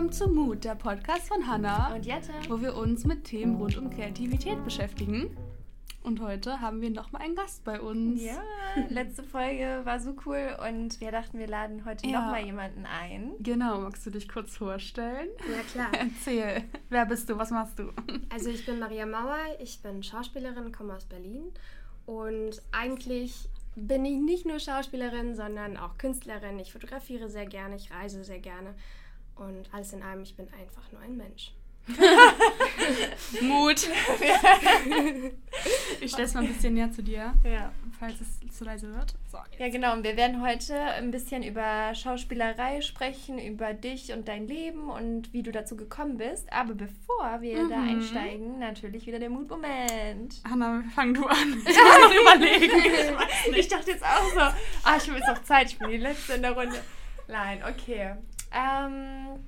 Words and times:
willkommen 0.00 0.12
zu 0.12 0.30
Mut, 0.30 0.64
der 0.64 0.76
Podcast 0.76 1.28
von 1.28 1.46
Hannah 1.46 1.94
und 1.94 2.06
Jette, 2.06 2.32
wo 2.48 2.58
wir 2.62 2.74
uns 2.74 3.04
mit 3.04 3.24
Themen 3.24 3.56
rund 3.56 3.76
um 3.76 3.90
Kreativität 3.90 4.64
beschäftigen. 4.64 5.36
Und 6.02 6.22
heute 6.22 6.62
haben 6.62 6.80
wir 6.80 6.88
nochmal 6.88 7.20
einen 7.20 7.34
Gast 7.34 7.64
bei 7.64 7.78
uns. 7.78 8.22
Ja, 8.22 8.42
letzte 8.88 9.22
Folge 9.22 9.82
war 9.84 10.00
so 10.00 10.16
cool 10.24 10.56
und 10.66 10.98
wir 11.02 11.10
dachten, 11.10 11.38
wir 11.38 11.46
laden 11.46 11.84
heute 11.84 12.06
ja. 12.06 12.18
nochmal 12.18 12.46
jemanden 12.46 12.86
ein. 12.86 13.32
Genau, 13.40 13.78
magst 13.82 14.06
du 14.06 14.10
dich 14.10 14.26
kurz 14.26 14.56
vorstellen? 14.56 15.28
Ja, 15.54 15.62
klar. 15.70 15.88
Erzähl, 15.92 16.64
wer 16.88 17.04
bist 17.04 17.28
du, 17.28 17.36
was 17.36 17.50
machst 17.50 17.78
du? 17.78 17.92
Also 18.30 18.48
ich 18.48 18.64
bin 18.64 18.78
Maria 18.78 19.04
Mauer, 19.04 19.36
ich 19.58 19.82
bin 19.82 20.02
Schauspielerin, 20.02 20.72
komme 20.72 20.94
aus 20.94 21.04
Berlin 21.04 21.52
und 22.06 22.62
eigentlich 22.72 23.50
bin 23.76 24.06
ich 24.06 24.18
nicht 24.18 24.46
nur 24.46 24.60
Schauspielerin, 24.60 25.36
sondern 25.36 25.76
auch 25.76 25.98
Künstlerin. 25.98 26.58
Ich 26.58 26.72
fotografiere 26.72 27.28
sehr 27.28 27.44
gerne, 27.44 27.76
ich 27.76 27.90
reise 27.92 28.24
sehr 28.24 28.40
gerne 28.40 28.74
und 29.40 29.72
alles 29.72 29.92
in 29.92 30.02
allem, 30.02 30.22
ich 30.22 30.36
bin 30.36 30.46
einfach 30.52 30.90
nur 30.92 31.00
ein 31.00 31.16
Mensch. 31.16 31.52
Mut. 33.40 33.88
ich 36.00 36.10
stelle 36.10 36.26
es 36.26 36.34
mal 36.34 36.44
ein 36.44 36.52
bisschen 36.52 36.74
näher 36.74 36.92
zu 36.92 37.02
dir, 37.02 37.32
ja. 37.44 37.72
falls 37.98 38.14
es 38.20 38.38
zu 38.56 38.64
leise 38.64 38.94
wird. 38.94 39.14
So, 39.30 39.38
ja, 39.58 39.68
genau. 39.70 39.94
Und 39.94 40.04
wir 40.04 40.16
werden 40.16 40.42
heute 40.42 40.78
ein 40.78 41.10
bisschen 41.10 41.42
über 41.42 41.94
Schauspielerei 41.94 42.80
sprechen, 42.80 43.38
über 43.38 43.72
dich 43.74 44.12
und 44.12 44.28
dein 44.28 44.46
Leben 44.46 44.90
und 44.90 45.32
wie 45.32 45.42
du 45.42 45.50
dazu 45.52 45.76
gekommen 45.76 46.18
bist. 46.18 46.52
Aber 46.52 46.74
bevor 46.74 47.40
wir 47.40 47.64
mhm. 47.64 47.70
da 47.70 47.82
einsteigen, 47.82 48.58
natürlich 48.58 49.06
wieder 49.06 49.18
der 49.18 49.30
Mutmoment. 49.30 50.42
Hanna, 50.48 50.84
fang 50.94 51.14
du 51.14 51.26
an. 51.26 51.62
Ich 51.66 51.76
muss 51.76 51.98
noch 51.98 52.12
überlegen. 52.20 53.16
Ich, 53.50 53.56
ich 53.56 53.68
dachte 53.68 53.92
jetzt 53.92 54.04
auch 54.04 54.30
so, 54.32 54.40
ah, 54.40 54.96
ich 54.96 55.08
habe 55.08 55.18
jetzt 55.18 55.28
noch 55.28 55.42
Zeit, 55.42 55.72
ich 55.72 55.78
bin 55.78 55.90
die 55.90 55.96
Letzte 55.96 56.34
in 56.34 56.42
der 56.42 56.52
Runde. 56.52 56.78
Nein, 57.26 57.62
okay. 57.68 58.16
Ähm, 58.52 59.38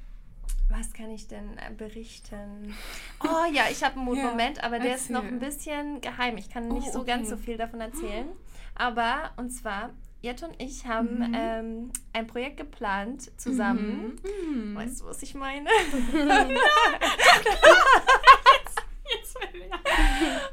was 0.69 0.93
kann 0.93 1.11
ich 1.11 1.29
denn 1.29 1.59
äh, 1.59 1.73
berichten? 1.77 2.75
Oh 3.23 3.45
ja, 3.53 3.65
ich 3.71 3.83
habe 3.85 3.97
einen 3.97 4.05
Mutmoment, 4.05 4.59
ja, 4.59 4.65
aber 4.65 4.79
der 4.79 4.93
erzähl. 4.93 5.05
ist 5.05 5.11
noch 5.11 5.25
ein 5.25 5.39
bisschen 5.39 6.01
geheim. 6.01 6.37
Ich 6.37 6.49
kann 6.51 6.69
nicht 6.69 6.87
oh, 6.87 6.89
okay. 6.89 6.99
so 6.99 7.05
ganz 7.05 7.29
so 7.29 7.37
viel 7.37 7.57
davon 7.57 7.81
erzählen. 7.81 8.29
Aber, 8.75 9.33
und 9.37 9.51
zwar, 9.51 9.91
Jette 10.23 10.47
und 10.47 10.63
ich 10.63 10.87
haben 10.87 11.19
mhm. 11.19 11.35
ähm, 11.37 11.93
ein 12.13 12.27
Projekt 12.27 12.57
geplant 12.57 13.31
zusammen. 13.39 14.19
Mhm. 14.23 14.71
mhm. 14.71 14.77
Weißt 14.77 15.01
du, 15.01 15.07
was 15.07 15.23
ich 15.23 15.35
meine? 15.35 15.69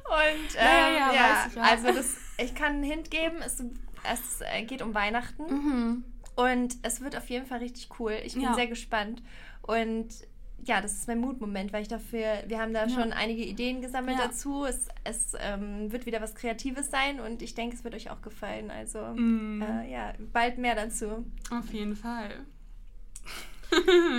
Und 0.09 0.55
ähm, 0.55 0.65
ja, 0.65 0.89
ja, 0.89 1.13
ja, 1.13 1.47
ich, 1.49 1.61
also 1.61 1.87
das, 1.87 2.17
ich 2.37 2.55
kann 2.55 2.73
einen 2.73 2.83
Hint 2.83 3.11
geben, 3.11 3.37
es, 3.45 3.63
es 4.03 4.41
äh, 4.41 4.63
geht 4.63 4.81
um 4.81 4.93
Weihnachten. 4.93 6.03
Und 6.39 6.77
es 6.83 7.01
wird 7.01 7.17
auf 7.17 7.29
jeden 7.29 7.45
Fall 7.45 7.59
richtig 7.59 7.89
cool. 7.99 8.13
Ich 8.23 8.33
bin 8.33 8.43
ja. 8.43 8.53
sehr 8.53 8.67
gespannt. 8.67 9.21
Und 9.61 10.07
ja, 10.63 10.79
das 10.79 10.93
ist 10.93 11.07
mein 11.09 11.19
Mutmoment, 11.19 11.73
weil 11.73 11.81
ich 11.81 11.89
dafür, 11.89 12.43
wir 12.47 12.61
haben 12.61 12.73
da 12.73 12.85
ja. 12.85 12.89
schon 12.89 13.11
einige 13.11 13.43
Ideen 13.43 13.81
gesammelt 13.81 14.17
ja. 14.17 14.27
dazu. 14.27 14.63
Es, 14.63 14.87
es 15.03 15.33
ähm, 15.37 15.91
wird 15.91 16.05
wieder 16.05 16.21
was 16.21 16.35
Kreatives 16.35 16.89
sein 16.91 17.19
und 17.19 17.41
ich 17.41 17.55
denke, 17.55 17.75
es 17.75 17.83
wird 17.83 17.93
euch 17.93 18.09
auch 18.09 18.21
gefallen. 18.21 18.71
Also 18.71 18.99
mm. 18.99 19.61
äh, 19.61 19.91
ja, 19.91 20.13
bald 20.31 20.57
mehr 20.59 20.75
dazu. 20.75 21.25
Auf 21.51 21.73
jeden 21.73 21.97
Fall. 21.97 22.29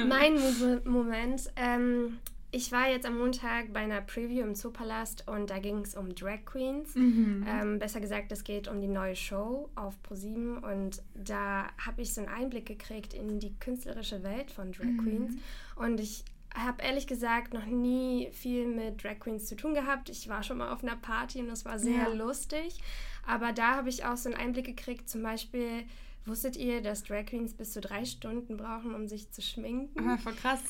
mein 0.07 0.35
Mutmoment 0.61 1.51
ähm, 1.57 2.19
ich 2.53 2.73
war 2.73 2.89
jetzt 2.89 3.07
am 3.07 3.19
Montag 3.19 3.73
bei 3.73 3.81
einer 3.81 4.01
Preview 4.01 4.43
im 4.43 4.55
Zoopalast 4.55 5.29
und 5.29 5.51
da 5.51 5.59
ging 5.59 5.79
es 5.79 5.95
um 5.95 6.15
Drag 6.15 6.45
Queens. 6.45 6.95
Mhm. 6.95 7.47
Ähm, 7.49 7.79
besser 7.79 8.01
gesagt, 8.01 8.33
es 8.33 8.43
geht 8.43 8.67
um 8.67 8.81
die 8.81 8.89
neue 8.89 9.15
Show 9.15 9.71
auf 9.77 10.03
ProSieben 10.03 10.59
und 10.59 11.03
da 11.15 11.69
habe 11.79 12.03
ich 12.03 12.13
so 12.13 12.21
einen 12.21 12.31
Einblick 12.31 12.67
gekriegt 12.67 13.15
in 13.15 13.39
die 13.39 13.55
künstlerische 13.59 14.23
Welt 14.23 14.51
von 14.51 14.73
Drag 14.73 14.87
mhm. 14.87 15.03
Queens. 15.03 15.35
Und 15.77 16.01
ich 16.01 16.25
habe 16.53 16.83
ehrlich 16.83 17.07
gesagt 17.07 17.55
noch 17.55 17.67
nie 17.67 18.29
viel 18.33 18.67
mit 18.67 19.05
Drag 19.05 19.21
Queens 19.21 19.47
zu 19.47 19.55
tun 19.55 19.75
gehabt. 19.75 20.09
Ich 20.09 20.29
war 20.29 20.43
schon 20.43 20.59
mal 20.59 20.73
auf 20.73 20.83
einer 20.83 20.97
Party 20.97 21.41
und 21.41 21.49
das 21.49 21.65
war 21.65 21.79
sehr 21.79 22.09
ja. 22.09 22.09
lustig. 22.09 22.79
Aber 23.27 23.53
da 23.53 23.77
habe 23.77 23.89
ich 23.89 24.05
auch 24.05 24.17
so 24.17 24.29
einen 24.29 24.39
Einblick 24.39 24.67
gekriegt, 24.67 25.09
zum 25.09 25.23
Beispiel. 25.23 25.85
Wusstet 26.27 26.57
ihr, 26.57 26.83
dass 26.83 27.05
Drag 27.05 27.27
Queens 27.27 27.55
bis 27.55 27.73
zu 27.73 27.81
drei 27.81 28.05
Stunden 28.05 28.57
brauchen, 28.57 28.95
um 28.95 29.09
sich 29.09 29.31
zu 29.31 29.41
schminken? 29.41 30.07
Ah, 30.07 30.19
voll 30.19 30.35
krass. 30.35 30.61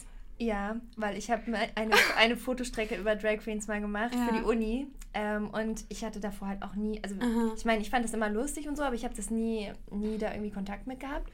Ja, 0.41 0.77
weil 0.97 1.19
ich 1.19 1.31
habe 1.31 1.43
eine, 1.75 1.93
eine 2.17 2.37
Fotostrecke 2.37 2.97
über 2.97 3.15
Drag 3.15 3.39
Queens 3.39 3.69
mal 3.69 3.81
gemacht 3.81 4.15
ja. 4.15 4.27
für 4.27 4.35
die 4.35 4.43
Uni 4.43 4.87
ähm, 5.13 5.51
und 5.51 5.85
ich 5.91 6.03
hatte 6.03 6.19
davor 6.19 6.49
halt 6.49 6.63
auch 6.63 6.75
nie, 6.75 6.99
also 7.03 7.17
Aha. 7.21 7.53
ich 7.57 7.65
meine, 7.65 7.83
ich 7.83 7.91
fand 7.91 8.05
das 8.05 8.15
immer 8.15 8.31
lustig 8.31 8.69
und 8.69 8.77
so, 8.77 8.83
aber 8.83 8.95
ich 8.95 9.05
habe 9.05 9.15
das 9.15 9.31
nie, 9.31 9.71
nie 9.91 10.19
da 10.19 10.31
irgendwie 10.31 10.51
Kontakt 10.51 10.87
mit 10.87 11.01
gehabt. 11.01 11.31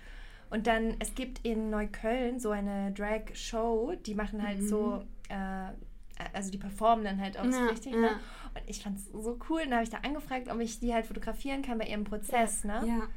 Und 0.48 0.66
dann, 0.66 0.96
es 0.98 1.14
gibt 1.14 1.44
in 1.44 1.70
Neukölln 1.70 2.40
so 2.40 2.50
eine 2.50 2.92
Drag-Show, 2.92 3.94
die 4.06 4.14
machen 4.14 4.42
halt 4.42 4.60
mhm. 4.60 4.68
so, 4.68 5.04
äh, 5.28 5.72
also 6.32 6.50
die 6.50 6.58
performen 6.58 7.04
dann 7.04 7.20
halt 7.20 7.38
auch 7.38 7.44
ja, 7.44 7.52
so 7.52 7.64
richtig, 7.66 7.92
ja. 7.92 8.00
ne? 8.00 8.08
Und 8.54 8.62
ich 8.66 8.82
fand 8.82 8.96
es 8.96 9.06
so 9.06 9.38
cool, 9.50 9.62
und 9.62 9.70
da 9.70 9.76
habe 9.76 9.84
ich 9.84 9.90
da 9.90 9.98
angefragt, 9.98 10.48
ob 10.50 10.58
ich 10.60 10.80
die 10.80 10.94
halt 10.94 11.06
fotografieren 11.06 11.62
kann 11.62 11.78
bei 11.78 11.86
ihrem 11.86 12.04
Prozess, 12.04 12.64
ne? 12.64 12.82
Ja. 12.86 13.08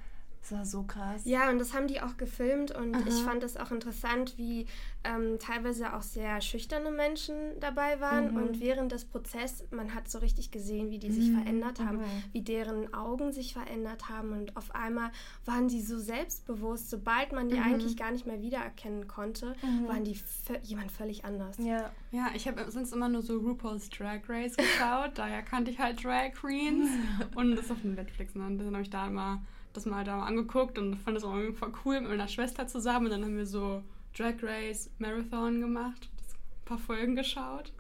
Das 0.42 0.52
war 0.52 0.66
so 0.66 0.84
krass. 0.84 1.22
Ja, 1.26 1.50
und 1.50 1.60
das 1.60 1.74
haben 1.74 1.88
die 1.88 2.02
auch 2.02 2.18
gefilmt 2.18 2.72
und 2.72 2.96
Aha. 2.96 3.04
ich 3.08 3.16
fand 3.16 3.44
es 3.44 3.58
auch 3.58 3.72
interessant, 3.72 4.38
wie 4.38 4.66
ähm, 5.04 5.38
teilweise 5.40 5.94
auch 5.94 6.02
sehr 6.02 6.42
schüchterne 6.42 6.92
Menschen 6.92 7.36
dabei 7.60 8.00
waren 8.00 8.32
mhm. 8.32 8.38
und 8.38 8.60
während 8.60 8.92
des 8.92 9.06
Prozesses, 9.06 9.66
man 9.72 9.94
hat 9.94 10.10
so 10.10 10.20
richtig 10.20 10.52
gesehen, 10.52 10.92
wie 10.92 11.00
die 11.00 11.12
sich 11.12 11.30
mhm. 11.30 11.42
verändert 11.42 11.80
haben, 11.80 11.98
mhm. 11.98 12.24
wie 12.32 12.42
deren 12.42 12.94
Augen 12.94 13.32
sich 13.32 13.54
verändert 13.54 14.10
haben 14.10 14.32
und 14.32 14.58
auf 14.58 14.74
einmal 14.74 15.12
waren 15.46 15.70
sie 15.70 15.82
so 15.82 16.00
selbstbewusst, 16.00 16.90
sobald 16.90 17.32
man 17.32 17.50
die 17.50 17.56
mhm. 17.56 17.64
eigentlich 17.64 17.98
gar 17.98 18.12
nicht 18.12 18.26
mehr 18.26 18.42
wiedererkennen 18.42 19.08
konnte, 19.08 19.56
mhm. 19.62 19.88
waren 19.88 20.04
die 20.04 20.20
jemand 20.64 20.92
völlig 20.92 21.26
anders. 21.26 21.58
Ja, 21.60 21.92
ja 22.12 22.28
ich 22.34 22.48
habe 22.48 22.70
sonst 22.72 22.94
immer 22.94 23.10
nur 23.10 23.22
so 23.22 23.38
RuPaul's 23.38 23.90
Drag 23.90 24.22
Race 24.28 24.56
geschaut, 24.56 25.12
daher 25.16 25.44
kannte 25.44 25.72
ich 25.72 25.80
halt 25.80 26.04
Drag 26.04 26.32
Queens 26.34 26.90
und 27.36 27.56
das 27.56 27.72
auf 27.72 27.84
Netflix 27.84 28.36
ne? 28.36 28.46
und 28.46 28.58
dann 28.58 28.74
habe 28.74 28.82
ich 28.82 28.90
da 28.90 29.08
immer 29.08 29.42
das 29.74 29.86
mal 29.86 30.04
da 30.04 30.22
angeguckt 30.24 30.78
und 30.78 30.96
fand 30.96 31.18
das 31.18 31.24
auch 31.24 31.36
irgendwie 31.36 31.58
voll 31.58 31.74
cool 31.86 32.02
mit 32.02 32.10
meiner 32.10 32.28
Schwester 32.28 32.68
zusammen. 32.68 33.06
Und 33.06 33.12
dann 33.12 33.24
haben 33.24 33.38
wir 33.38 33.46
so 33.46 33.84
Drag 34.18 34.36
Race 34.42 34.90
Marathon 34.98 35.62
gemacht, 35.62 36.10
ein 36.12 36.66
paar 36.66 36.80
Folgen 36.80 37.16
geschaut. 37.16 37.72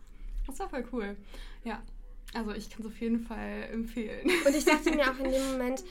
Das 0.48 0.60
war 0.60 0.70
voll 0.70 0.86
cool. 0.94 1.18
Ja, 1.64 1.82
also 2.34 2.52
ich 2.52 2.70
kann 2.70 2.82
es 2.82 2.88
auf 2.88 3.00
jeden 3.00 3.20
Fall 3.20 3.70
empfehlen. 3.72 4.30
Und 4.46 4.56
ich 4.56 4.66
dachte 4.66 4.92
mir 4.92 5.12
auch 5.12 5.18
in 5.18 5.32
dem 5.32 5.46
Moment, 5.52 5.84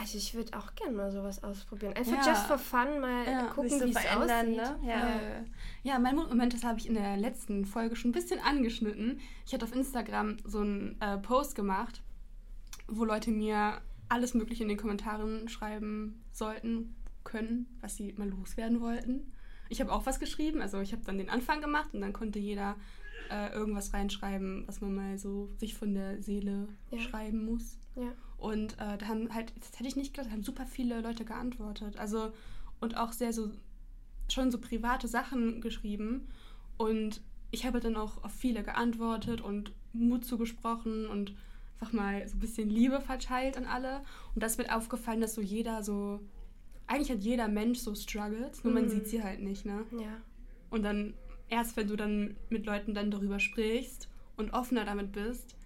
also 0.00 0.16
ich 0.16 0.34
würde 0.34 0.56
auch 0.56 0.74
gerne 0.74 0.96
mal 0.96 1.10
sowas 1.10 1.42
ausprobieren. 1.42 1.94
Einfach 1.94 2.24
ja. 2.24 2.32
just 2.32 2.46
for 2.46 2.58
fun 2.58 3.00
mal 3.00 3.24
ja. 3.26 3.46
gucken, 3.46 3.70
so 3.70 3.86
wie 3.86 3.90
es 3.90 3.96
aussieht. 3.96 4.56
Ne? 4.56 4.78
Ja. 4.84 5.08
Äh, 5.08 5.44
ja, 5.82 5.98
mein 5.98 6.14
Moment, 6.14 6.54
das 6.54 6.62
habe 6.62 6.78
ich 6.78 6.86
in 6.86 6.94
der 6.94 7.16
letzten 7.16 7.64
Folge 7.64 7.96
schon 7.96 8.10
ein 8.10 8.14
bisschen 8.14 8.40
angeschnitten. 8.40 9.20
Ich 9.46 9.52
hatte 9.52 9.64
auf 9.64 9.74
Instagram 9.74 10.36
so 10.44 10.60
einen 10.60 11.00
äh, 11.00 11.18
Post 11.18 11.56
gemacht, 11.56 12.02
wo 12.86 13.04
Leute 13.04 13.30
mir 13.30 13.80
alles 14.08 14.34
Mögliche 14.34 14.62
in 14.62 14.68
den 14.68 14.78
Kommentaren 14.78 15.48
schreiben 15.48 16.22
sollten, 16.32 16.94
können, 17.24 17.66
was 17.80 17.96
sie 17.96 18.12
mal 18.14 18.28
loswerden 18.28 18.80
wollten. 18.80 19.32
Ich 19.68 19.80
habe 19.80 19.92
auch 19.92 20.06
was 20.06 20.18
geschrieben, 20.18 20.62
also 20.62 20.80
ich 20.80 20.92
habe 20.92 21.04
dann 21.04 21.18
den 21.18 21.28
Anfang 21.28 21.60
gemacht 21.60 21.90
und 21.92 22.00
dann 22.00 22.14
konnte 22.14 22.38
jeder 22.38 22.76
äh, 23.30 23.52
irgendwas 23.52 23.92
reinschreiben, 23.92 24.66
was 24.66 24.80
man 24.80 24.94
mal 24.94 25.18
so 25.18 25.50
sich 25.58 25.74
von 25.74 25.94
der 25.94 26.22
Seele 26.22 26.68
ja. 26.90 26.98
schreiben 26.98 27.44
muss. 27.44 27.78
Ja. 27.96 28.12
Und 28.38 28.74
äh, 28.74 28.96
da 28.96 29.08
haben 29.08 29.34
halt, 29.34 29.52
das 29.60 29.72
hätte 29.78 29.88
ich 29.88 29.96
nicht 29.96 30.14
gedacht, 30.14 30.32
haben 30.32 30.42
super 30.42 30.64
viele 30.64 31.00
Leute 31.00 31.24
geantwortet. 31.24 31.98
Also 31.98 32.32
und 32.80 32.96
auch 32.96 33.12
sehr 33.12 33.32
so 33.32 33.50
schon 34.30 34.50
so 34.50 34.58
private 34.58 35.08
Sachen 35.08 35.60
geschrieben. 35.60 36.28
Und 36.76 37.20
ich 37.50 37.66
habe 37.66 37.80
dann 37.80 37.96
auch 37.96 38.22
auf 38.24 38.32
viele 38.32 38.62
geantwortet 38.62 39.40
und 39.40 39.72
Mut 39.92 40.24
zugesprochen 40.24 41.06
und 41.06 41.34
einfach 41.78 41.92
mal 41.92 42.26
so 42.26 42.36
ein 42.36 42.40
bisschen 42.40 42.68
Liebe 42.70 43.00
verteilt 43.00 43.56
an 43.56 43.64
alle. 43.64 44.02
Und 44.34 44.42
das 44.42 44.58
wird 44.58 44.72
aufgefallen, 44.72 45.20
dass 45.20 45.34
so 45.34 45.40
jeder 45.40 45.82
so, 45.82 46.20
eigentlich 46.86 47.10
hat 47.10 47.22
jeder 47.22 47.48
Mensch 47.48 47.78
so 47.78 47.94
Struggles, 47.94 48.64
nur 48.64 48.72
mhm. 48.72 48.80
man 48.80 48.88
sieht 48.88 49.06
sie 49.06 49.22
halt 49.22 49.40
nicht, 49.40 49.64
ne? 49.64 49.84
Ja. 49.92 50.20
Und 50.70 50.82
dann, 50.82 51.14
erst 51.48 51.76
wenn 51.76 51.88
du 51.88 51.96
dann 51.96 52.36
mit 52.50 52.66
Leuten 52.66 52.94
dann 52.94 53.10
darüber 53.10 53.38
sprichst 53.38 54.08
und 54.36 54.52
offener 54.52 54.84
damit 54.84 55.12
bist, 55.12 55.56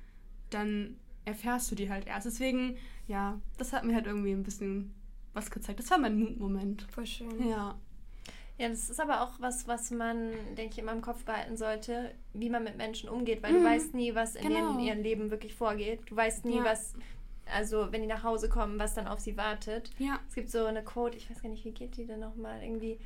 dann 0.50 0.96
erfährst 1.24 1.70
du 1.70 1.74
die 1.74 1.90
halt 1.90 2.06
erst. 2.06 2.26
Deswegen, 2.26 2.76
ja, 3.08 3.40
das 3.56 3.72
hat 3.72 3.84
mir 3.84 3.94
halt 3.94 4.06
irgendwie 4.06 4.32
ein 4.32 4.42
bisschen 4.42 4.94
was 5.32 5.50
gezeigt. 5.50 5.78
Das 5.78 5.90
war 5.90 5.98
mein 5.98 6.18
Mutmoment. 6.18 6.86
Voll 6.90 7.06
schön. 7.06 7.48
Ja. 7.48 7.78
Ja, 8.62 8.68
das 8.68 8.88
ist 8.88 9.00
aber 9.00 9.22
auch 9.22 9.40
was, 9.40 9.66
was 9.66 9.90
man, 9.90 10.30
denke 10.56 10.74
ich, 10.74 10.78
in 10.78 10.84
meinem 10.84 11.02
Kopf 11.02 11.24
behalten 11.24 11.56
sollte, 11.56 12.14
wie 12.32 12.48
man 12.48 12.62
mit 12.62 12.76
Menschen 12.76 13.08
umgeht, 13.08 13.42
weil 13.42 13.52
mhm. 13.54 13.56
du 13.56 13.64
weißt 13.64 13.94
nie, 13.94 14.14
was 14.14 14.36
in 14.36 14.46
genau. 14.46 14.78
ihrem 14.78 15.02
Leben 15.02 15.32
wirklich 15.32 15.52
vorgeht. 15.52 16.02
Du 16.06 16.14
weißt 16.14 16.44
nie, 16.44 16.58
ja. 16.58 16.64
was, 16.64 16.94
also 17.52 17.90
wenn 17.90 18.02
die 18.02 18.06
nach 18.06 18.22
Hause 18.22 18.48
kommen, 18.48 18.78
was 18.78 18.94
dann 18.94 19.08
auf 19.08 19.18
sie 19.18 19.36
wartet. 19.36 19.90
Ja. 19.98 20.20
Es 20.28 20.36
gibt 20.36 20.48
so 20.48 20.64
eine 20.64 20.84
Quote, 20.84 21.16
ich 21.16 21.28
weiß 21.28 21.42
gar 21.42 21.48
nicht, 21.48 21.64
wie 21.64 21.72
geht 21.72 21.96
die 21.96 22.06
denn 22.06 22.20
nochmal? 22.20 22.62
Irgendwie, 22.62 23.00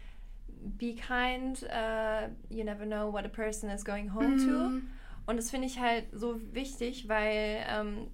be 0.47 0.95
kind, 0.95 1.63
uh, 1.63 2.29
you 2.51 2.63
never 2.63 2.85
know 2.85 3.11
what 3.11 3.25
a 3.25 3.29
person 3.29 3.71
is 3.71 3.83
going 3.83 4.13
home 4.13 4.37
mhm. 4.37 4.47
to. 4.47 4.87
Und 5.25 5.39
das 5.39 5.51
finde 5.51 5.69
ich 5.69 5.81
halt 5.81 6.05
so 6.13 6.39
wichtig, 6.53 7.09
weil 7.09 7.65
ähm, 7.67 8.09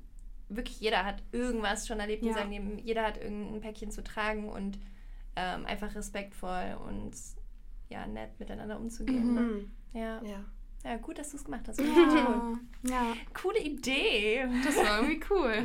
wirklich 0.48 0.80
jeder 0.80 1.04
hat 1.04 1.24
irgendwas 1.32 1.88
schon 1.88 1.98
erlebt 1.98 2.22
ja. 2.22 2.28
in 2.28 2.34
seinem 2.36 2.50
Leben. 2.50 2.78
Jeder 2.78 3.02
hat 3.02 3.20
irgendein 3.20 3.60
Päckchen 3.62 3.90
zu 3.90 4.04
tragen 4.04 4.48
und 4.48 4.78
ähm, 5.36 5.66
einfach 5.66 5.94
respektvoll 5.94 6.78
und 6.86 7.12
ja, 7.88 8.06
nett 8.06 8.38
miteinander 8.38 8.78
umzugehen. 8.78 9.34
Ne? 9.34 9.40
Mhm. 9.40 9.70
Ne? 9.92 10.00
Ja. 10.00 10.22
ja. 10.22 10.44
Ja, 10.84 10.96
gut, 10.96 11.16
dass 11.18 11.30
du 11.30 11.36
es 11.36 11.44
gemacht 11.44 11.68
hast. 11.68 11.80
Ja. 11.80 11.86
Cool. 11.86 12.58
ja. 12.90 13.14
Coole 13.40 13.60
Idee. 13.60 14.48
Das 14.64 14.76
war 14.76 15.00
irgendwie 15.00 15.20
cool. 15.30 15.62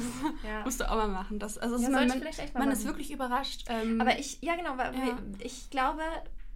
ja. 0.47 0.63
Musst 0.63 0.79
du 0.79 0.89
auch 0.89 0.95
mal 0.95 1.07
machen. 1.07 1.39
Das, 1.39 1.57
also 1.57 1.77
ja, 1.77 1.89
man, 1.89 2.07
man, 2.07 2.21
man 2.53 2.71
ist 2.71 2.85
wirklich 2.85 3.11
überrascht. 3.11 3.65
Ähm, 3.67 3.99
aber 3.99 4.19
ich, 4.19 4.39
ja 4.41 4.55
genau, 4.55 4.77
weil 4.77 4.93
ja. 4.93 5.17
ich 5.39 5.71
glaube, 5.71 6.03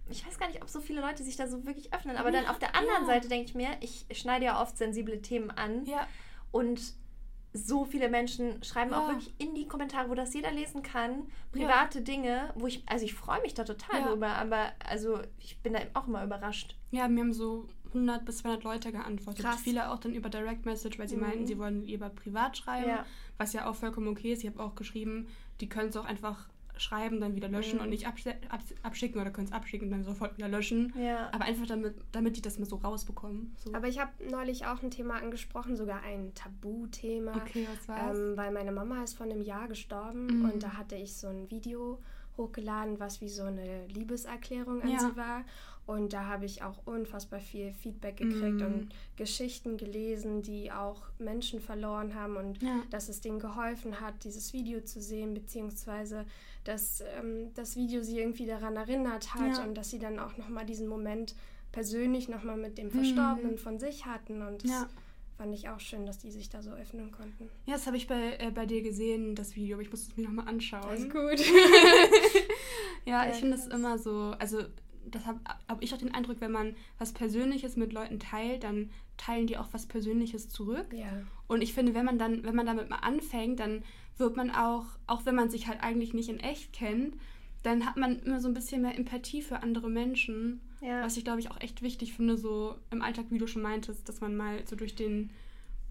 ich 0.08 0.24
weiß 0.24 0.38
gar 0.38 0.46
nicht, 0.46 0.62
ob 0.62 0.68
so 0.68 0.80
viele 0.80 1.00
Leute 1.00 1.24
sich 1.24 1.36
da 1.36 1.48
so 1.48 1.66
wirklich 1.66 1.92
öffnen. 1.92 2.16
Aber 2.16 2.30
dann 2.30 2.46
auf 2.46 2.60
der 2.60 2.76
anderen 2.76 3.04
Seite 3.04 3.28
denke 3.28 3.46
ich 3.46 3.54
mir, 3.56 3.70
ich 3.80 4.06
schneide 4.12 4.44
ja 4.44 4.62
oft 4.62 4.78
sensible 4.78 5.20
Themen 5.22 5.50
an. 5.50 5.84
Ja. 5.84 6.06
Und 6.52 6.80
so 7.52 7.84
viele 7.84 8.08
Menschen 8.08 8.62
schreiben 8.62 8.92
ja. 8.92 8.98
auch 8.98 9.08
wirklich 9.08 9.32
in 9.38 9.54
die 9.54 9.66
Kommentare, 9.66 10.08
wo 10.08 10.14
das 10.14 10.32
jeder 10.32 10.50
lesen 10.50 10.82
kann, 10.82 11.26
private 11.52 11.98
ja. 11.98 12.04
Dinge, 12.04 12.50
wo 12.54 12.66
ich, 12.66 12.82
also 12.86 13.04
ich 13.04 13.14
freue 13.14 13.40
mich 13.42 13.54
da 13.54 13.64
total 13.64 14.00
ja. 14.00 14.08
drüber, 14.08 14.28
aber 14.28 14.72
also 14.88 15.20
ich 15.38 15.58
bin 15.58 15.74
da 15.74 15.80
auch 15.94 16.06
immer 16.06 16.24
überrascht. 16.24 16.76
Ja, 16.90 17.08
mir 17.08 17.20
haben 17.20 17.32
so 17.32 17.68
100 17.88 18.24
bis 18.24 18.38
200 18.38 18.64
Leute 18.64 18.92
geantwortet. 18.92 19.44
Krass. 19.44 19.60
Viele 19.60 19.90
auch 19.90 19.98
dann 19.98 20.14
über 20.14 20.30
Direct 20.30 20.64
Message, 20.64 20.98
weil 20.98 21.08
sie 21.08 21.16
mhm. 21.16 21.22
meinten, 21.22 21.46
sie 21.46 21.58
wollen 21.58 21.84
lieber 21.84 22.08
privat 22.08 22.56
schreiben, 22.56 22.98
was 23.36 23.52
ja 23.52 23.68
auch 23.68 23.74
vollkommen 23.74 24.08
okay 24.08 24.32
ist. 24.32 24.42
Ich 24.42 24.50
habe 24.50 24.62
auch 24.62 24.74
geschrieben, 24.74 25.28
die 25.60 25.68
können 25.68 25.90
es 25.90 25.96
auch 25.96 26.06
einfach 26.06 26.48
schreiben, 26.82 27.20
dann 27.20 27.36
wieder 27.36 27.48
löschen 27.48 27.78
mhm. 27.78 27.84
und 27.84 27.90
nicht 27.90 28.06
abschicken 28.06 29.20
oder 29.20 29.30
können 29.30 29.46
es 29.46 29.52
abschicken 29.52 29.88
und 29.88 29.92
dann 29.92 30.04
sofort 30.04 30.36
wieder 30.36 30.48
löschen. 30.48 30.92
Ja. 30.98 31.30
Aber 31.32 31.44
einfach 31.44 31.66
damit, 31.66 31.94
damit 32.12 32.36
die 32.36 32.42
das 32.42 32.58
mal 32.58 32.66
so 32.66 32.76
rausbekommen. 32.76 33.54
So. 33.64 33.74
Aber 33.74 33.88
ich 33.88 34.00
habe 34.00 34.10
neulich 34.30 34.66
auch 34.66 34.82
ein 34.82 34.90
Thema 34.90 35.16
angesprochen, 35.16 35.76
sogar 35.76 36.02
ein 36.02 36.32
Tabuthema. 36.34 37.36
Okay, 37.36 37.68
was 37.70 37.88
war's? 37.88 38.18
Ähm, 38.18 38.36
weil 38.36 38.52
meine 38.52 38.72
Mama 38.72 39.02
ist 39.02 39.14
vor 39.14 39.26
einem 39.26 39.42
Jahr 39.42 39.68
gestorben 39.68 40.26
mhm. 40.26 40.50
und 40.50 40.62
da 40.62 40.76
hatte 40.76 40.96
ich 40.96 41.14
so 41.14 41.28
ein 41.28 41.50
Video 41.50 41.98
hochgeladen, 42.36 42.98
was 42.98 43.20
wie 43.20 43.28
so 43.28 43.44
eine 43.44 43.86
Liebeserklärung 43.88 44.82
an 44.82 44.88
ja. 44.88 44.98
sie 44.98 45.16
war. 45.16 45.44
Und 45.84 46.12
da 46.12 46.26
habe 46.26 46.44
ich 46.44 46.62
auch 46.62 46.78
unfassbar 46.84 47.40
viel 47.40 47.72
Feedback 47.72 48.18
gekriegt 48.18 48.60
mm. 48.60 48.64
und 48.64 48.88
Geschichten 49.16 49.76
gelesen, 49.76 50.42
die 50.42 50.70
auch 50.70 51.02
Menschen 51.18 51.60
verloren 51.60 52.14
haben 52.14 52.36
und 52.36 52.62
ja. 52.62 52.82
dass 52.90 53.08
es 53.08 53.20
denen 53.20 53.40
geholfen 53.40 54.00
hat, 54.00 54.22
dieses 54.22 54.52
Video 54.52 54.80
zu 54.82 55.02
sehen, 55.02 55.34
beziehungsweise 55.34 56.24
dass 56.62 57.02
ähm, 57.18 57.52
das 57.54 57.74
Video 57.74 58.02
sie 58.02 58.20
irgendwie 58.20 58.46
daran 58.46 58.76
erinnert 58.76 59.34
hat 59.34 59.58
ja. 59.58 59.64
und 59.64 59.74
dass 59.74 59.90
sie 59.90 59.98
dann 59.98 60.20
auch 60.20 60.36
nochmal 60.36 60.64
diesen 60.64 60.86
Moment 60.86 61.34
persönlich 61.72 62.28
nochmal 62.28 62.56
mit 62.56 62.78
dem 62.78 62.90
Verstorbenen 62.90 63.54
mm. 63.54 63.58
von 63.58 63.80
sich 63.80 64.06
hatten. 64.06 64.42
Und 64.42 64.62
das 64.62 64.70
ja. 64.70 64.88
fand 65.36 65.52
ich 65.52 65.68
auch 65.68 65.80
schön, 65.80 66.06
dass 66.06 66.18
die 66.18 66.30
sich 66.30 66.48
da 66.48 66.62
so 66.62 66.70
öffnen 66.70 67.10
konnten. 67.10 67.48
Ja, 67.66 67.72
das 67.72 67.88
habe 67.88 67.96
ich 67.96 68.06
bei, 68.06 68.36
äh, 68.38 68.52
bei 68.52 68.66
dir 68.66 68.82
gesehen, 68.82 69.34
das 69.34 69.56
Video, 69.56 69.74
aber 69.74 69.82
ich 69.82 69.90
muss 69.90 70.02
es 70.02 70.16
mir 70.16 70.22
nochmal 70.22 70.46
anschauen. 70.46 70.84
Alles 70.84 71.10
gut. 71.10 71.44
ja, 73.04 73.28
ich 73.28 73.38
finde 73.38 73.56
es 73.56 73.66
immer 73.66 73.98
so, 73.98 74.34
also 74.38 74.62
das 75.06 75.26
habe 75.26 75.40
hab 75.68 75.82
ich 75.82 75.92
auch 75.94 75.98
den 75.98 76.14
Eindruck, 76.14 76.40
wenn 76.40 76.52
man 76.52 76.74
was 76.98 77.12
Persönliches 77.12 77.76
mit 77.76 77.92
Leuten 77.92 78.18
teilt, 78.18 78.64
dann 78.64 78.90
teilen 79.16 79.46
die 79.46 79.56
auch 79.56 79.68
was 79.72 79.86
Persönliches 79.86 80.48
zurück. 80.48 80.86
Ja. 80.92 81.22
Und 81.46 81.62
ich 81.62 81.74
finde, 81.74 81.94
wenn 81.94 82.04
man 82.04 82.18
dann, 82.18 82.44
wenn 82.44 82.54
man 82.54 82.66
damit 82.66 82.88
mal 82.88 82.96
anfängt, 82.96 83.60
dann 83.60 83.82
wird 84.18 84.36
man 84.36 84.50
auch, 84.50 84.86
auch 85.06 85.26
wenn 85.26 85.34
man 85.34 85.50
sich 85.50 85.68
halt 85.68 85.82
eigentlich 85.82 86.14
nicht 86.14 86.28
in 86.28 86.40
echt 86.40 86.72
kennt, 86.72 87.16
dann 87.62 87.86
hat 87.86 87.96
man 87.96 88.18
immer 88.20 88.40
so 88.40 88.48
ein 88.48 88.54
bisschen 88.54 88.82
mehr 88.82 88.96
Empathie 88.96 89.42
für 89.42 89.62
andere 89.62 89.88
Menschen. 89.88 90.60
Ja. 90.80 91.02
Was 91.04 91.16
ich, 91.16 91.24
glaube 91.24 91.40
ich, 91.40 91.50
auch 91.50 91.60
echt 91.60 91.82
wichtig 91.82 92.14
finde, 92.14 92.36
so 92.36 92.76
im 92.90 93.02
Alltag, 93.02 93.26
wie 93.30 93.38
du 93.38 93.46
schon 93.46 93.62
meintest, 93.62 94.08
dass 94.08 94.20
man 94.20 94.36
mal 94.36 94.66
so 94.66 94.76
durch 94.76 94.94
den 94.94 95.30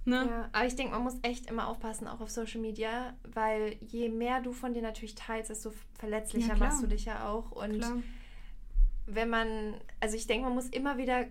Ne? 0.03 0.25
Ja, 0.27 0.49
aber 0.51 0.65
ich 0.65 0.75
denke, 0.75 0.93
man 0.93 1.03
muss 1.03 1.19
echt 1.21 1.47
immer 1.47 1.67
aufpassen, 1.67 2.07
auch 2.07 2.21
auf 2.21 2.31
Social 2.31 2.59
Media, 2.59 3.13
weil 3.35 3.75
je 3.81 4.09
mehr 4.09 4.41
du 4.41 4.51
von 4.51 4.73
dir 4.73 4.81
natürlich 4.81 5.13
teilst, 5.13 5.51
desto 5.51 5.71
verletzlicher 5.99 6.53
ja, 6.53 6.55
machst 6.55 6.81
du 6.81 6.87
dich 6.87 7.05
ja 7.05 7.29
auch. 7.29 7.51
Und 7.51 7.77
klar 7.77 7.97
wenn 9.05 9.29
man, 9.29 9.75
also 9.99 10.15
ich 10.15 10.27
denke, 10.27 10.45
man 10.45 10.55
muss 10.55 10.69
immer 10.69 10.97
wieder 10.97 11.25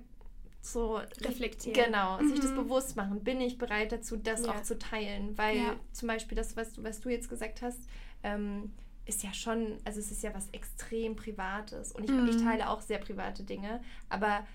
so 0.63 1.01
reflektieren. 1.23 1.87
Genau, 1.87 2.21
mhm. 2.21 2.29
sich 2.29 2.41
das 2.41 2.51
mhm. 2.51 2.57
bewusst 2.57 2.97
machen. 2.97 3.23
Bin 3.25 3.41
ich 3.41 3.59
bereit 3.59 3.93
dazu, 3.93 4.17
das 4.17 4.45
ja. 4.45 4.53
auch 4.53 4.63
zu 4.63 4.79
teilen? 4.79 5.37
Weil 5.39 5.57
ja. 5.57 5.77
zum 5.93 6.09
Beispiel 6.09 6.37
das, 6.37 6.57
was 6.57 6.75
du, 6.75 6.85
was 6.85 7.01
du 7.01 7.09
jetzt 7.09 7.29
gesagt 7.29 7.63
hast, 7.63 7.81
ähm, 8.23 8.73
ist 9.07 9.23
ja 9.23 9.33
schon, 9.33 9.79
also 9.85 9.99
es 9.99 10.11
ist 10.11 10.23
ja 10.23 10.35
was 10.35 10.49
extrem 10.53 11.17
Privates. 11.17 11.93
Und 11.93 12.05
ich, 12.05 12.11
mhm. 12.11 12.29
ich 12.29 12.43
teile 12.43 12.69
auch 12.69 12.81
sehr 12.81 12.99
private 12.99 13.43
Dinge, 13.43 13.81
aber 14.09 14.47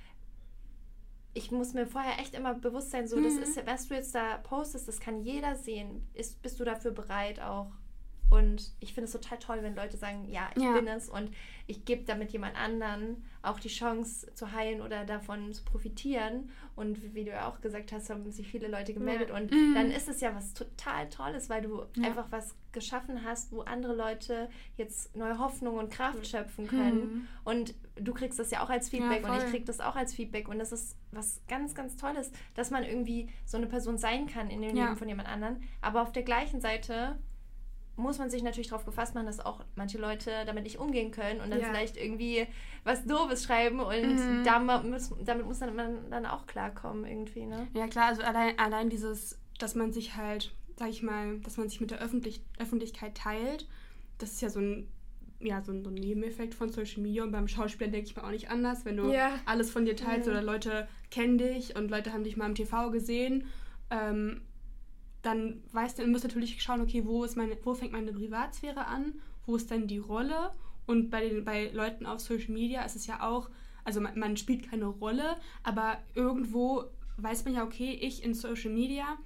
ich 1.33 1.51
muss 1.51 1.73
mir 1.73 1.85
vorher 1.85 2.19
echt 2.19 2.33
immer 2.33 2.53
bewusst 2.53 2.91
sein, 2.91 3.07
so, 3.07 3.17
mhm. 3.17 3.23
das 3.25 3.33
ist, 3.33 3.65
was 3.65 3.87
du 3.87 3.95
jetzt 3.95 4.15
da 4.15 4.37
postest, 4.37 4.87
das 4.87 4.99
kann 4.99 5.21
jeder 5.21 5.55
sehen. 5.55 6.07
Ist, 6.13 6.41
bist 6.41 6.59
du 6.59 6.63
dafür 6.63 6.91
bereit, 6.91 7.41
auch 7.41 7.71
und 8.29 8.71
ich 8.79 8.93
finde 8.93 9.05
es 9.05 9.11
total 9.11 9.37
toll, 9.37 9.59
wenn 9.61 9.75
Leute 9.75 9.97
sagen, 9.97 10.27
ja, 10.29 10.49
ich 10.55 10.63
ja. 10.63 10.73
bin 10.73 10.87
es 10.87 11.09
und 11.09 11.31
ich 11.67 11.85
gebe 11.85 12.03
damit 12.05 12.31
jemand 12.31 12.55
anderen 12.55 13.23
auch 13.41 13.59
die 13.59 13.69
Chance 13.69 14.33
zu 14.33 14.51
heilen 14.51 14.81
oder 14.81 15.05
davon 15.05 15.53
zu 15.53 15.63
profitieren. 15.63 16.49
Und 16.75 17.13
wie 17.13 17.23
du 17.23 17.31
ja 17.31 17.47
auch 17.47 17.61
gesagt 17.61 17.91
hast, 17.91 18.09
haben 18.09 18.29
sich 18.31 18.47
viele 18.47 18.67
Leute 18.67 18.93
gemeldet. 18.93 19.29
Ja. 19.29 19.35
Und 19.35 19.51
mhm. 19.51 19.73
dann 19.75 19.91
ist 19.91 20.07
es 20.09 20.21
ja 20.21 20.35
was 20.35 20.53
total 20.53 21.09
Tolles, 21.09 21.49
weil 21.49 21.61
du 21.61 21.83
ja. 21.95 22.07
einfach 22.07 22.25
was 22.31 22.55
geschaffen 22.71 23.23
hast, 23.23 23.51
wo 23.51 23.61
andere 23.61 23.95
Leute 23.95 24.49
jetzt 24.75 25.15
neue 25.15 25.39
Hoffnung 25.39 25.77
und 25.77 25.91
Kraft 25.91 26.19
mhm. 26.19 26.25
schöpfen 26.25 26.67
können. 26.67 26.99
Mhm. 26.99 27.27
Und 27.45 27.75
du 27.95 28.13
kriegst 28.13 28.37
das 28.37 28.51
ja 28.51 28.63
auch 28.63 28.69
als 28.69 28.89
Feedback 28.89 29.27
und 29.27 29.37
ich 29.37 29.45
krieg 29.45 29.65
das 29.65 29.79
auch 29.79 29.95
als 29.95 30.13
Feedback. 30.13 30.47
Und 30.49 30.59
das 30.59 30.71
ist 30.71 30.97
was 31.11 31.41
ganz, 31.47 31.73
ganz 31.73 31.95
Tolles, 31.95 32.31
dass 32.55 32.71
man 32.71 32.83
irgendwie 32.83 33.29
so 33.45 33.57
eine 33.57 33.67
Person 33.67 33.97
sein 33.97 34.27
kann 34.27 34.49
in 34.49 34.61
dem 34.61 34.75
Leben 34.75 34.97
von 34.97 35.07
jemand 35.07 35.29
anderen. 35.29 35.63
Aber 35.81 36.01
auf 36.01 36.11
der 36.11 36.23
gleichen 36.23 36.59
Seite 36.59 37.17
muss 37.97 38.17
man 38.17 38.29
sich 38.29 38.43
natürlich 38.43 38.67
darauf 38.67 38.85
gefasst 38.85 39.15
machen, 39.15 39.25
dass 39.25 39.39
auch 39.39 39.63
manche 39.75 39.97
Leute 39.97 40.31
damit 40.45 40.63
nicht 40.63 40.79
umgehen 40.79 41.11
können 41.11 41.39
und 41.39 41.49
dann 41.49 41.59
ja. 41.59 41.67
vielleicht 41.67 41.97
irgendwie 41.97 42.45
was 42.83 43.05
Doofes 43.05 43.43
schreiben 43.43 43.79
und 43.79 44.15
mhm. 44.15 44.43
damit, 44.43 44.83
muss, 44.85 45.13
damit 45.23 45.45
muss 45.45 45.59
man 45.61 46.09
dann 46.09 46.25
auch 46.25 46.45
klarkommen 46.45 47.05
irgendwie, 47.05 47.45
ne? 47.45 47.67
Ja 47.73 47.87
klar, 47.87 48.07
also 48.07 48.21
allein, 48.21 48.59
allein 48.59 48.89
dieses, 48.89 49.39
dass 49.59 49.75
man 49.75 49.93
sich 49.93 50.15
halt, 50.15 50.53
sag 50.77 50.89
ich 50.89 51.03
mal, 51.03 51.39
dass 51.39 51.57
man 51.57 51.69
sich 51.69 51.79
mit 51.79 51.91
der 51.91 51.99
Öffentlich 51.99 52.43
Öffentlichkeit 52.59 53.15
teilt, 53.15 53.67
das 54.17 54.33
ist 54.33 54.41
ja 54.41 54.49
so 54.49 54.59
ein 54.59 54.87
ja, 55.41 55.61
so 55.61 55.73
ein, 55.73 55.83
so 55.83 55.89
ein 55.89 55.95
Nebeneffekt 55.95 56.55
von 56.55 56.69
Social 56.69 57.01
Media 57.01 57.21
und 57.21 57.31
beim 57.31 57.47
Schauspielern 57.47 57.91
denke 57.91 58.09
ich 58.09 58.15
mir 58.15 58.23
auch 58.23 58.31
nicht 58.31 58.49
anders, 58.49 58.85
wenn 58.85 58.95
du 58.95 59.11
ja. 59.11 59.37
alles 59.45 59.69
von 59.69 59.85
dir 59.85 59.95
teilst 59.95 60.27
mhm. 60.27 60.33
oder 60.33 60.41
Leute 60.41 60.87
kennen 61.11 61.37
dich 61.37 61.75
und 61.75 61.91
Leute 61.91 62.13
haben 62.13 62.23
dich 62.23 62.37
mal 62.37 62.47
im 62.47 62.55
TV 62.55 62.89
gesehen 62.89 63.45
ähm, 63.89 64.41
dann 65.25 65.63
weißt 65.71 65.99
du, 65.99 66.03
du 66.03 66.09
natürlich 66.09 66.61
schauen, 66.61 66.81
okay, 66.81 67.03
wo, 67.05 67.23
ist 67.23 67.35
meine, 67.35 67.57
wo 67.63 67.73
fängt 67.73 67.91
meine 67.91 68.13
Privatsphäre 68.13 68.87
an, 68.87 69.13
wo 69.45 69.55
ist 69.55 69.71
dann 69.71 69.87
die 69.87 69.97
Rolle? 69.97 70.51
Und 70.85 71.09
bei, 71.09 71.27
den, 71.27 71.43
bei 71.43 71.69
Leuten 71.71 72.05
auf 72.05 72.19
Social 72.19 72.53
Media 72.53 72.83
ist 72.83 72.95
es 72.95 73.07
ja 73.07 73.27
auch, 73.27 73.49
also 73.83 74.01
man, 74.01 74.17
man 74.19 74.37
spielt 74.37 74.69
keine 74.69 74.85
Rolle, 74.85 75.37
aber 75.63 75.97
irgendwo 76.13 76.85
weiß 77.17 77.45
man 77.45 77.55
ja, 77.55 77.63
okay, 77.63 77.97
ich 78.01 78.23
in 78.23 78.33
Social 78.33 78.71
Media 78.71 79.17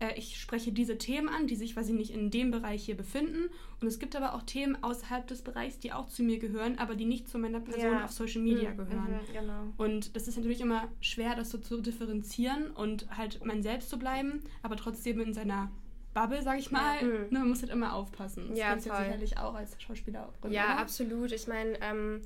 äh, 0.00 0.14
ich 0.16 0.40
spreche 0.40 0.72
diese 0.72 0.98
Themen 0.98 1.28
an, 1.28 1.46
die 1.46 1.56
sich 1.56 1.74
quasi 1.74 1.92
nicht 1.92 2.12
in 2.12 2.30
dem 2.30 2.50
Bereich 2.50 2.84
hier 2.84 2.96
befinden. 2.96 3.50
Und 3.80 3.88
es 3.88 3.98
gibt 3.98 4.16
aber 4.16 4.34
auch 4.34 4.42
Themen 4.42 4.82
außerhalb 4.82 5.26
des 5.26 5.42
Bereichs, 5.42 5.78
die 5.78 5.92
auch 5.92 6.08
zu 6.08 6.22
mir 6.22 6.38
gehören, 6.38 6.78
aber 6.78 6.94
die 6.94 7.04
nicht 7.04 7.28
zu 7.28 7.38
meiner 7.38 7.60
Person 7.60 7.92
ja. 7.92 8.04
auf 8.04 8.12
Social 8.12 8.42
Media 8.42 8.70
mhm. 8.70 8.76
gehören. 8.76 9.12
Mhm, 9.12 9.32
genau. 9.32 9.62
Und 9.76 10.16
das 10.16 10.28
ist 10.28 10.36
natürlich 10.36 10.60
immer 10.60 10.88
schwer, 11.00 11.34
das 11.34 11.50
so 11.50 11.58
zu 11.58 11.80
differenzieren 11.80 12.70
und 12.70 13.06
halt 13.16 13.44
man 13.44 13.62
selbst 13.62 13.90
zu 13.90 13.98
bleiben, 13.98 14.42
aber 14.62 14.76
trotzdem 14.76 15.20
in 15.20 15.34
seiner 15.34 15.70
Bubble, 16.14 16.42
sag 16.42 16.58
ich 16.58 16.70
mal. 16.70 17.02
Mhm. 17.02 17.26
Ne, 17.30 17.38
man 17.40 17.48
muss 17.48 17.62
halt 17.62 17.72
immer 17.72 17.94
aufpassen. 17.94 18.48
Das 18.48 18.58
ja, 18.58 18.70
kannst 18.70 18.86
du 18.86 18.90
sicherlich 18.90 19.38
auch 19.38 19.54
als 19.54 19.80
Schauspieler. 19.80 20.28
Ja, 20.48 20.64
oder? 20.64 20.78
absolut. 20.78 21.32
Ich 21.32 21.46
meine, 21.46 21.80
ähm, 21.80 22.22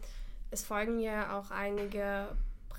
es 0.50 0.64
folgen 0.64 1.00
ja 1.00 1.38
auch 1.38 1.50
einige 1.50 2.28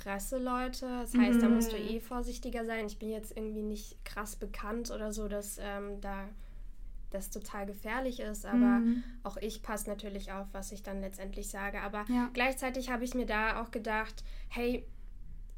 Presseleute. 0.04 0.86
Das 0.86 1.16
heißt, 1.16 1.38
mhm. 1.38 1.42
da 1.42 1.50
musst 1.50 1.72
du 1.72 1.78
mhm. 1.78 1.88
eh 1.88 2.00
vorsichtiger 2.00 2.66
sein. 2.66 2.86
Ich 2.86 3.00
bin 3.00 3.10
jetzt 3.10 3.36
irgendwie 3.36 3.62
nicht 3.62 4.04
krass 4.06 4.36
bekannt 4.36 4.92
oder 4.92 5.14
so, 5.14 5.28
dass 5.28 5.58
ähm, 5.62 6.02
da 6.02 6.28
das 7.12 7.30
total 7.30 7.66
gefährlich 7.66 8.20
ist. 8.20 8.46
Aber 8.46 8.80
mhm. 8.80 9.04
auch 9.24 9.38
ich 9.38 9.64
passe 9.64 9.90
natürlich 9.90 10.32
auf, 10.32 10.48
was 10.52 10.72
ich 10.72 10.84
dann 10.84 11.02
letztendlich 11.02 11.50
sage. 11.50 11.82
Aber 11.82 12.06
ja. 12.10 12.30
gleichzeitig 12.34 12.90
habe 12.90 13.04
ich 13.04 13.14
mir 13.14 13.26
da 13.26 13.62
auch 13.62 13.72
gedacht, 13.72 14.24
hey, 14.50 14.86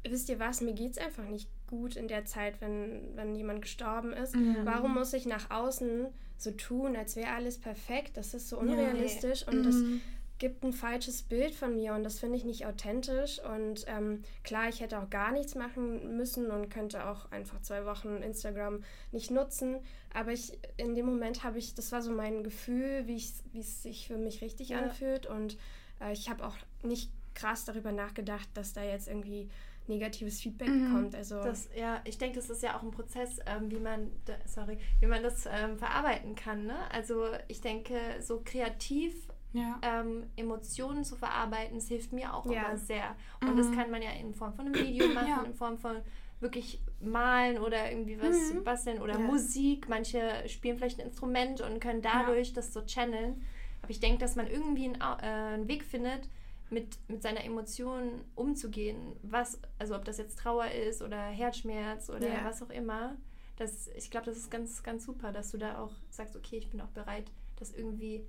wisst 0.08 0.28
ihr 0.28 0.38
was, 0.38 0.60
mir 0.60 0.74
geht 0.74 0.92
es 0.92 0.98
einfach 0.98 1.24
nicht 1.24 1.48
gut 1.66 1.96
in 1.96 2.06
der 2.06 2.24
Zeit, 2.24 2.60
wenn, 2.60 3.16
wenn 3.16 3.34
jemand 3.34 3.62
gestorben 3.62 4.12
ist. 4.12 4.36
Mhm. 4.36 4.58
Warum 4.64 4.94
muss 4.94 5.12
ich 5.12 5.26
nach 5.26 5.50
außen 5.50 6.06
so 6.36 6.50
tun, 6.52 6.94
als 6.94 7.16
wäre 7.16 7.30
alles 7.30 7.58
perfekt? 7.58 8.16
Das 8.16 8.34
ist 8.34 8.48
so 8.48 8.58
unrealistisch 8.58 9.42
ja, 9.42 9.50
nee. 9.50 9.56
und 9.56 9.66
das 9.66 9.74
mhm 9.74 10.00
gibt 10.38 10.64
ein 10.64 10.72
falsches 10.72 11.22
Bild 11.22 11.54
von 11.54 11.74
mir 11.74 11.94
und 11.94 12.04
das 12.04 12.18
finde 12.18 12.36
ich 12.36 12.44
nicht 12.44 12.66
authentisch. 12.66 13.40
Und 13.42 13.84
ähm, 13.86 14.22
klar, 14.44 14.68
ich 14.68 14.80
hätte 14.80 14.98
auch 14.98 15.08
gar 15.08 15.32
nichts 15.32 15.54
machen 15.54 16.16
müssen 16.16 16.50
und 16.50 16.68
könnte 16.68 17.06
auch 17.06 17.30
einfach 17.30 17.60
zwei 17.62 17.84
Wochen 17.86 18.22
Instagram 18.22 18.82
nicht 19.12 19.30
nutzen. 19.30 19.78
Aber 20.12 20.32
ich 20.32 20.58
in 20.76 20.94
dem 20.94 21.06
Moment 21.06 21.42
habe 21.42 21.58
ich, 21.58 21.74
das 21.74 21.92
war 21.92 22.02
so 22.02 22.10
mein 22.10 22.44
Gefühl, 22.44 23.06
wie, 23.06 23.22
wie 23.52 23.60
es 23.60 23.82
sich 23.82 24.06
für 24.06 24.18
mich 24.18 24.42
richtig 24.42 24.70
ja. 24.70 24.78
anfühlt. 24.78 25.26
Und 25.26 25.56
äh, 26.00 26.12
ich 26.12 26.28
habe 26.28 26.46
auch 26.46 26.56
nicht 26.82 27.10
krass 27.34 27.64
darüber 27.64 27.92
nachgedacht, 27.92 28.48
dass 28.54 28.72
da 28.72 28.82
jetzt 28.82 29.08
irgendwie 29.08 29.48
negatives 29.88 30.40
Feedback 30.40 30.68
mhm. 30.68 30.92
kommt. 30.92 31.14
Also 31.14 31.42
das, 31.42 31.68
ja, 31.74 32.00
ich 32.04 32.18
denke, 32.18 32.36
das 32.36 32.50
ist 32.50 32.62
ja 32.62 32.76
auch 32.76 32.82
ein 32.82 32.90
Prozess, 32.90 33.38
ähm, 33.46 33.70
wie 33.70 33.78
man, 33.78 34.10
sorry, 34.46 34.78
wie 35.00 35.06
man 35.06 35.22
das 35.22 35.46
ähm, 35.46 35.78
verarbeiten 35.78 36.34
kann. 36.34 36.66
Ne? 36.66 36.76
Also 36.90 37.24
ich 37.48 37.60
denke, 37.60 37.96
so 38.20 38.42
kreativ 38.44 39.28
ja. 39.56 39.78
ähm, 39.82 40.24
Emotionen 40.36 41.04
zu 41.04 41.16
verarbeiten. 41.16 41.78
Es 41.78 41.88
hilft 41.88 42.12
mir 42.12 42.34
auch 42.34 42.46
ja. 42.46 42.68
immer 42.68 42.76
sehr. 42.76 43.16
Und 43.40 43.54
mhm. 43.54 43.58
das 43.58 43.72
kann 43.72 43.90
man 43.90 44.02
ja 44.02 44.10
in 44.10 44.34
Form 44.34 44.54
von 44.54 44.66
einem 44.66 44.74
Video 44.74 45.08
machen, 45.14 45.28
ja. 45.28 45.42
in 45.42 45.54
Form 45.54 45.78
von 45.78 45.96
wirklich 46.40 46.82
malen 47.00 47.58
oder 47.58 47.90
irgendwie 47.90 48.20
was 48.20 48.52
mhm. 48.52 48.64
basteln 48.64 49.00
oder 49.00 49.18
Musik. 49.18 49.88
Manche 49.88 50.20
spielen 50.48 50.76
vielleicht 50.76 51.00
ein 51.00 51.06
Instrument 51.06 51.60
und 51.60 51.80
können 51.80 52.02
dadurch 52.02 52.52
das 52.52 52.72
so 52.72 52.82
channeln. 52.82 53.42
Aber 53.82 53.90
ich 53.90 54.00
denke, 54.00 54.18
dass 54.18 54.36
man 54.36 54.46
irgendwie 54.46 54.84
einen, 54.84 55.00
äh, 55.00 55.24
einen 55.24 55.68
Weg 55.68 55.84
findet, 55.84 56.28
mit, 56.70 56.98
mit 57.08 57.22
seiner 57.22 57.44
Emotion 57.44 58.24
umzugehen. 58.34 59.16
Was, 59.22 59.60
also 59.78 59.94
ob 59.94 60.04
das 60.04 60.18
jetzt 60.18 60.38
Trauer 60.38 60.70
ist 60.70 61.00
oder 61.00 61.18
Herzschmerz 61.18 62.10
oder 62.10 62.28
was 62.44 62.62
auch 62.62 62.70
immer. 62.70 63.16
Das, 63.56 63.88
ich 63.96 64.10
glaube, 64.10 64.26
das 64.26 64.36
ist 64.36 64.50
ganz, 64.50 64.82
ganz 64.82 65.04
super, 65.04 65.32
dass 65.32 65.52
du 65.52 65.58
da 65.58 65.78
auch 65.78 65.92
sagst, 66.10 66.36
okay, 66.36 66.56
ich 66.58 66.68
bin 66.68 66.80
auch 66.80 66.88
bereit, 66.88 67.30
das 67.56 67.72
irgendwie 67.72 68.26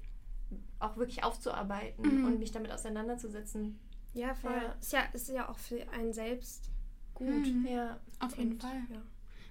auch 0.79 0.97
wirklich 0.97 1.23
aufzuarbeiten 1.23 2.21
mhm. 2.21 2.25
und 2.25 2.39
mich 2.39 2.51
damit 2.51 2.71
auseinanderzusetzen. 2.71 3.79
Ja, 4.13 4.33
voll. 4.33 4.51
Ja. 4.51 4.75
Ist, 4.79 4.93
ja, 4.93 5.01
ist 5.13 5.29
ja 5.29 5.49
auch 5.49 5.57
für 5.57 5.87
einen 5.91 6.13
selbst 6.13 6.69
gut. 7.13 7.27
Mhm. 7.27 7.67
Ja, 7.69 7.99
auf 8.19 8.37
jeden 8.37 8.53
und, 8.53 8.61
Fall. 8.61 8.81
Ja. 8.89 9.01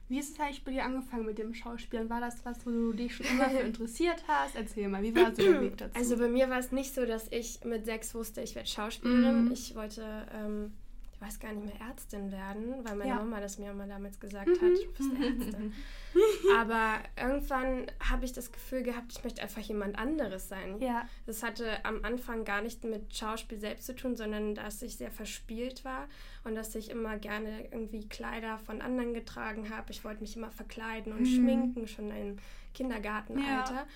Wie 0.08 0.18
ist 0.18 0.34
es 0.34 0.40
eigentlich 0.40 0.64
bei 0.64 0.70
dir 0.70 0.84
angefangen 0.84 1.26
mit 1.26 1.38
dem 1.38 1.52
Schauspielen? 1.52 2.08
War 2.08 2.20
das 2.20 2.44
was, 2.44 2.64
wo 2.64 2.70
du 2.70 2.92
dich 2.92 3.16
schon 3.16 3.26
immer 3.26 3.50
für 3.50 3.58
interessiert 3.66 4.22
hast? 4.28 4.54
Erzähl 4.54 4.88
mal, 4.88 5.02
wie 5.02 5.14
war 5.16 5.34
so 5.34 5.42
der 5.42 5.60
Weg 5.60 5.76
dazu? 5.78 5.98
Also 5.98 6.16
bei 6.16 6.28
mir 6.28 6.48
war 6.48 6.58
es 6.58 6.70
nicht 6.70 6.94
so, 6.94 7.04
dass 7.04 7.30
ich 7.32 7.64
mit 7.64 7.84
sechs 7.86 8.14
wusste, 8.14 8.40
ich 8.40 8.54
werde 8.54 8.68
Schauspielerin. 8.68 9.46
Mhm. 9.46 9.52
Ich 9.52 9.74
wollte 9.74 10.26
ähm, 10.32 10.72
weiß 11.26 11.40
gar 11.40 11.52
nicht 11.52 11.64
mehr, 11.64 11.88
Ärztin 11.88 12.30
werden, 12.30 12.84
weil 12.84 12.96
meine 12.96 13.10
ja. 13.10 13.16
Mama 13.16 13.40
das 13.40 13.58
mir 13.58 13.70
immer 13.70 13.86
damals 13.86 14.20
gesagt 14.20 14.48
mhm. 14.48 14.54
hat, 14.54 14.60
du 14.60 14.92
bist 14.96 15.12
Ärztin. 15.12 15.74
Aber 16.58 17.00
irgendwann 17.16 17.86
habe 18.08 18.24
ich 18.24 18.32
das 18.32 18.52
Gefühl 18.52 18.82
gehabt, 18.82 19.12
ich 19.12 19.24
möchte 19.24 19.42
einfach 19.42 19.60
jemand 19.60 19.98
anderes 19.98 20.48
sein. 20.48 20.80
Ja. 20.80 21.08
Das 21.26 21.42
hatte 21.42 21.84
am 21.84 22.04
Anfang 22.04 22.44
gar 22.44 22.62
nicht 22.62 22.84
mit 22.84 23.14
Schauspiel 23.14 23.58
selbst 23.58 23.86
zu 23.86 23.94
tun, 23.94 24.16
sondern 24.16 24.54
dass 24.54 24.82
ich 24.82 24.96
sehr 24.96 25.10
verspielt 25.10 25.84
war 25.84 26.08
und 26.44 26.54
dass 26.54 26.74
ich 26.74 26.90
immer 26.90 27.16
gerne 27.18 27.64
irgendwie 27.70 28.08
Kleider 28.08 28.58
von 28.58 28.80
anderen 28.80 29.12
getragen 29.12 29.70
habe. 29.70 29.90
Ich 29.90 30.04
wollte 30.04 30.20
mich 30.20 30.36
immer 30.36 30.50
verkleiden 30.50 31.12
und 31.12 31.20
mhm. 31.20 31.26
schminken, 31.26 31.88
schon 31.88 32.10
im 32.10 32.36
Kindergartenalter. 32.72 33.74
Ja. 33.74 33.86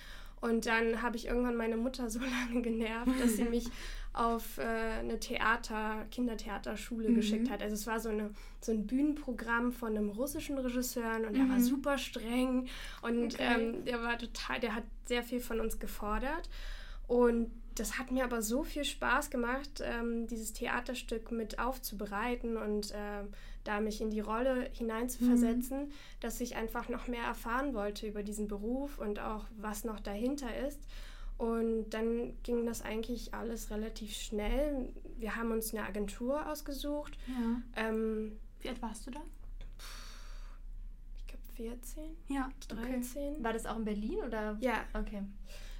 Und 0.41 0.65
dann 0.65 1.03
habe 1.03 1.17
ich 1.17 1.27
irgendwann 1.27 1.55
meine 1.55 1.77
Mutter 1.77 2.09
so 2.09 2.19
lange 2.49 2.61
genervt, 2.61 3.19
dass 3.21 3.37
sie 3.37 3.45
mich 3.45 3.69
auf 4.13 4.57
äh, 4.57 4.61
eine 4.61 5.19
Theater, 5.19 6.05
Kindertheaterschule 6.11 7.09
mhm. 7.09 7.15
geschickt 7.15 7.49
hat. 7.49 7.61
Also 7.61 7.75
es 7.75 7.87
war 7.87 7.99
so, 7.99 8.09
eine, 8.09 8.31
so 8.59 8.71
ein 8.71 8.85
Bühnenprogramm 8.85 9.71
von 9.71 9.95
einem 9.95 10.09
russischen 10.09 10.57
Regisseur 10.57 11.15
und 11.15 11.33
mhm. 11.33 11.41
er 11.41 11.49
war 11.49 11.59
super 11.61 11.97
streng 11.97 12.67
und 13.01 13.35
okay. 13.35 13.55
ähm, 13.57 13.85
der 13.85 14.01
war 14.01 14.17
total, 14.17 14.59
der 14.59 14.75
hat 14.75 14.83
sehr 15.05 15.23
viel 15.23 15.39
von 15.39 15.59
uns 15.59 15.79
gefordert. 15.79 16.49
Und 17.07 17.51
das 17.75 17.97
hat 17.97 18.11
mir 18.11 18.23
aber 18.23 18.41
so 18.41 18.63
viel 18.63 18.83
Spaß 18.83 19.29
gemacht, 19.29 19.81
ähm, 19.81 20.27
dieses 20.27 20.53
Theaterstück 20.53 21.31
mit 21.31 21.59
aufzubereiten 21.59 22.57
und 22.57 22.91
äh, 22.91 23.23
da 23.63 23.79
mich 23.79 24.01
in 24.01 24.09
die 24.09 24.19
Rolle 24.19 24.69
hineinzuversetzen, 24.73 25.85
mhm. 25.85 25.91
dass 26.19 26.41
ich 26.41 26.55
einfach 26.55 26.89
noch 26.89 27.07
mehr 27.07 27.23
erfahren 27.23 27.73
wollte 27.73 28.07
über 28.07 28.23
diesen 28.23 28.47
Beruf 28.47 28.97
und 28.97 29.19
auch 29.19 29.45
was 29.57 29.83
noch 29.83 29.99
dahinter 29.99 30.49
ist. 30.67 30.79
Und 31.41 31.89
dann 31.89 32.33
ging 32.43 32.67
das 32.67 32.83
eigentlich 32.83 33.33
alles 33.33 33.71
relativ 33.71 34.13
schnell. 34.13 34.89
Wir 35.17 35.35
haben 35.35 35.51
uns 35.51 35.73
eine 35.73 35.83
Agentur 35.87 36.47
ausgesucht. 36.47 37.17
Ja. 37.25 37.87
Ähm, 37.87 38.33
Wie 38.59 38.69
alt 38.69 38.79
warst 38.79 39.07
du 39.07 39.11
da? 39.11 39.21
Ich 41.17 41.25
glaube 41.25 41.43
14. 41.55 42.03
Ja. 42.27 42.47
13. 42.67 43.33
Okay. 43.33 43.43
War 43.43 43.53
das 43.53 43.65
auch 43.65 43.77
in 43.77 43.85
Berlin 43.85 44.19
oder? 44.19 44.55
Ja. 44.61 44.85
Okay. 44.93 45.23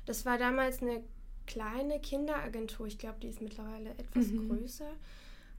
Das 0.08 0.26
war 0.26 0.40
damals 0.40 0.82
eine 0.82 1.04
kleine 1.46 2.00
Kinderagentur. 2.00 2.88
Ich 2.88 2.98
glaube, 2.98 3.20
die 3.22 3.28
ist 3.28 3.40
mittlerweile 3.40 3.92
etwas 3.92 4.30
mhm. 4.30 4.50
größer 4.50 4.92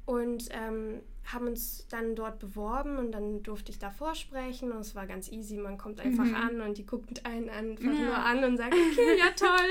und 0.05 0.49
ähm, 0.51 1.01
haben 1.25 1.47
uns 1.47 1.87
dann 1.89 2.17
dort 2.17 2.39
beworben 2.41 2.97
und 2.97 3.13
dann 3.13 3.43
durfte 3.43 3.71
ich 3.71 3.79
da 3.79 3.91
vorsprechen 3.91 4.73
und 4.73 4.81
es 4.81 4.95
war 4.95 5.07
ganz 5.07 5.31
easy. 5.31 5.57
Man 5.57 5.79
kommt 5.79 6.01
einfach 6.01 6.25
mhm. 6.25 6.35
an 6.35 6.61
und 6.61 6.79
die 6.79 6.85
guckt 6.85 7.25
einen 7.25 7.49
einfach 7.49 7.85
ja. 7.85 8.05
nur 8.05 8.17
an 8.17 8.45
und 8.45 8.57
sagt, 8.57 8.75
okay, 8.75 9.19
ja 9.19 9.31
toll, 9.37 9.69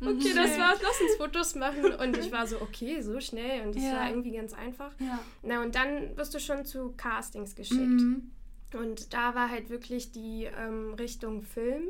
okay, 0.14 0.32
das 0.34 0.58
war's, 0.58 0.80
lass 0.82 1.00
uns 1.00 1.16
Fotos 1.16 1.54
machen. 1.54 1.94
Und 1.94 2.18
ich 2.18 2.30
war 2.30 2.46
so, 2.46 2.60
okay, 2.60 3.00
so 3.00 3.20
schnell 3.20 3.66
und 3.66 3.74
es 3.74 3.82
ja. 3.82 3.94
war 3.94 4.08
irgendwie 4.10 4.32
ganz 4.32 4.52
einfach. 4.52 4.92
Ja. 4.98 5.18
Na 5.42 5.62
und 5.62 5.74
dann 5.74 6.16
wirst 6.16 6.34
du 6.34 6.40
schon 6.40 6.64
zu 6.64 6.92
Castings 6.96 7.54
geschickt. 7.54 7.80
Mhm. 7.80 8.30
Und 8.74 9.12
da 9.12 9.34
war 9.34 9.50
halt 9.50 9.70
wirklich 9.70 10.12
die 10.12 10.48
ähm, 10.58 10.94
Richtung 10.94 11.42
Film. 11.42 11.88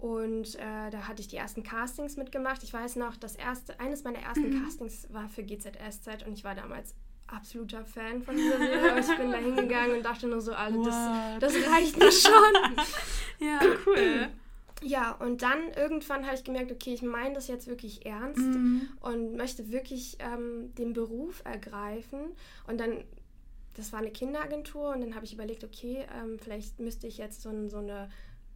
Und 0.00 0.54
äh, 0.54 0.90
da 0.90 1.06
hatte 1.06 1.20
ich 1.20 1.28
die 1.28 1.36
ersten 1.36 1.62
Castings 1.62 2.16
mitgemacht. 2.16 2.62
Ich 2.62 2.72
weiß 2.72 2.96
noch, 2.96 3.16
das 3.16 3.36
erste, 3.36 3.78
eines 3.78 4.02
meiner 4.02 4.20
ersten 4.20 4.48
mhm. 4.48 4.64
Castings 4.64 5.06
war 5.12 5.28
für 5.28 5.42
GZSZ 5.42 6.26
und 6.26 6.32
ich 6.32 6.42
war 6.42 6.54
damals 6.54 6.94
absoluter 7.26 7.84
Fan 7.84 8.22
von 8.22 8.34
dieser 8.34 8.56
Serie. 8.56 8.98
ich 8.98 9.16
bin 9.18 9.30
da 9.30 9.36
hingegangen 9.38 9.98
und 9.98 10.02
dachte 10.02 10.26
nur 10.26 10.40
so, 10.40 10.52
alle, 10.54 10.82
das, 10.82 10.96
das 11.40 11.54
reicht 11.70 11.98
mir 11.98 12.10
schon. 12.10 12.86
ja, 13.46 13.60
cool. 13.86 14.28
Ja, 14.82 15.12
und 15.12 15.42
dann 15.42 15.74
irgendwann 15.76 16.24
habe 16.24 16.36
ich 16.36 16.42
gemerkt, 16.42 16.72
okay, 16.72 16.94
ich 16.94 17.02
meine 17.02 17.34
das 17.34 17.48
jetzt 17.48 17.66
wirklich 17.66 18.06
ernst 18.06 18.38
mhm. 18.38 18.88
und 19.00 19.36
möchte 19.36 19.70
wirklich 19.70 20.16
ähm, 20.20 20.74
den 20.74 20.94
Beruf 20.94 21.42
ergreifen. 21.44 22.20
Und 22.66 22.80
dann, 22.80 23.04
das 23.74 23.92
war 23.92 23.98
eine 23.98 24.10
Kinderagentur 24.10 24.88
und 24.88 25.02
dann 25.02 25.14
habe 25.14 25.26
ich 25.26 25.34
überlegt, 25.34 25.64
okay, 25.64 26.06
ähm, 26.18 26.38
vielleicht 26.38 26.80
müsste 26.80 27.06
ich 27.06 27.18
jetzt 27.18 27.42
so, 27.42 27.68
so 27.68 27.76
eine 27.76 28.08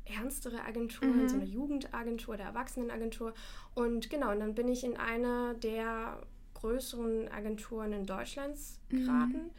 ernstere 0.04 0.62
Agentur, 0.62 1.08
mhm. 1.08 1.28
so 1.28 1.36
eine 1.36 1.44
Jugendagentur 1.44 2.34
oder 2.34 2.44
Erwachsenenagentur. 2.44 3.34
Und 3.74 4.10
genau, 4.10 4.32
und 4.32 4.40
dann 4.40 4.54
bin 4.54 4.68
ich 4.68 4.84
in 4.84 4.96
eine 4.96 5.54
der 5.56 6.18
größeren 6.54 7.28
Agenturen 7.30 7.92
in 7.92 8.06
Deutschlands 8.06 8.80
mhm. 8.90 8.98
geraten. 8.98 9.32
Mhm. 9.32 9.50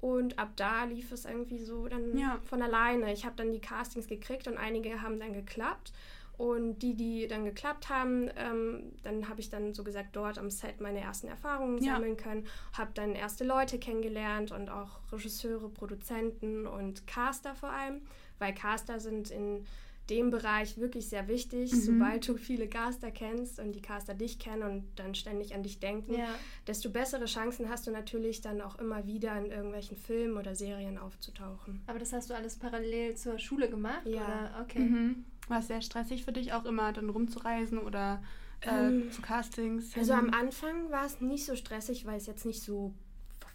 Und 0.00 0.38
ab 0.38 0.52
da 0.56 0.84
lief 0.84 1.10
es 1.10 1.24
irgendwie 1.24 1.58
so 1.58 1.88
dann 1.88 2.16
ja. 2.16 2.38
von 2.44 2.62
alleine. 2.62 3.12
Ich 3.12 3.24
habe 3.24 3.34
dann 3.36 3.52
die 3.52 3.60
Castings 3.60 4.06
gekriegt 4.06 4.46
und 4.46 4.56
einige 4.56 5.02
haben 5.02 5.18
dann 5.18 5.32
geklappt. 5.32 5.92
Und 6.36 6.78
die, 6.78 6.94
die 6.94 7.26
dann 7.26 7.44
geklappt 7.44 7.88
haben, 7.88 8.30
ähm, 8.36 8.92
dann 9.02 9.28
habe 9.28 9.40
ich 9.40 9.50
dann 9.50 9.74
so 9.74 9.82
gesagt 9.82 10.10
dort 10.14 10.38
am 10.38 10.50
Set 10.50 10.80
meine 10.80 11.00
ersten 11.00 11.26
Erfahrungen 11.26 11.82
ja. 11.82 11.94
sammeln 11.94 12.16
können, 12.16 12.46
habe 12.74 12.92
dann 12.94 13.16
erste 13.16 13.42
Leute 13.42 13.80
kennengelernt 13.80 14.52
und 14.52 14.70
auch 14.70 15.00
Regisseure, 15.10 15.68
Produzenten 15.68 16.68
und 16.68 17.08
Caster 17.08 17.56
vor 17.56 17.70
allem 17.70 18.02
weil 18.38 18.54
Caster 18.54 19.00
sind 19.00 19.30
in 19.30 19.66
dem 20.10 20.30
Bereich 20.30 20.78
wirklich 20.78 21.08
sehr 21.08 21.28
wichtig. 21.28 21.72
Mhm. 21.72 21.80
Sobald 21.80 22.28
du 22.28 22.36
viele 22.36 22.66
Caster 22.66 23.10
kennst 23.10 23.58
und 23.58 23.72
die 23.72 23.82
Caster 23.82 24.14
dich 24.14 24.38
kennen 24.38 24.62
und 24.62 24.84
dann 24.96 25.14
ständig 25.14 25.54
an 25.54 25.62
dich 25.62 25.80
denken, 25.80 26.14
ja. 26.14 26.28
desto 26.66 26.90
bessere 26.90 27.26
Chancen 27.26 27.68
hast 27.68 27.86
du 27.86 27.90
natürlich 27.90 28.40
dann 28.40 28.60
auch 28.60 28.78
immer 28.78 29.06
wieder 29.06 29.36
in 29.38 29.50
irgendwelchen 29.50 29.96
Filmen 29.96 30.36
oder 30.36 30.54
Serien 30.54 30.98
aufzutauchen. 30.98 31.82
Aber 31.86 31.98
das 31.98 32.12
hast 32.12 32.30
du 32.30 32.34
alles 32.34 32.56
parallel 32.56 33.16
zur 33.16 33.38
Schule 33.38 33.68
gemacht? 33.68 34.06
Ja. 34.06 34.22
Oder? 34.22 34.60
Okay. 34.62 34.80
Mhm. 34.80 35.24
War 35.48 35.60
es 35.60 35.68
sehr 35.68 35.82
stressig 35.82 36.24
für 36.24 36.32
dich 36.32 36.52
auch 36.52 36.64
immer 36.64 36.92
dann 36.92 37.08
rumzureisen 37.08 37.78
oder 37.78 38.22
äh, 38.60 38.68
ähm, 38.68 39.10
zu 39.10 39.22
Castings? 39.22 39.96
Also 39.96 40.12
am 40.12 40.30
Anfang 40.30 40.90
war 40.90 41.06
es 41.06 41.20
nicht 41.20 41.44
so 41.44 41.56
stressig, 41.56 42.06
weil 42.06 42.16
es 42.16 42.26
jetzt 42.26 42.44
nicht 42.44 42.62
so 42.62 42.94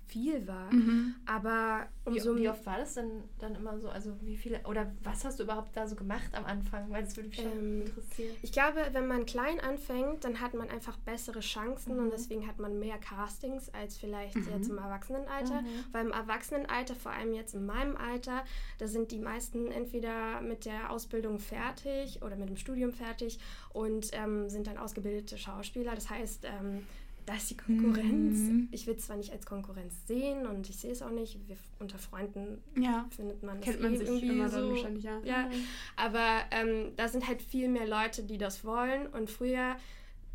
viel 0.07 0.47
war. 0.47 0.71
Mhm. 0.71 1.15
Aber 1.25 1.87
umso 2.05 2.35
wie, 2.35 2.41
wie, 2.41 2.49
oft 2.49 2.65
war 2.65 2.77
das 2.77 2.95
denn 2.95 3.23
dann 3.39 3.55
immer 3.55 3.79
so? 3.79 3.89
Also 3.89 4.15
wie 4.21 4.35
viele 4.35 4.61
oder 4.67 4.91
was 5.03 5.25
hast 5.25 5.39
du 5.39 5.43
überhaupt 5.43 5.75
da 5.75 5.87
so 5.87 5.95
gemacht 5.95 6.29
am 6.33 6.45
Anfang? 6.45 6.89
Weil 6.89 7.03
das 7.03 7.15
würde 7.15 7.29
mich 7.29 7.37
schon 7.37 7.51
ähm, 7.51 7.81
interessieren. 7.81 8.35
Ich 8.41 8.51
glaube, 8.51 8.87
wenn 8.91 9.07
man 9.07 9.25
klein 9.25 9.59
anfängt, 9.59 10.23
dann 10.23 10.41
hat 10.41 10.53
man 10.53 10.69
einfach 10.69 10.97
bessere 10.97 11.39
Chancen 11.39 11.95
mhm. 11.95 12.03
und 12.03 12.09
deswegen 12.11 12.47
hat 12.47 12.59
man 12.59 12.79
mehr 12.79 12.97
Castings 12.97 13.69
als 13.73 13.97
vielleicht 13.97 14.35
mhm. 14.35 14.47
jetzt 14.55 14.69
im 14.69 14.77
Erwachsenenalter. 14.77 15.61
Mhm. 15.61 15.67
Weil 15.91 16.05
im 16.05 16.11
Erwachsenenalter, 16.11 16.95
vor 16.95 17.11
allem 17.11 17.33
jetzt 17.33 17.53
in 17.55 17.65
meinem 17.65 17.95
Alter, 17.95 18.43
da 18.77 18.87
sind 18.87 19.11
die 19.11 19.19
meisten 19.19 19.71
entweder 19.71 20.41
mit 20.41 20.65
der 20.65 20.91
Ausbildung 20.91 21.39
fertig 21.39 22.21
oder 22.21 22.35
mit 22.35 22.49
dem 22.49 22.57
Studium 22.57 22.91
fertig 22.91 23.39
und 23.71 24.11
ähm, 24.13 24.49
sind 24.49 24.67
dann 24.67 24.77
ausgebildete 24.77 25.37
Schauspieler. 25.37 25.95
Das 25.95 26.09
heißt, 26.09 26.45
ähm, 26.45 26.85
da 27.25 27.35
ist 27.35 27.49
die 27.49 27.57
Konkurrenz. 27.57 28.37
Mhm. 28.37 28.67
Ich 28.71 28.87
will 28.87 28.95
es 28.95 29.05
zwar 29.05 29.17
nicht 29.17 29.31
als 29.31 29.45
Konkurrenz 29.45 29.93
sehen 30.07 30.45
und 30.45 30.69
ich 30.69 30.77
sehe 30.77 30.91
es 30.91 31.01
auch 31.01 31.11
nicht. 31.11 31.37
Wir, 31.47 31.57
unter 31.79 31.97
Freunden 31.97 32.61
ja. 32.77 33.05
findet 33.15 33.43
man 33.43 33.61
Kennt 33.61 33.81
man 33.81 33.93
eh 33.93 33.97
sich 33.97 34.07
irgendwie 34.07 34.29
immer 34.29 34.49
so. 34.49 34.71
wahrscheinlich, 34.71 35.03
ja. 35.03 35.19
ja. 35.23 35.49
Aber 35.95 36.41
ähm, 36.51 36.91
da 36.95 37.07
sind 37.07 37.27
halt 37.27 37.41
viel 37.41 37.69
mehr 37.69 37.87
Leute, 37.87 38.23
die 38.23 38.37
das 38.37 38.65
wollen. 38.65 39.07
Und 39.07 39.29
früher, 39.29 39.75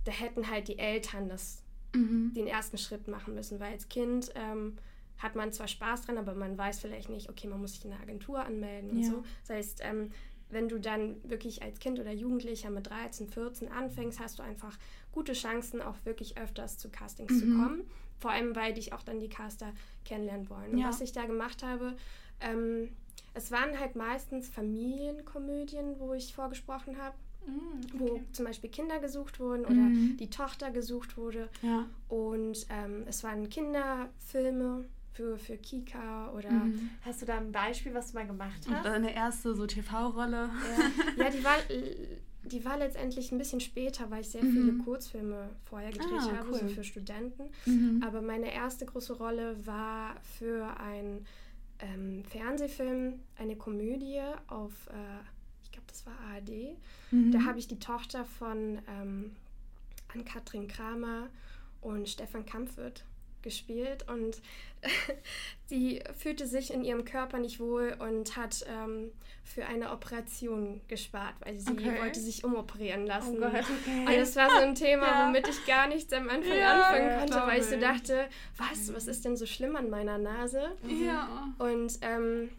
da 0.05 0.13
hätten 0.13 0.51
halt 0.51 0.69
die 0.69 0.79
Eltern 0.79 1.29
das, 1.29 1.63
mhm. 1.95 2.33
den 2.35 2.47
ersten 2.47 2.79
Schritt 2.79 3.09
machen 3.09 3.35
müssen, 3.35 3.61
weil 3.61 3.73
als 3.73 3.89
Kind 3.89 4.33
ähm, 4.35 4.77
hat 5.19 5.35
man 5.35 5.53
zwar 5.53 5.69
Spaß 5.69 6.03
dran, 6.03 6.17
aber 6.17 6.35
man 6.35 6.57
weiß 6.57 6.81
vielleicht 6.81 7.11
nicht, 7.11 7.29
okay, 7.29 7.49
man 7.49 7.61
muss 7.61 7.73
sich 7.73 7.85
in 7.85 7.93
eine 7.93 8.01
Agentur 8.01 8.45
anmelden 8.45 8.91
und 8.91 9.01
ja. 9.01 9.11
so. 9.11 9.25
Das 9.47 9.57
heißt, 9.57 9.81
ähm, 9.83 10.11
wenn 10.51 10.69
du 10.69 10.79
dann 10.79 11.17
wirklich 11.29 11.63
als 11.63 11.79
Kind 11.79 11.99
oder 12.01 12.13
Jugendlicher 12.13 12.71
mit 12.71 12.89
13, 12.89 13.29
14 13.29 13.69
anfängst, 13.71 14.21
hast 14.21 14.39
du 14.39 14.43
einfach 14.43 14.77
gute 15.13 15.33
Chancen, 15.33 15.83
auch 15.83 15.97
wirklich 16.05 16.39
öfters 16.39 16.79
zu 16.79 16.89
Castings 16.91 17.33
mhm. 17.33 17.39
zu 17.39 17.47
kommen. 17.47 17.83
Vor 18.19 18.31
allem, 18.31 18.57
weil 18.57 18.75
dich 18.75 18.93
auch 18.93 19.03
dann 19.03 19.21
die 19.21 19.29
Caster 19.29 19.73
kennenlernen 20.05 20.51
wollen. 20.51 20.73
Und 20.73 20.79
ja. 20.79 20.89
was 20.89 21.01
ich 21.01 21.13
da 21.13 21.27
gemacht 21.27 21.63
habe, 21.63 21.97
ähm, 22.41 22.89
es 23.35 23.53
waren 23.53 23.79
halt 23.79 23.95
meistens 23.95 24.49
Familienkomödien, 24.49 26.01
wo 26.01 26.15
ich 26.15 26.35
vorgesprochen 26.35 26.99
habe. 26.99 27.15
mm, 27.47 27.95
okay. 27.95 27.99
wo 27.99 28.21
zum 28.33 28.45
Beispiel 28.47 28.71
Kinder 28.71 28.99
gesucht 28.99 29.39
wurden 29.39 29.65
oder 29.65 29.75
mhm. 29.75 30.17
die 30.19 30.31
Tochter 30.31 30.71
gesucht 30.71 31.17
wurde. 31.17 31.49
Ja. 31.63 31.87
Und 32.09 32.67
ähm, 32.71 33.05
es 33.07 33.23
waren 33.23 33.49
Kinderfilme 33.49 34.85
für, 35.19 35.37
für 35.37 35.57
Kika 35.57 36.31
oder. 36.33 36.51
Mhm. 36.51 36.91
Hast 37.03 37.23
du 37.23 37.27
da 37.27 37.39
ein 37.39 37.51
Beispiel, 37.51 37.93
was 37.93 38.13
du 38.13 38.19
mal 38.19 38.27
gemacht 38.27 38.61
hast? 38.71 38.85
Deine 38.85 39.13
erste 39.13 39.55
so 39.55 39.67
TV-Rolle. 39.67 40.49
Ja. 41.17 41.25
ja, 41.25 41.31
die 41.31 41.45
war 41.45 41.57
die 42.45 42.65
war 42.65 42.79
letztendlich 42.79 43.33
ein 43.33 43.39
bisschen 43.39 43.61
später, 43.61 44.11
weil 44.11 44.21
ich 44.21 44.31
sehr 44.31 44.45
mhm. 44.45 44.53
viele 44.53 44.73
Kurzfilme 44.85 45.51
vorher 45.65 45.91
gedreht 45.91 46.21
ah, 46.21 46.37
habe, 46.37 46.51
cool. 46.53 46.61
so 46.61 46.69
für 46.69 46.85
Studenten. 46.85 47.51
Mhm. 47.67 48.03
Aber 48.07 48.23
meine 48.23 48.55
erste 48.55 48.87
große 48.87 49.15
Rolle 49.15 49.55
war 49.67 50.15
für 50.39 50.79
einen 50.79 51.27
ähm, 51.81 52.25
Fernsehfilm, 52.25 53.15
eine 53.37 53.57
Komödie 53.57 54.21
auf, 54.47 54.73
äh, 54.89 55.21
ich 55.63 55.73
glaube, 55.73 55.87
das 55.89 56.07
war 56.07 56.15
ARD. 56.33 56.79
Mhm. 57.11 57.33
Da 57.33 57.45
habe 57.45 57.59
ich 57.59 57.67
die 57.67 57.81
Tochter 57.81 58.25
von 58.25 58.79
ähm, 58.89 59.33
Ann-Kathrin 60.15 60.69
Kramer 60.69 61.29
und 61.81 62.09
Stefan 62.09 62.47
Kampfwirt 62.47 63.05
gespielt 63.49 64.07
und 64.09 64.41
sie 65.67 66.03
fühlte 66.17 66.47
sich 66.47 66.73
in 66.73 66.85
ihrem 66.85 67.05
Körper 67.05 67.39
nicht 67.39 67.59
wohl 67.59 67.97
und 67.99 68.37
hat 68.37 68.65
ähm, 68.69 69.11
für 69.43 69.67
eine 69.67 69.91
Operation 69.91 70.81
gespart, 70.89 71.35
weil 71.41 71.59
sie 71.59 71.73
okay. 71.73 71.99
wollte 72.01 72.21
sich 72.21 72.45
umoperieren 72.45 73.07
lassen. 73.07 73.37
Oh 73.39 73.41
Gott, 73.41 73.65
okay. 73.65 74.07
Und 74.07 74.17
das 74.17 74.37
war 74.37 74.51
so 74.51 74.59
ein 74.59 74.75
Thema, 74.75 75.07
ja. 75.07 75.27
womit 75.27 75.49
ich 75.49 75.67
gar 75.67 75.89
nichts 75.89 76.13
am 76.13 76.29
Anfang 76.29 76.57
ja, 76.57 76.75
anfangen 76.75 77.19
konnte, 77.19 77.47
weil 77.47 77.61
ich 77.61 77.67
so 77.67 77.79
dachte, 77.79 78.29
was, 78.57 78.95
was 78.95 79.07
ist 79.07 79.25
denn 79.25 79.37
so 79.37 79.47
schlimm 79.47 79.75
an 79.77 79.89
meiner 79.89 80.19
Nase? 80.19 80.73
Ja. 80.87 81.49
Und 81.59 81.99
ähm, 82.03 82.51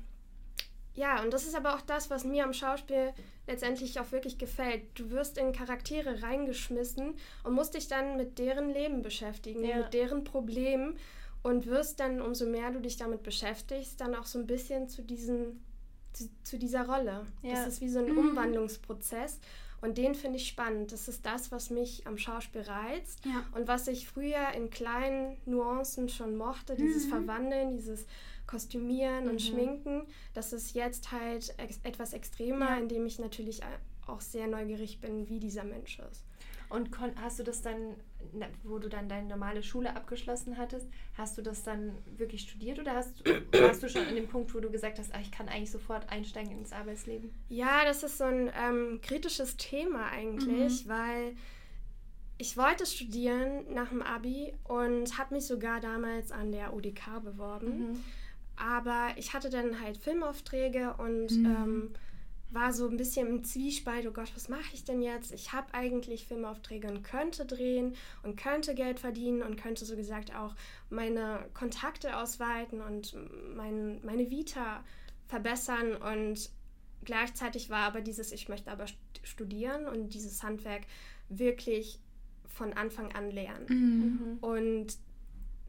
ja, 0.96 1.22
und 1.24 1.34
das 1.34 1.46
ist 1.46 1.56
aber 1.56 1.76
auch 1.76 1.82
das, 1.82 2.10
was 2.10 2.24
mir 2.24 2.44
am 2.44 2.54
Schauspiel 2.54 3.14
letztendlich 3.48 4.00
auch 4.00 4.12
wirklich 4.12 4.38
gefällt. 4.38 4.84
Du 4.96 5.10
wirst 5.12 5.38
in 5.38 5.54
Charaktere 5.54 6.22
reingeschmissen 6.22 7.16
und 7.44 7.54
musst 7.54 7.74
dich 7.74 7.88
dann 7.88 8.18
mit 8.18 8.38
deren 8.38 8.70
Leben 8.70 9.02
beschäftigen, 9.02 9.64
ja. 9.64 9.78
mit 9.78 9.94
deren 9.94 10.24
Problemen 10.24 10.98
und 11.42 11.68
wirst 11.68 12.00
dann, 12.00 12.22
umso 12.22 12.46
mehr 12.46 12.72
du 12.72 12.80
dich 12.80 12.98
damit 12.98 13.24
beschäftigst, 13.24 14.00
dann 14.02 14.16
auch 14.16 14.26
so 14.26 14.40
ein 14.40 14.48
bisschen 14.48 14.90
zu, 14.90 15.02
diesen, 15.02 15.64
zu, 16.14 16.30
zu 16.44 16.60
dieser 16.60 16.86
Rolle. 16.86 17.26
Ja. 17.42 17.54
Das 17.54 17.68
ist 17.68 17.82
wie 17.82 17.90
so 17.90 18.00
ein 18.00 18.12
mhm. 18.12 18.18
Umwandlungsprozess. 18.18 19.40
Und 19.82 19.98
den 19.98 20.14
finde 20.14 20.38
ich 20.38 20.48
spannend. 20.48 20.92
Das 20.92 21.08
ist 21.08 21.26
das, 21.26 21.52
was 21.52 21.70
mich 21.70 22.06
am 22.06 22.18
Schauspiel 22.18 22.62
reizt 22.62 23.26
ja. 23.26 23.46
und 23.54 23.68
was 23.70 23.88
ich 23.88 24.08
früher 24.10 24.52
in 24.54 24.70
kleinen 24.70 25.38
Nuancen 25.46 26.10
schon 26.10 26.36
mochte, 26.36 26.76
dieses 26.76 27.06
mhm. 27.06 27.10
Verwandeln, 27.10 27.72
dieses 27.72 28.06
Kostümieren 28.50 29.26
mhm. 29.26 29.30
und 29.30 29.42
Schminken. 29.42 30.02
Das 30.34 30.54
ist 30.54 30.74
jetzt 30.74 31.12
halt 31.12 31.54
ex 31.58 31.80
etwas 31.84 32.14
extremer, 32.14 32.72
ja. 32.72 32.78
indem 32.78 33.06
ich 33.06 33.20
natürlich 33.20 33.62
auch 34.08 34.22
sehr 34.22 34.48
neugierig 34.48 35.00
bin, 35.00 35.30
wie 35.30 35.40
dieser 35.40 35.64
Mensch 35.64 36.00
ist. 36.00 36.24
Und 36.70 36.90
hast 37.22 37.40
du 37.40 37.44
das 37.44 37.62
dann, 37.62 37.96
wo 38.64 38.78
du 38.78 38.90
dann 38.90 39.10
deine 39.10 39.28
normale 39.28 39.64
Schule 39.64 39.96
abgeschlossen 39.96 40.58
hattest, 40.58 40.88
hast 41.16 41.38
du 41.38 41.42
das 41.42 41.64
dann 41.64 41.98
wirklich 42.18 42.42
studiert 42.42 42.80
oder 42.80 42.94
hast, 42.94 43.24
warst 43.54 43.82
du 43.82 43.90
schon 43.90 44.06
an 44.06 44.16
dem 44.16 44.28
Punkt, 44.28 44.54
wo 44.54 44.60
du 44.60 44.70
gesagt 44.70 45.00
hast, 45.00 45.12
ach, 45.14 45.22
ich 45.22 45.32
kann 45.32 45.48
eigentlich 45.48 45.72
sofort 45.72 46.10
einsteigen 46.10 46.52
ins 46.52 46.72
Arbeitsleben? 46.72 47.32
Ja, 47.50 47.86
das 47.86 48.04
ist 48.04 48.20
so 48.20 48.26
ein 48.26 48.52
ähm, 48.56 49.00
kritisches 49.02 49.58
Thema 49.58 50.10
eigentlich, 50.12 50.86
mhm. 50.86 50.90
weil 50.90 51.36
ich 52.38 52.56
wollte 52.56 52.86
studieren 52.86 53.74
nach 53.74 53.90
dem 53.90 54.02
Abi 54.02 54.54
und 54.64 55.18
habe 55.18 55.36
mich 55.36 55.46
sogar 55.46 55.80
damals 55.80 56.32
an 56.32 56.52
der 56.52 56.74
UDK 56.74 57.24
beworben. 57.24 57.90
Mhm. 57.90 58.04
Aber 58.60 59.10
ich 59.16 59.34
hatte 59.34 59.50
dann 59.50 59.82
halt 59.82 59.98
Filmaufträge 59.98 60.96
und 60.98 61.32
mhm. 61.32 61.46
ähm, 61.46 61.94
war 62.52 62.74
so 62.74 62.88
ein 62.88 62.98
bisschen 62.98 63.28
im 63.28 63.44
Zwiespalt, 63.44 64.08
oh 64.08 64.12
Gott, 64.12 64.32
was 64.36 64.50
mache 64.50 64.74
ich 64.74 64.84
denn 64.84 65.02
jetzt? 65.02 65.32
Ich 65.32 65.54
habe 65.54 65.74
eigentlich 65.74 66.26
Filmaufträge 66.26 66.88
und 66.88 67.04
könnte 67.04 67.46
drehen 67.46 67.96
und 68.24 68.38
könnte 68.38 68.74
Geld 68.74 69.00
verdienen 69.00 69.44
und 69.44 69.56
könnte 69.56 69.86
so 69.86 69.96
gesagt 69.96 70.36
auch 70.36 70.56
meine 70.90 71.46
Kontakte 71.54 72.18
ausweiten 72.18 72.82
und 72.82 73.16
mein, 73.56 74.04
meine 74.04 74.32
Vita 74.32 74.84
verbessern 75.28 75.96
und 75.96 76.50
gleichzeitig 77.06 77.70
war 77.70 77.86
aber 77.86 78.02
dieses, 78.02 78.32
ich 78.32 78.50
möchte 78.50 78.72
aber 78.72 78.88
studieren 79.24 79.86
und 79.86 80.14
dieses 80.16 80.42
Handwerk 80.42 80.84
wirklich 81.30 82.00
von 82.48 82.74
Anfang 82.74 83.14
an 83.14 83.30
lernen. 83.30 83.66
Mhm. 83.70 84.38
Und 84.42 84.98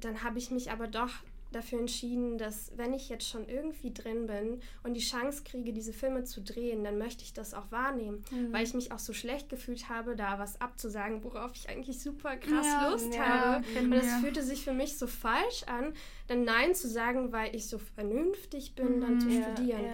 dann 0.00 0.24
habe 0.24 0.38
ich 0.38 0.50
mich 0.50 0.70
aber 0.70 0.86
doch 0.86 1.12
dafür 1.52 1.80
entschieden, 1.80 2.38
dass 2.38 2.72
wenn 2.76 2.92
ich 2.92 3.08
jetzt 3.08 3.28
schon 3.28 3.48
irgendwie 3.48 3.92
drin 3.92 4.26
bin 4.26 4.60
und 4.82 4.94
die 4.94 5.00
Chance 5.00 5.42
kriege, 5.44 5.72
diese 5.72 5.92
Filme 5.92 6.24
zu 6.24 6.40
drehen, 6.42 6.84
dann 6.84 6.98
möchte 6.98 7.24
ich 7.24 7.32
das 7.32 7.54
auch 7.54 7.70
wahrnehmen, 7.70 8.24
mhm. 8.30 8.52
weil 8.52 8.64
ich 8.64 8.74
mich 8.74 8.92
auch 8.92 8.98
so 8.98 9.12
schlecht 9.12 9.48
gefühlt 9.48 9.88
habe, 9.88 10.16
da 10.16 10.38
was 10.38 10.60
abzusagen, 10.60 11.24
worauf 11.24 11.52
ich 11.54 11.68
eigentlich 11.68 12.00
super 12.00 12.36
krass 12.36 12.66
ja, 12.66 12.90
Lust 12.90 13.14
ja, 13.14 13.24
habe. 13.24 13.64
Und 13.80 13.92
es 13.92 14.12
fühlte 14.20 14.42
sich 14.42 14.64
für 14.64 14.72
mich 14.72 14.96
so 14.96 15.06
falsch 15.06 15.64
an, 15.66 15.92
dann 16.28 16.44
Nein 16.44 16.74
zu 16.74 16.88
sagen, 16.88 17.32
weil 17.32 17.54
ich 17.54 17.68
so 17.68 17.78
vernünftig 17.78 18.74
bin, 18.74 18.96
mhm. 18.96 19.00
dann 19.00 19.20
zu 19.20 19.28
ja, 19.28 19.42
studieren. 19.42 19.84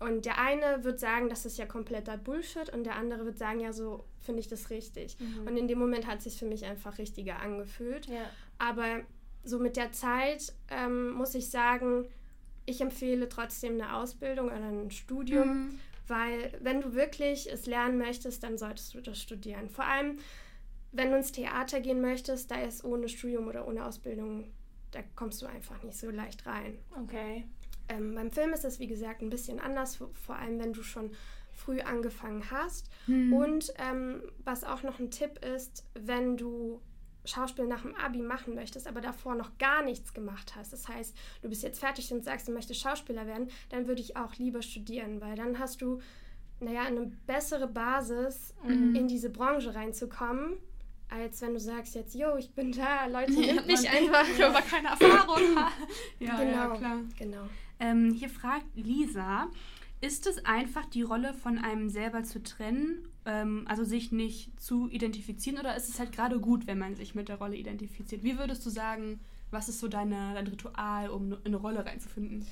Und 0.00 0.24
der 0.24 0.38
eine 0.38 0.82
wird 0.82 0.98
sagen, 0.98 1.28
das 1.28 1.46
ist 1.46 1.58
ja 1.58 1.66
kompletter 1.66 2.16
Bullshit 2.16 2.68
und 2.72 2.84
der 2.84 2.96
andere 2.96 3.24
wird 3.24 3.38
sagen, 3.38 3.60
ja, 3.60 3.72
so 3.72 4.04
finde 4.18 4.40
ich 4.40 4.48
das 4.48 4.70
richtig. 4.70 5.16
Mhm. 5.20 5.46
Und 5.46 5.56
in 5.56 5.68
dem 5.68 5.78
Moment 5.78 6.06
hat 6.06 6.18
es 6.18 6.24
sich 6.24 6.38
für 6.38 6.46
mich 6.46 6.64
einfach 6.64 6.98
richtiger 6.98 7.38
angefühlt. 7.38 8.08
Aber 8.58 9.02
so 9.44 9.58
mit 9.58 9.76
der 9.76 9.92
Zeit 9.92 10.52
ähm, 10.70 11.10
muss 11.12 11.34
ich 11.34 11.50
sagen, 11.50 12.06
ich 12.64 12.80
empfehle 12.80 13.28
trotzdem 13.28 13.74
eine 13.74 13.96
Ausbildung 13.96 14.46
oder 14.46 14.56
ein 14.56 14.90
Studium, 14.90 15.48
mhm. 15.48 15.80
weil 16.06 16.56
wenn 16.60 16.80
du 16.80 16.94
wirklich 16.94 17.50
es 17.50 17.66
lernen 17.66 17.98
möchtest, 17.98 18.42
dann 18.42 18.56
solltest 18.56 18.94
du 18.94 19.00
das 19.00 19.20
studieren. 19.20 19.68
Vor 19.68 19.84
allem, 19.84 20.18
wenn 20.92 21.10
du 21.10 21.16
ins 21.16 21.32
Theater 21.32 21.80
gehen 21.80 22.00
möchtest, 22.00 22.50
da 22.50 22.60
ist 22.62 22.84
ohne 22.84 23.08
Studium 23.08 23.48
oder 23.48 23.66
ohne 23.66 23.84
Ausbildung, 23.84 24.52
da 24.92 25.00
kommst 25.16 25.42
du 25.42 25.46
einfach 25.46 25.82
nicht 25.82 25.98
so 25.98 26.10
leicht 26.10 26.46
rein. 26.46 26.78
Okay. 27.02 27.44
Ähm, 27.88 28.14
beim 28.14 28.30
Film 28.30 28.52
ist 28.52 28.64
es, 28.64 28.78
wie 28.78 28.86
gesagt, 28.86 29.22
ein 29.22 29.30
bisschen 29.30 29.58
anders, 29.58 29.96
vor 29.96 30.36
allem 30.36 30.58
wenn 30.58 30.72
du 30.72 30.82
schon 30.82 31.10
früh 31.52 31.80
angefangen 31.80 32.50
hast. 32.50 32.90
Mhm. 33.06 33.32
Und 33.32 33.74
ähm, 33.78 34.22
was 34.44 34.64
auch 34.64 34.82
noch 34.82 34.98
ein 34.98 35.10
Tipp 35.10 35.44
ist, 35.44 35.84
wenn 35.94 36.36
du 36.36 36.80
Schauspiel 37.24 37.66
nach 37.66 37.82
dem 37.82 37.94
Abi 37.94 38.20
machen 38.20 38.54
möchtest, 38.54 38.86
aber 38.86 39.00
davor 39.00 39.34
noch 39.34 39.56
gar 39.58 39.82
nichts 39.82 40.12
gemacht 40.12 40.54
hast, 40.56 40.72
das 40.72 40.88
heißt, 40.88 41.16
du 41.42 41.48
bist 41.48 41.62
jetzt 41.62 41.80
fertig 41.80 42.12
und 42.12 42.24
sagst, 42.24 42.48
du 42.48 42.52
möchtest 42.52 42.80
Schauspieler 42.80 43.26
werden, 43.26 43.48
dann 43.68 43.86
würde 43.86 44.00
ich 44.00 44.16
auch 44.16 44.34
lieber 44.36 44.62
studieren, 44.62 45.20
weil 45.20 45.36
dann 45.36 45.58
hast 45.58 45.82
du, 45.82 46.00
naja, 46.60 46.82
eine 46.82 47.12
bessere 47.26 47.68
Basis, 47.68 48.54
mhm. 48.64 48.94
in 48.94 49.08
diese 49.08 49.30
Branche 49.30 49.74
reinzukommen, 49.74 50.54
als 51.08 51.42
wenn 51.42 51.52
du 51.52 51.60
sagst 51.60 51.94
jetzt, 51.94 52.14
yo, 52.14 52.36
ich 52.36 52.52
bin 52.54 52.72
da, 52.72 53.06
Leute, 53.06 53.32
nimmt 53.40 53.66
mich 53.66 53.88
einfach. 53.88 54.26
Ich 54.36 54.44
aber 54.44 54.62
keine 54.62 54.88
Erfahrung 54.88 55.40
ja, 56.18 56.36
genau, 56.36 56.52
ja, 56.52 56.76
klar. 56.76 56.98
Genau. 57.18 57.48
Ähm, 57.78 58.12
hier 58.12 58.30
fragt 58.30 58.74
Lisa, 58.74 59.48
ist 60.00 60.26
es 60.26 60.44
einfach, 60.44 60.86
die 60.86 61.02
Rolle 61.02 61.34
von 61.34 61.58
einem 61.58 61.88
selber 61.88 62.24
zu 62.24 62.42
trennen 62.42 63.11
ähm, 63.26 63.64
also 63.68 63.84
sich 63.84 64.12
nicht 64.12 64.60
zu 64.60 64.88
identifizieren 64.88 65.58
oder 65.58 65.76
ist 65.76 65.88
es 65.88 65.98
halt 65.98 66.12
gerade 66.12 66.40
gut, 66.40 66.66
wenn 66.66 66.78
man 66.78 66.96
sich 66.96 67.14
mit 67.14 67.28
der 67.28 67.36
Rolle 67.36 67.56
identifiziert? 67.56 68.22
Wie 68.22 68.38
würdest 68.38 68.64
du 68.66 68.70
sagen, 68.70 69.20
was 69.50 69.68
ist 69.68 69.80
so 69.80 69.88
deine, 69.88 70.32
dein 70.34 70.46
Ritual, 70.46 71.10
um 71.10 71.32
in 71.32 71.38
eine 71.46 71.56
Rolle 71.56 71.84
reinzufinden? 71.84 72.46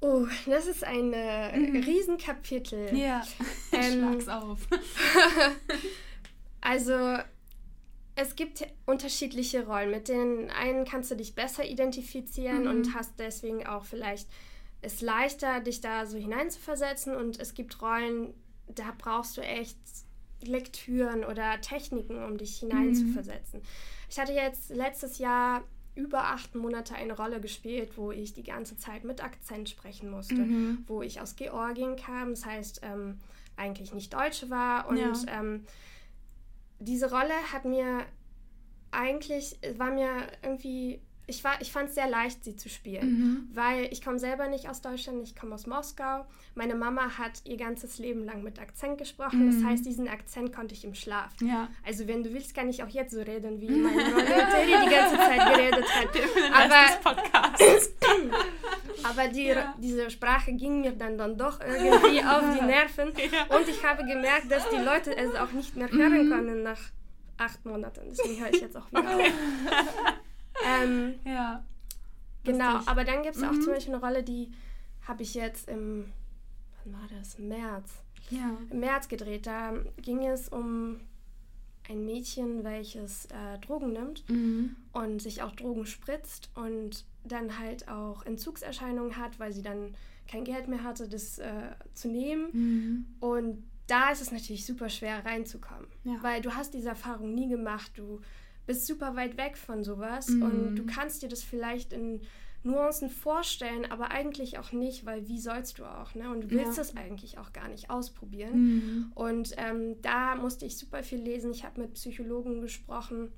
Oh, 0.00 0.26
das 0.46 0.66
ist 0.66 0.84
ein 0.84 1.12
äh, 1.12 1.58
mhm. 1.58 1.82
Riesenkapitel. 1.82 2.96
Ja, 2.96 3.26
ähm, 3.72 3.92
schlag's 3.92 4.28
auf. 4.28 4.60
also, 6.60 7.18
es 8.14 8.36
gibt 8.36 8.64
unterschiedliche 8.86 9.66
Rollen. 9.66 9.90
Mit 9.90 10.08
den 10.08 10.50
einen 10.50 10.84
kannst 10.84 11.10
du 11.10 11.16
dich 11.16 11.34
besser 11.34 11.64
identifizieren 11.64 12.62
mhm. 12.64 12.70
und 12.70 12.94
hast 12.94 13.14
deswegen 13.18 13.66
auch 13.66 13.84
vielleicht 13.84 14.28
es 14.80 15.00
leichter, 15.00 15.60
dich 15.60 15.80
da 15.80 16.06
so 16.06 16.16
hineinzuversetzen. 16.16 17.16
Und 17.16 17.40
es 17.40 17.54
gibt 17.54 17.82
Rollen, 17.82 18.34
da 18.74 18.94
brauchst 18.96 19.36
du 19.36 19.40
echt 19.40 19.78
Lektüren 20.42 21.24
oder 21.24 21.60
Techniken, 21.60 22.22
um 22.22 22.38
dich 22.38 22.58
hineinzuversetzen. 22.58 23.60
Mhm. 23.60 23.66
Ich 24.08 24.18
hatte 24.18 24.32
jetzt 24.32 24.70
letztes 24.70 25.18
Jahr 25.18 25.64
über 25.94 26.24
acht 26.24 26.54
Monate 26.54 26.94
eine 26.94 27.16
Rolle 27.16 27.40
gespielt, 27.40 27.96
wo 27.96 28.12
ich 28.12 28.32
die 28.32 28.44
ganze 28.44 28.76
Zeit 28.76 29.04
mit 29.04 29.22
Akzent 29.22 29.68
sprechen 29.68 30.10
musste, 30.10 30.36
mhm. 30.36 30.84
wo 30.86 31.02
ich 31.02 31.20
aus 31.20 31.34
Georgien 31.34 31.96
kam, 31.96 32.30
das 32.30 32.46
heißt 32.46 32.80
ähm, 32.84 33.18
eigentlich 33.56 33.92
nicht 33.92 34.14
Deutsche 34.14 34.48
war. 34.48 34.88
Und 34.88 34.98
ja. 34.98 35.40
ähm, 35.40 35.64
diese 36.78 37.10
Rolle 37.10 37.34
hat 37.52 37.64
mir 37.64 38.06
eigentlich, 38.92 39.58
war 39.76 39.90
mir 39.90 40.28
irgendwie 40.42 41.00
ich, 41.28 41.42
ich 41.60 41.72
fand 41.72 41.90
es 41.90 41.94
sehr 41.94 42.08
leicht, 42.08 42.42
sie 42.42 42.56
zu 42.56 42.68
spielen, 42.70 43.10
mhm. 43.10 43.48
weil 43.52 43.84
ich 43.92 44.02
komme 44.02 44.18
selber 44.18 44.48
nicht 44.48 44.68
aus 44.68 44.80
Deutschland, 44.80 45.22
ich 45.22 45.36
komme 45.36 45.54
aus 45.54 45.66
Moskau. 45.66 46.24
Meine 46.54 46.74
Mama 46.74 47.18
hat 47.18 47.42
ihr 47.44 47.58
ganzes 47.58 47.98
Leben 47.98 48.24
lang 48.24 48.42
mit 48.42 48.58
Akzent 48.58 48.96
gesprochen, 48.96 49.46
mhm. 49.46 49.52
das 49.52 49.70
heißt, 49.70 49.86
diesen 49.86 50.08
Akzent 50.08 50.54
konnte 50.54 50.74
ich 50.74 50.84
im 50.84 50.94
Schlaf. 50.94 51.32
Ja. 51.42 51.68
Also 51.86 52.08
wenn 52.08 52.22
du 52.22 52.32
willst, 52.32 52.54
kann 52.54 52.70
ich 52.70 52.82
auch 52.82 52.88
jetzt 52.88 53.12
so 53.12 53.20
reden, 53.20 53.60
wie 53.60 53.68
meine 53.70 54.02
Rolle 54.02 54.24
die 54.24 54.90
ganze 54.90 55.16
Zeit 55.16 55.54
geredet 55.54 55.84
hat. 55.94 56.08
Aber 56.52 56.88
aber 59.04 59.28
die, 59.28 59.44
ja. 59.44 59.74
diese 59.78 60.10
Sprache 60.10 60.52
ging 60.52 60.80
mir 60.80 60.92
dann, 60.92 61.18
dann 61.18 61.36
doch 61.36 61.60
irgendwie 61.60 62.20
auf 62.24 62.42
die 62.58 62.64
Nerven. 62.64 63.12
Ja. 63.30 63.56
Und 63.56 63.68
ich 63.68 63.84
habe 63.84 64.04
gemerkt, 64.04 64.50
dass 64.50 64.68
die 64.70 64.82
Leute 64.82 65.14
es 65.16 65.34
auch 65.34 65.52
nicht 65.52 65.76
mehr 65.76 65.90
hören 65.90 66.26
mhm. 66.26 66.30
können 66.30 66.62
nach 66.62 66.80
acht 67.36 67.64
Monaten. 67.66 68.00
Deswegen 68.10 68.40
höre 68.40 68.52
ich 68.52 68.62
jetzt 68.62 68.76
auch 68.76 68.90
wieder 68.90 69.16
auf. 69.16 69.22
Ähm, 70.68 71.14
ja. 71.24 71.64
Genau, 72.44 72.74
Lustig. 72.74 72.88
aber 72.88 73.04
dann 73.04 73.22
gibt 73.22 73.36
es 73.36 73.42
mhm. 73.42 73.48
auch 73.48 73.52
zum 73.52 73.66
Beispiel 73.66 73.94
eine 73.94 74.04
Rolle, 74.04 74.22
die 74.22 74.50
habe 75.06 75.22
ich 75.22 75.34
jetzt 75.34 75.68
im, 75.68 76.06
wann 76.84 76.94
war 76.94 77.08
das? 77.18 77.38
März. 77.38 78.02
Ja. 78.30 78.56
Im 78.70 78.80
März 78.80 79.08
gedreht. 79.08 79.46
Da 79.46 79.74
ging 79.96 80.26
es 80.26 80.48
um 80.48 81.00
ein 81.88 82.04
Mädchen, 82.04 82.64
welches 82.64 83.26
äh, 83.26 83.58
Drogen 83.60 83.92
nimmt 83.92 84.28
mhm. 84.28 84.76
und 84.92 85.22
sich 85.22 85.42
auch 85.42 85.52
Drogen 85.52 85.86
spritzt 85.86 86.50
und 86.54 87.04
dann 87.24 87.58
halt 87.58 87.88
auch 87.88 88.24
Entzugserscheinungen 88.26 89.16
hat, 89.16 89.38
weil 89.40 89.52
sie 89.52 89.62
dann 89.62 89.94
kein 90.30 90.44
Geld 90.44 90.68
mehr 90.68 90.82
hatte, 90.84 91.08
das 91.08 91.38
äh, 91.38 91.70
zu 91.94 92.08
nehmen. 92.08 92.48
Mhm. 92.52 93.06
Und 93.20 93.64
da 93.86 94.10
ist 94.10 94.20
es 94.20 94.30
natürlich 94.30 94.66
super 94.66 94.90
schwer 94.90 95.24
reinzukommen, 95.24 95.86
ja. 96.04 96.16
weil 96.20 96.42
du 96.42 96.54
hast 96.54 96.74
diese 96.74 96.90
Erfahrung 96.90 97.34
nie 97.34 97.48
gemacht, 97.48 97.92
du 97.96 98.20
bist 98.68 98.86
super 98.86 99.16
weit 99.16 99.38
weg 99.38 99.56
von 99.56 99.82
sowas 99.82 100.28
mhm. 100.28 100.42
und 100.42 100.76
du 100.76 100.86
kannst 100.86 101.22
dir 101.22 101.28
das 101.28 101.42
vielleicht 101.42 101.92
in 101.94 102.20
Nuancen 102.62 103.08
vorstellen, 103.08 103.90
aber 103.90 104.10
eigentlich 104.10 104.58
auch 104.58 104.72
nicht, 104.72 105.06
weil 105.06 105.26
wie 105.26 105.40
sollst 105.40 105.78
du 105.78 105.84
auch, 105.84 106.14
ne? 106.14 106.30
Und 106.30 106.42
du 106.42 106.50
willst 106.50 106.76
ja. 106.76 106.82
es 106.82 106.96
eigentlich 106.96 107.38
auch 107.38 107.54
gar 107.54 107.68
nicht 107.68 107.88
ausprobieren. 107.88 108.60
Mhm. 108.60 109.12
Und 109.14 109.54
ähm, 109.56 109.96
da 110.02 110.34
musste 110.34 110.66
ich 110.66 110.76
super 110.76 111.02
viel 111.02 111.20
lesen. 111.20 111.50
Ich 111.50 111.64
habe 111.64 111.80
mit 111.80 111.94
Psychologen 111.94 112.60
gesprochen. 112.60 113.32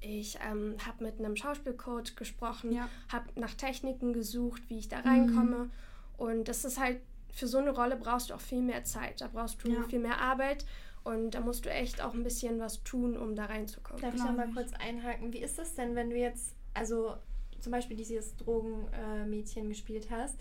Ich 0.00 0.38
ähm, 0.48 0.76
habe 0.86 1.02
mit 1.02 1.18
einem 1.18 1.34
Schauspielcoach 1.34 2.14
gesprochen, 2.14 2.72
ja. 2.72 2.88
habe 3.08 3.28
nach 3.40 3.54
Techniken 3.54 4.12
gesucht, 4.12 4.62
wie 4.68 4.78
ich 4.78 4.88
da 4.88 5.00
reinkomme. 5.00 5.64
Mhm. 5.64 5.70
Und 6.18 6.48
das 6.48 6.64
ist 6.64 6.78
halt, 6.78 7.00
für 7.32 7.48
so 7.48 7.58
eine 7.58 7.70
Rolle 7.70 7.96
brauchst 7.96 8.30
du 8.30 8.34
auch 8.34 8.40
viel 8.40 8.62
mehr 8.62 8.84
Zeit. 8.84 9.22
Da 9.22 9.28
brauchst 9.28 9.64
du 9.64 9.72
ja. 9.72 9.82
viel 9.84 9.98
mehr 9.98 10.20
Arbeit. 10.20 10.64
Und 11.06 11.36
da 11.36 11.40
musst 11.40 11.64
du 11.64 11.70
echt 11.70 12.02
auch 12.02 12.14
ein 12.14 12.24
bisschen 12.24 12.58
was 12.58 12.82
tun, 12.82 13.16
um 13.16 13.36
da 13.36 13.44
reinzukommen. 13.44 14.02
Darf 14.02 14.16
ich 14.16 14.20
noch 14.20 14.34
mal 14.34 14.50
kurz 14.52 14.72
einhaken? 14.72 15.32
Wie 15.32 15.38
ist 15.38 15.56
das 15.56 15.76
denn, 15.76 15.94
wenn 15.94 16.10
du 16.10 16.16
jetzt, 16.16 16.56
also 16.74 17.14
zum 17.60 17.70
Beispiel 17.70 17.96
dieses 17.96 18.34
Drogenmädchen 18.38 19.66
äh, 19.66 19.68
gespielt 19.68 20.08
hast, 20.10 20.36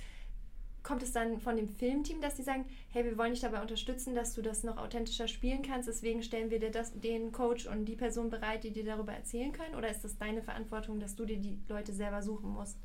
kommt 0.82 1.04
es 1.04 1.12
dann 1.12 1.40
von 1.40 1.56
dem 1.56 1.68
Filmteam, 1.68 2.20
dass 2.20 2.38
sie 2.38 2.42
sagen, 2.42 2.66
hey, 2.90 3.06
wir 3.06 3.16
wollen 3.16 3.34
dich 3.34 3.42
dabei 3.42 3.62
unterstützen, 3.62 4.16
dass 4.16 4.34
du 4.34 4.42
das 4.42 4.64
noch 4.64 4.78
authentischer 4.78 5.28
spielen 5.28 5.62
kannst, 5.62 5.88
deswegen 5.88 6.24
stellen 6.24 6.50
wir 6.50 6.58
dir 6.58 6.72
das, 6.72 7.00
den 7.00 7.32
Coach 7.32 7.68
und 7.68 7.86
die 7.86 7.96
Person 7.96 8.32
bereit, 8.32 8.64
die 8.64 8.72
dir 8.72 8.86
darüber 8.86 9.14
erzählen 9.14 9.52
können? 9.52 9.76
Oder 9.76 9.92
ist 9.92 10.04
das 10.04 10.18
deine 10.18 10.42
Verantwortung, 10.42 11.00
dass 11.00 11.16
du 11.16 11.26
dir 11.26 11.38
die 11.38 11.60
Leute 11.70 11.94
selber 11.94 12.24
suchen 12.24 12.50
musst? 12.50 12.80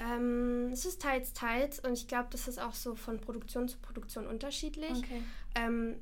Ähm, 0.00 0.70
es 0.72 0.84
ist 0.86 1.00
teils, 1.00 1.32
teils 1.34 1.78
und 1.78 1.92
ich 1.92 2.08
glaube, 2.08 2.30
das 2.32 2.48
ist 2.48 2.60
auch 2.60 2.74
so 2.74 2.96
von 2.96 3.20
Produktion 3.20 3.68
zu 3.68 3.78
Produktion 3.78 4.26
unterschiedlich. 4.26 4.98
Okay. 4.98 5.22
Ähm, 5.54 5.96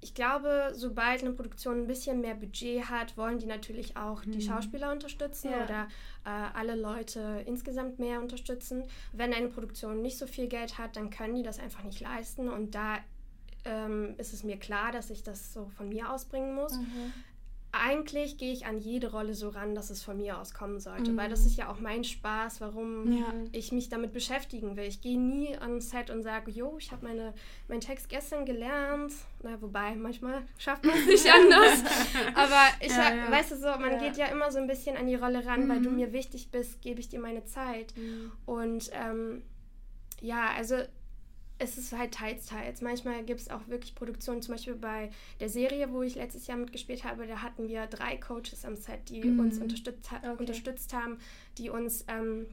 ich 0.00 0.14
glaube, 0.14 0.72
sobald 0.74 1.20
eine 1.22 1.32
Produktion 1.32 1.82
ein 1.82 1.86
bisschen 1.86 2.20
mehr 2.20 2.34
Budget 2.34 2.88
hat, 2.88 3.16
wollen 3.16 3.38
die 3.38 3.46
natürlich 3.46 3.96
auch 3.96 4.24
mhm. 4.24 4.32
die 4.32 4.42
Schauspieler 4.42 4.92
unterstützen 4.92 5.50
ja. 5.50 5.64
oder 5.64 5.88
äh, 6.24 6.58
alle 6.58 6.74
Leute 6.74 7.42
insgesamt 7.46 7.98
mehr 7.98 8.20
unterstützen. 8.20 8.84
Wenn 9.12 9.34
eine 9.34 9.48
Produktion 9.48 10.00
nicht 10.00 10.16
so 10.16 10.26
viel 10.26 10.48
Geld 10.48 10.78
hat, 10.78 10.96
dann 10.96 11.10
können 11.10 11.34
die 11.34 11.42
das 11.42 11.58
einfach 11.58 11.82
nicht 11.84 12.00
leisten 12.00 12.48
und 12.48 12.74
da 12.74 12.98
ähm, 13.66 14.14
ist 14.16 14.32
es 14.32 14.42
mir 14.42 14.56
klar, 14.56 14.90
dass 14.90 15.10
ich 15.10 15.22
das 15.22 15.52
so 15.52 15.68
von 15.76 15.90
mir 15.90 16.10
ausbringen 16.10 16.54
muss. 16.54 16.72
Mhm 16.78 17.12
eigentlich 17.72 18.36
gehe 18.36 18.52
ich 18.52 18.66
an 18.66 18.78
jede 18.78 19.12
Rolle 19.12 19.34
so 19.34 19.48
ran, 19.48 19.74
dass 19.74 19.90
es 19.90 20.02
von 20.02 20.16
mir 20.16 20.38
aus 20.38 20.54
kommen 20.54 20.80
sollte, 20.80 21.12
mhm. 21.12 21.16
weil 21.16 21.30
das 21.30 21.46
ist 21.46 21.56
ja 21.56 21.70
auch 21.70 21.78
mein 21.78 22.02
Spaß, 22.02 22.60
warum 22.60 23.12
ja. 23.12 23.32
ich 23.52 23.70
mich 23.70 23.88
damit 23.88 24.12
beschäftigen 24.12 24.76
will. 24.76 24.84
Ich 24.84 25.00
gehe 25.00 25.18
nie 25.18 25.56
am 25.56 25.80
Set 25.80 26.10
und 26.10 26.22
sage, 26.22 26.50
jo, 26.50 26.76
ich 26.78 26.90
habe 26.90 27.06
meine, 27.06 27.32
meinen 27.68 27.80
Text 27.80 28.08
gestern 28.08 28.44
gelernt. 28.44 29.12
Na, 29.42 29.60
wobei, 29.62 29.94
manchmal 29.94 30.42
schafft 30.58 30.84
man 30.84 30.98
es 30.98 31.06
nicht 31.06 31.26
anders. 31.32 31.84
Aber 32.34 32.66
ich, 32.80 32.90
ja, 32.90 33.14
ja. 33.14 33.30
weißt 33.30 33.52
du 33.52 33.56
so, 33.56 33.68
man 33.78 33.98
geht 33.98 34.16
ja 34.16 34.26
immer 34.26 34.50
so 34.50 34.58
ein 34.58 34.66
bisschen 34.66 34.96
an 34.96 35.06
die 35.06 35.14
Rolle 35.14 35.46
ran, 35.46 35.64
mhm. 35.64 35.68
weil 35.68 35.82
du 35.82 35.90
mhm. 35.90 35.96
mir 35.96 36.12
wichtig 36.12 36.50
bist, 36.50 36.82
gebe 36.82 36.98
ich 36.98 37.08
dir 37.08 37.20
meine 37.20 37.44
Zeit. 37.44 37.94
Mhm. 37.96 38.32
Und 38.46 38.90
ähm, 38.92 39.42
ja, 40.20 40.50
also 40.56 40.76
es 41.60 41.76
ist 41.76 41.92
halt 41.92 42.12
teils, 42.12 42.46
teils. 42.46 42.80
Manchmal 42.80 43.22
gibt 43.22 43.40
es 43.40 43.50
auch 43.50 43.68
wirklich 43.68 43.94
Produktionen, 43.94 44.42
zum 44.42 44.54
Beispiel 44.54 44.74
bei 44.74 45.10
der 45.38 45.48
Serie, 45.48 45.92
wo 45.92 46.02
ich 46.02 46.14
letztes 46.14 46.46
Jahr 46.46 46.56
mitgespielt 46.56 47.04
habe, 47.04 47.26
da 47.26 47.42
hatten 47.42 47.68
wir 47.68 47.86
drei 47.86 48.16
Coaches 48.16 48.64
am 48.64 48.76
Set, 48.76 49.08
die 49.10 49.22
mhm. 49.22 49.40
uns 49.40 49.58
unterstützt, 49.58 50.10
okay. 50.12 50.36
unterstützt 50.38 50.94
haben, 50.94 51.18
die 51.58 51.68
uns 51.68 52.04
ähm, 52.08 52.46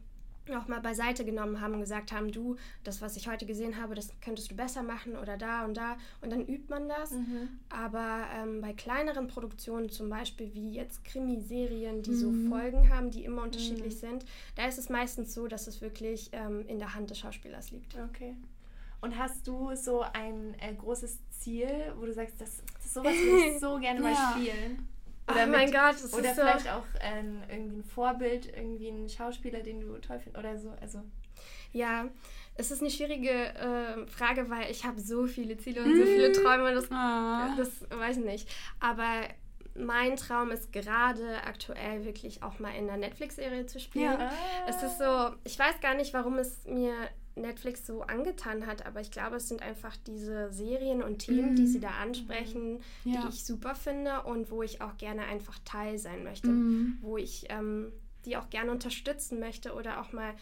auch 0.56 0.67
mal 0.67 0.80
beiseite 0.80 1.26
genommen 1.26 1.60
haben 1.62 1.74
und 1.74 1.82
gesagt 1.82 2.12
haben, 2.12 2.32
du, 2.32 2.58
das, 2.84 3.02
was 3.02 3.15
ich 3.17 3.28
heute 3.28 3.46
gesehen 3.46 3.82
habe, 3.82 3.96
das 3.96 4.10
könntest 4.22 4.52
du 4.52 4.56
besser 4.56 4.84
machen 4.84 5.15
oder 5.15 5.38
da 5.38 5.65
und 5.65 5.76
da. 5.76 5.98
Und 6.22 6.32
dann 6.32 6.46
übt 6.46 6.65
man 6.70 6.89
das. 6.89 7.12
Mhm. 7.12 7.50
Aber 7.70 8.26
ähm, 8.36 8.62
bei 8.62 8.74
kleineren 8.74 9.28
Produktionen, 9.28 9.89
zum 9.89 10.10
Beispiel 10.10 10.54
wie 10.54 10.72
jetzt 10.72 11.04
Krimiserien, 11.06 12.02
die 12.02 12.12
mhm. 12.12 12.15
so 12.15 12.50
Folgen 12.50 12.89
haben, 12.89 13.12
die 13.12 13.24
immer 13.24 13.43
unterschiedlich 13.43 13.96
mhm. 13.96 14.00
sind, 14.00 14.26
da 14.56 14.67
ist 14.67 14.78
es 14.78 14.89
meistens 14.89 15.34
so, 15.34 15.48
dass 15.48 15.67
es 15.67 15.82
wirklich 15.82 16.30
ähm, 16.34 16.65
in 16.67 16.80
der 16.80 16.93
Hand 16.93 17.10
des 17.10 17.20
Schauspielers 17.20 17.72
liegt. 17.72 17.96
Okay. 18.10 18.36
Und 19.02 19.18
hast 19.18 19.48
du 19.48 19.76
so 19.76 20.02
ein 20.02 20.56
äh, 20.60 20.74
großes 20.74 21.20
Ziel, 21.30 21.70
wo 21.98 22.06
du 22.06 22.14
sagst, 22.14 22.42
das, 22.42 22.64
das 22.82 22.94
sowas 22.94 23.14
würde 23.14 23.46
ich 23.46 23.60
so 23.60 23.78
gerne 23.80 24.00
mal 24.00 24.16
spielen? 24.16 24.88
Oder 25.30 25.44
oh 25.44 25.48
mein 25.48 25.72
Gott, 25.72 25.96
das 25.96 26.14
Oder 26.14 26.32
ist 26.32 26.40
vielleicht 26.40 26.66
so 26.66 26.70
auch 26.70 26.86
ähm, 27.02 27.42
irgendwie 27.50 27.78
ein 27.78 27.84
Vorbild, 27.84 28.48
irgendwie 28.56 28.88
ein 28.88 29.10
Schauspieler, 29.10 29.60
den 29.60 29.82
du 29.82 29.98
toll 30.00 30.20
findest 30.20 30.38
oder 30.38 30.58
so. 30.58 30.74
Also. 30.82 31.04
Ja, 31.74 32.08
es 32.56 32.72
ist 32.72 32.82
eine 32.82 32.90
schwierige 32.90 33.30
äh, 33.30 34.08
Frage, 34.08 34.50
weil 34.50 34.72
ich 34.72 34.86
habe 34.86 35.00
so 35.00 35.28
viele 35.28 35.58
Ziele 35.58 35.84
und 35.84 35.96
so 35.96 36.06
viele 36.06 36.32
Träume, 36.32 36.74
das, 36.74 36.86
oh. 36.86 37.58
das 37.58 38.00
weiß 38.00 38.18
ich 38.18 38.26
nicht. 38.26 38.50
Aber 38.80 39.28
mein 39.76 40.16
Traum 40.16 40.52
ist 40.52 40.72
gerade 40.72 41.44
aktuell 41.44 42.06
wirklich 42.06 42.42
auch 42.42 42.60
mal 42.60 42.72
in 42.72 42.90
einer 42.90 42.98
Netflix-Serie 42.98 43.68
zu 43.68 43.80
spielen. 43.80 44.20
Ja. 44.20 44.32
Es 44.68 44.82
ist 44.82 44.98
so, 44.98 45.32
ich 45.44 45.60
weiß 45.60 45.80
gar 45.82 45.94
nicht, 45.94 46.14
warum 46.14 46.38
es 46.38 46.66
mir 46.66 46.94
Netflix 47.41 47.86
so 47.86 48.02
angetan 48.02 48.65
hat, 48.65 48.86
aber 48.86 49.02
ich 49.02 49.12
glaube, 49.12 49.38
es 49.38 49.47
sind 49.47 49.62
einfach 49.62 49.95
diese 50.08 50.52
Serien 50.52 51.02
und 51.04 51.19
Themen, 51.19 51.54
mm. 51.54 51.56
die 51.56 51.67
sie 51.67 51.80
da 51.80 51.89
mhm. 51.89 52.02
ansprechen, 52.02 52.80
ja. 53.04 53.21
die 53.21 53.30
ich 53.30 53.43
super 53.43 53.76
finde 53.76 54.23
und 54.23 54.52
wo 54.52 54.63
ich 54.63 54.82
auch 54.82 54.97
gerne 54.97 55.23
einfach 55.23 55.60
Teil 55.65 55.97
sein 55.97 56.23
möchte, 56.23 56.50
mm. 56.50 56.97
wo 57.02 57.17
ich 57.17 57.45
ähm, 57.50 57.91
die 58.26 58.38
auch 58.38 58.50
gerne 58.50 58.71
unterstützen 58.71 59.39
möchte 59.39 59.73
oder 59.73 60.02
auch 60.02 60.12
mal 60.12 60.34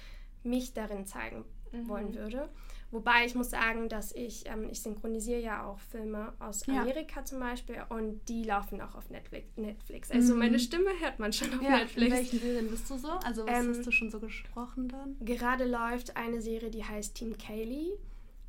mich 0.43 0.73
darin 0.73 1.05
zeigen 1.05 1.45
mm. 1.71 1.88
wollen 1.88 2.15
würde. 2.15 2.49
Wobei 2.91 3.26
ich 3.26 3.36
muss 3.36 3.50
sagen, 3.50 3.89
dass 3.89 4.13
ich, 4.13 4.48
ähm, 4.48 4.69
ich 4.71 4.82
synchronisiere 4.82 5.41
ja 5.41 5.65
auch 5.65 5.80
Filme 5.80 6.34
aus 6.39 6.67
Amerika 6.67 7.19
ja. 7.19 7.26
zum 7.26 7.39
Beispiel 7.39 7.84
und 7.89 8.21
die 8.30 8.43
laufen 8.43 8.80
auch 8.82 8.95
auf 8.95 9.10
Netflix. 9.10 9.48
Netflix. 9.58 10.12
Also 10.12 10.34
mhm. 10.34 10.39
meine 10.39 10.60
Stimme 10.60 10.91
hört 11.00 11.19
man 11.19 11.34
schon 11.34 11.54
auf 11.54 11.62
ja, 11.62 11.80
Netflix. 11.80 12.08
In 12.08 12.12
welchen 12.12 12.39
Serien 12.39 12.69
bist 12.69 12.89
du 12.89 12.98
so? 12.98 13.10
Also 13.10 13.45
was 13.45 13.60
ähm, 13.60 13.69
hast 13.69 13.86
du 13.86 13.91
schon 13.91 14.12
so 14.12 14.19
gesprochen 14.19 14.88
dann? 14.88 15.17
Gerade 15.19 15.65
läuft 15.65 16.15
eine 16.15 16.41
Serie, 16.41 16.69
die 16.69 16.84
heißt 16.84 17.15
Team 17.15 17.38
Kaylee. 17.38 17.98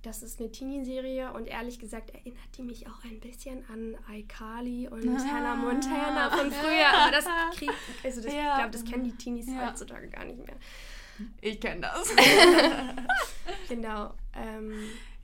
Das 0.03 0.23
ist 0.23 0.39
eine 0.39 0.53
Teenie-Serie 0.53 1.33
und 1.33 1.49
ehrlich 1.49 1.81
gesagt 1.81 2.11
erinnert 2.11 2.39
die 2.57 2.63
mich 2.63 2.87
auch 2.87 3.03
ein 3.03 3.19
bisschen 3.19 3.65
an 3.69 3.97
iCarly 4.09 4.87
und 4.87 5.09
ah. 5.09 5.19
Hannah 5.19 5.57
Montana 5.57 6.31
von 6.31 6.53
früher. 6.53 6.89
Aber 6.95 7.11
das 7.11 7.27
kriegt, 7.57 7.73
also 8.05 8.21
das, 8.21 8.33
ja. 8.33 8.53
ich 8.53 8.59
glaube, 8.59 8.71
das 8.71 8.85
kennen 8.85 9.03
die 9.03 9.17
Teenies 9.17 9.49
heutzutage 9.49 10.09
gar 10.09 10.25
nicht 10.25 10.39
mehr. 10.39 10.55
Ich 11.41 11.61
kenne 11.61 11.83
das. 11.83 12.15
genau. 13.69 14.15
Ähm, 14.35 14.73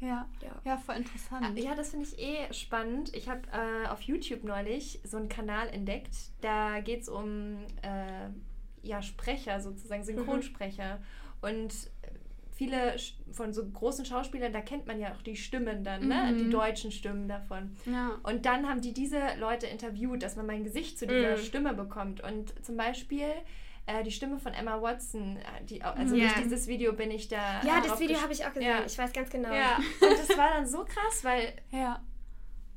ja. 0.01 0.27
ja. 0.43 0.61
ja, 0.65 0.77
voll 0.79 0.97
interessant. 0.97 1.59
Ja, 1.59 1.75
das 1.75 1.91
finde 1.91 2.07
ich 2.07 2.19
eh 2.19 2.53
spannend. 2.53 3.15
Ich 3.15 3.29
habe 3.29 3.43
äh, 3.53 3.89
auf 3.89 4.03
YouTube 4.03 4.43
neulich 4.45 5.01
so 5.05 5.17
einen 5.17 5.29
Kanal 5.29 5.69
entdeckt. 5.69 6.15
Da 6.41 6.81
geht 6.81 7.03
es 7.03 7.09
um 7.09 7.59
äh, 7.83 8.29
ja, 8.83 9.01
Sprecher 9.01 9.61
sozusagen, 9.61 10.05
Synchronsprecher. 10.05 10.97
Mhm. 10.97 11.49
Und 11.49 11.75
viele 12.53 12.97
von 13.33 13.53
so 13.53 13.65
großen 13.65 14.05
Schauspielern, 14.05 14.53
da 14.53 14.61
kennt 14.61 14.87
man 14.87 15.01
ja 15.01 15.13
auch 15.13 15.23
die 15.23 15.37
Stimmen 15.37 15.85
dann, 15.85 16.09
ne? 16.09 16.33
Mhm. 16.33 16.39
die 16.39 16.51
deutschen 16.51 16.93
Stimmen 16.93 17.29
davon. 17.29 17.77
Ja. 17.87 18.19
Und 18.23 18.47
dann 18.47 18.69
haben 18.69 18.81
die 18.81 18.93
diese 18.93 19.21
Leute 19.39 19.67
interviewt, 19.67 20.23
dass 20.23 20.37
man 20.37 20.47
mein 20.47 20.65
Gesicht 20.65 20.99
zu 20.99 21.07
dieser 21.07 21.37
mhm. 21.37 21.43
Stimme 21.43 21.75
bekommt. 21.75 22.23
Und 22.23 22.53
zum 22.65 22.77
Beispiel 22.77 23.27
äh, 23.87 24.03
die 24.03 24.11
Stimme 24.11 24.39
von 24.39 24.55
Emma 24.55 24.81
Watson, 24.81 25.37
äh, 25.37 25.65
die, 25.65 25.83
also 25.83 26.15
yeah. 26.15 26.33
durch 26.33 26.45
dieses 26.45 26.67
Video 26.67 26.93
bin 26.93 27.11
ich 27.11 27.29
da. 27.29 27.63
Ja, 27.65 27.81
das 27.81 27.99
Video 27.99 28.21
habe 28.21 28.33
ich 28.33 28.45
auch 28.45 28.53
gesehen. 28.53 28.69
Ja. 28.69 28.85
Ich 28.85 28.97
weiß 28.97 29.13
ganz 29.13 29.31
genau. 29.31 29.53
Ja. 29.53 29.77
Und 29.77 30.19
das 30.19 30.37
war 30.37 30.51
dann 30.55 30.67
so 30.67 30.85
krass, 30.85 31.23
weil 31.23 31.55
ja. 31.71 32.01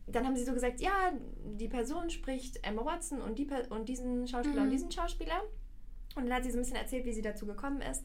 dann 0.08 0.26
haben 0.26 0.36
sie 0.36 0.44
so 0.44 0.54
gesagt, 0.54 0.82
ja, 0.82 1.12
die 1.44 1.68
Person 1.68 2.10
spricht 2.10 2.66
Emma 2.66 2.84
Watson 2.84 3.22
und, 3.22 3.38
die, 3.38 3.48
und 3.70 3.88
diesen 3.88 4.28
Schauspieler 4.28 4.62
mhm. 4.62 4.64
und 4.64 4.70
diesen 4.72 4.92
Schauspieler. 4.92 5.42
Und 6.16 6.26
dann 6.26 6.34
hat 6.34 6.44
sie 6.44 6.52
so 6.52 6.58
ein 6.58 6.62
bisschen 6.62 6.78
erzählt, 6.78 7.06
wie 7.06 7.14
sie 7.14 7.22
dazu 7.22 7.46
gekommen 7.46 7.82
ist. 7.82 8.04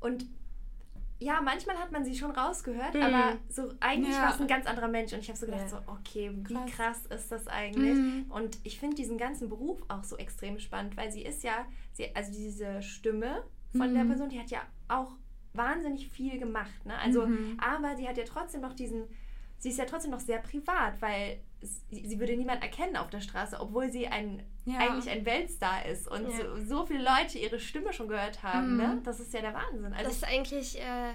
Und 0.00 0.26
ja, 1.22 1.40
manchmal 1.40 1.78
hat 1.78 1.92
man 1.92 2.04
sie 2.04 2.16
schon 2.16 2.32
rausgehört, 2.32 2.94
mhm. 2.94 3.02
aber 3.02 3.38
so 3.48 3.72
eigentlich 3.80 4.14
ja. 4.14 4.22
war 4.22 4.34
es 4.34 4.40
ein 4.40 4.48
ganz 4.48 4.66
anderer 4.66 4.88
Mensch. 4.88 5.12
Und 5.12 5.20
ich 5.20 5.28
habe 5.28 5.38
so 5.38 5.46
gedacht, 5.46 5.62
ja. 5.62 5.68
so, 5.68 5.76
okay, 5.86 6.32
wie 6.34 6.54
krass, 6.70 7.04
krass 7.04 7.06
ist 7.06 7.32
das 7.32 7.46
eigentlich? 7.46 7.96
Mhm. 7.96 8.26
Und 8.28 8.58
ich 8.64 8.78
finde 8.78 8.96
diesen 8.96 9.18
ganzen 9.18 9.48
Beruf 9.48 9.80
auch 9.88 10.04
so 10.04 10.16
extrem 10.16 10.58
spannend, 10.58 10.96
weil 10.96 11.12
sie 11.12 11.22
ist 11.22 11.44
ja, 11.44 11.66
sie, 11.92 12.14
also 12.14 12.32
diese 12.32 12.82
Stimme 12.82 13.44
von 13.70 13.90
mhm. 13.90 13.94
der 13.94 14.04
Person, 14.04 14.28
die 14.28 14.40
hat 14.40 14.50
ja 14.50 14.62
auch 14.88 15.12
wahnsinnig 15.54 16.08
viel 16.08 16.38
gemacht. 16.38 16.84
Ne? 16.84 16.98
Also, 16.98 17.26
mhm. 17.26 17.58
aber 17.60 17.96
sie 17.96 18.08
hat 18.08 18.16
ja 18.16 18.24
trotzdem 18.24 18.62
noch 18.62 18.74
diesen, 18.74 19.04
sie 19.58 19.68
ist 19.68 19.78
ja 19.78 19.84
trotzdem 19.84 20.10
noch 20.10 20.20
sehr 20.20 20.38
privat, 20.38 21.00
weil 21.00 21.40
sie, 21.60 22.06
sie 22.06 22.18
würde 22.18 22.36
niemand 22.36 22.62
erkennen 22.62 22.96
auf 22.96 23.10
der 23.10 23.20
Straße, 23.20 23.60
obwohl 23.60 23.90
sie 23.90 24.08
ein, 24.08 24.42
ja. 24.64 24.78
eigentlich 24.78 25.10
ein 25.10 25.24
Weltstar 25.24 25.86
ist 25.86 26.08
und 26.08 26.28
ja. 26.28 26.36
so, 26.36 26.64
so, 26.64 26.86
viele 26.86 27.02
Leute 27.02 27.38
ihre 27.38 27.58
Stimme 27.58 27.92
schon 27.92 28.08
gehört 28.08 28.42
haben. 28.42 28.76
Ne? 28.76 28.86
Mhm. 28.88 28.94
Ne? 28.94 29.02
Das 29.04 29.20
ist 29.20 29.32
ja 29.32 29.40
der 29.40 29.54
Wahnsinn. 29.54 29.92
Also, 29.92 30.04
das 30.04 30.16
ist 30.16 30.24
eigentlich. 30.24 30.80
Äh 30.80 31.14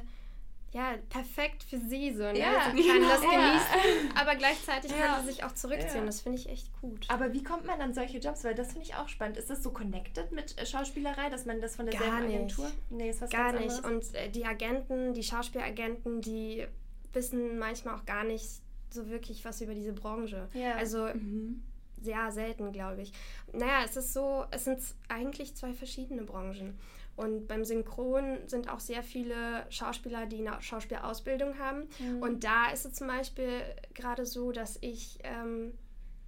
ja, 0.74 0.96
perfekt 1.10 1.64
für 1.64 1.80
sie 1.80 2.14
so. 2.14 2.24
Ne? 2.24 2.40
Ja, 2.40 2.72
sie 2.76 2.88
kann 2.88 3.02
das 3.02 3.22
genießen, 3.22 4.12
aber 4.16 4.36
gleichzeitig 4.36 4.92
kann 4.92 5.22
sie 5.22 5.32
sich 5.32 5.44
auch 5.44 5.54
zurückziehen. 5.54 6.06
Das 6.06 6.22
finde 6.22 6.40
ich 6.40 6.50
echt 6.50 6.72
gut. 6.82 7.06
Aber 7.08 7.34
wie 7.34 7.42
kommt 7.42 7.66
man 7.66 7.80
an 7.82 7.94
solche 7.94 8.18
Jobs? 8.18 8.44
Weil 8.44 8.54
das 8.54 8.74
finde 8.74 8.84
ich 8.84 8.96
auch 8.96 9.08
spannend. 9.08 9.38
Ist 9.38 9.50
das 9.50 9.64
so 9.64 9.72
connected 9.72 10.32
mit 10.32 10.58
äh, 10.60 10.66
Schauspielerei, 10.66 11.30
dass 11.30 11.46
man 11.46 11.62
das 11.62 11.78
von 11.78 11.86
derselben 11.86 12.18
Gar 12.18 12.26
Agentur? 12.26 12.72
Nee, 12.90 13.10
ist 13.10 13.22
was 13.22 13.30
Gar 13.30 13.54
nicht. 13.54 13.84
Und 13.86 14.14
äh, 14.14 14.30
die 14.30 14.46
Agenten, 14.46 15.14
die 15.14 15.24
Schauspielagenten, 15.24 16.22
die 16.22 16.68
wissen 17.14 17.58
manchmal 17.58 17.96
auch 17.96 18.06
gar 18.06 18.26
nicht 18.26 18.46
so 18.90 19.10
wirklich 19.10 19.46
was 19.46 19.62
über 19.62 19.74
diese 19.74 19.94
Branche. 19.94 20.50
Ja. 20.54 20.76
Also 20.76 21.06
mhm. 21.06 21.64
Sehr 22.02 22.32
selten, 22.32 22.72
glaube 22.72 23.02
ich. 23.02 23.14
Naja, 23.54 23.82
es 23.84 23.98
ist 23.98 24.14
so, 24.14 24.46
es 24.52 24.66
sind 24.66 24.80
eigentlich 25.10 25.56
zwei 25.56 25.74
verschiedene 25.74 26.24
Branchen. 26.24 26.78
Und 27.18 27.48
beim 27.48 27.66
Synchron 27.66 28.38
sind 28.46 28.70
auch 28.70 28.80
sehr 28.80 29.02
viele 29.02 29.66
Schauspieler, 29.72 30.28
die 30.28 30.48
eine 30.48 30.62
Schauspielausbildung 30.62 31.58
haben. 31.58 31.90
Mhm. 32.00 32.22
Und 32.22 32.44
da 32.44 32.70
ist 32.72 32.86
es 32.86 32.94
zum 32.94 33.08
Beispiel 33.08 33.62
gerade 33.96 34.26
so, 34.28 34.52
dass 34.52 34.78
ich 34.82 35.18
ähm, 35.24 35.74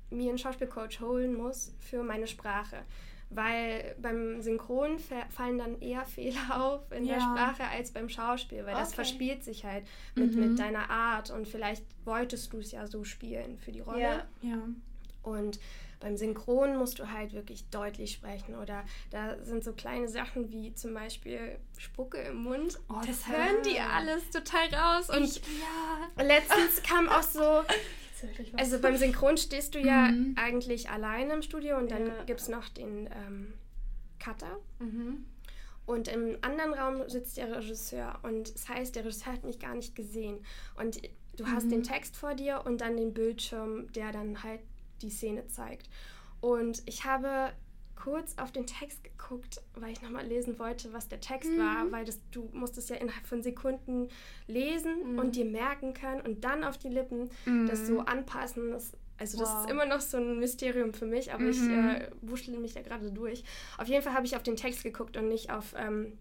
mir 0.09 0.29
einen 0.29 0.39
Schauspielcoach 0.39 0.99
holen 0.99 1.35
muss 1.35 1.75
für 1.79 2.01
meine 2.01 2.25
Sprache. 2.25 2.77
Weil 3.29 3.95
beim 4.01 4.41
Synchron 4.41 4.97
fallen 4.97 5.59
dann 5.59 5.79
eher 5.79 6.05
Fehler 6.05 6.59
auf 6.59 6.91
in 6.91 7.05
ja. 7.05 7.15
der 7.15 7.21
Sprache 7.21 7.63
als 7.69 7.91
beim 7.91 8.09
Schauspiel, 8.09 8.65
weil 8.65 8.73
okay. 8.73 8.79
das 8.79 8.95
verspielt 8.95 9.43
sich 9.43 9.65
halt 9.65 9.85
mit, 10.15 10.33
mhm. 10.33 10.39
mit 10.39 10.59
deiner 10.59 10.89
Art 10.89 11.29
und 11.29 11.47
vielleicht 11.47 11.85
wolltest 12.03 12.51
du 12.51 12.57
es 12.57 12.71
ja 12.71 12.87
so 12.87 13.03
spielen 13.03 13.59
für 13.59 13.71
die 13.71 13.81
Rolle. 13.81 13.99
Ja. 14.01 14.25
ja. 14.41 14.57
Und 15.21 15.59
beim 15.99 16.15
Synchron 16.15 16.77
musst 16.77 16.99
du 16.99 17.11
halt 17.11 17.33
wirklich 17.33 17.69
deutlich 17.69 18.13
sprechen 18.13 18.55
oder 18.55 18.85
da 19.11 19.37
sind 19.43 19.63
so 19.63 19.73
kleine 19.73 20.07
Sachen 20.07 20.49
wie 20.51 20.73
zum 20.73 20.93
Beispiel 20.93 21.59
Spucke 21.77 22.17
im 22.19 22.37
Mund. 22.43 22.79
Oh, 22.89 23.01
das 23.05 23.27
hören 23.27 23.61
die 23.65 23.79
alles 23.79 24.29
total 24.29 24.73
raus. 24.73 25.09
Und 25.09 25.25
ich, 25.25 25.41
ja. 26.17 26.23
letztens 26.23 26.81
kam 26.83 27.09
auch 27.09 27.23
so, 27.23 27.63
also 28.57 28.79
beim 28.79 28.95
Synchron 28.95 29.37
stehst 29.37 29.75
du 29.75 29.79
ja 29.79 30.07
mhm. 30.07 30.35
eigentlich 30.37 30.89
alleine 30.89 31.33
im 31.33 31.41
Studio 31.41 31.77
und 31.77 31.91
dann 31.91 32.07
ja. 32.07 32.23
gibt 32.23 32.39
es 32.39 32.47
noch 32.47 32.69
den 32.69 33.07
ähm, 33.07 33.53
Cutter. 34.19 34.57
Mhm. 34.79 35.25
Und 35.85 36.07
im 36.07 36.37
anderen 36.41 36.75
Raum 36.75 37.09
sitzt 37.09 37.37
der 37.37 37.53
Regisseur. 37.57 38.19
Und 38.21 38.53
das 38.53 38.69
heißt, 38.69 38.95
der 38.95 39.05
Regisseur 39.05 39.33
hat 39.33 39.43
mich 39.43 39.59
gar 39.59 39.73
nicht 39.73 39.95
gesehen. 39.95 40.37
Und 40.77 41.01
du 41.35 41.47
hast 41.47 41.65
mhm. 41.65 41.71
den 41.71 41.83
Text 41.83 42.15
vor 42.15 42.35
dir 42.35 42.61
und 42.63 42.79
dann 42.79 42.95
den 42.95 43.13
Bildschirm, 43.13 43.91
der 43.93 44.11
dann 44.11 44.43
halt 44.43 44.61
die 45.01 45.09
Szene 45.09 45.47
zeigt. 45.47 45.89
Und 46.41 46.81
ich 46.85 47.05
habe 47.05 47.51
kurz 47.95 48.37
auf 48.37 48.51
den 48.51 48.65
Text 48.65 49.03
geguckt, 49.03 49.61
weil 49.75 49.91
ich 49.91 50.01
nochmal 50.01 50.25
lesen 50.25 50.57
wollte, 50.57 50.93
was 50.93 51.09
der 51.09 51.19
Text 51.19 51.51
mhm. 51.51 51.59
war, 51.59 51.91
weil 51.91 52.05
das, 52.05 52.19
du 52.31 52.49
musst 52.53 52.77
es 52.77 52.89
ja 52.89 52.95
innerhalb 52.95 53.27
von 53.27 53.43
Sekunden 53.43 54.07
lesen 54.47 55.13
mhm. 55.13 55.19
und 55.19 55.35
dir 55.35 55.45
merken 55.45 55.93
können 55.93 56.21
und 56.21 56.43
dann 56.43 56.63
auf 56.63 56.77
die 56.77 56.87
Lippen 56.87 57.29
mhm. 57.45 57.67
das 57.67 57.85
so 57.85 57.99
anpassen. 57.99 58.71
Das, 58.71 58.93
also 59.17 59.39
wow. 59.39 59.43
das 59.43 59.61
ist 59.61 59.69
immer 59.69 59.85
noch 59.85 59.99
so 59.99 60.17
ein 60.17 60.39
Mysterium 60.39 60.93
für 60.93 61.05
mich, 61.05 61.33
aber 61.33 61.43
ich 61.43 61.59
mhm. 61.59 61.89
äh, 61.89 62.09
wuschle 62.21 62.57
mich 62.57 62.73
da 62.73 62.81
gerade 62.81 63.11
durch. 63.11 63.43
Auf 63.77 63.87
jeden 63.87 64.01
Fall 64.01 64.13
habe 64.13 64.25
ich 64.25 64.35
auf 64.35 64.43
den 64.43 64.55
Text 64.55 64.83
geguckt 64.83 65.17
und 65.17 65.27
nicht 65.27 65.51
auf 65.51 65.75
ähm, 65.77 66.17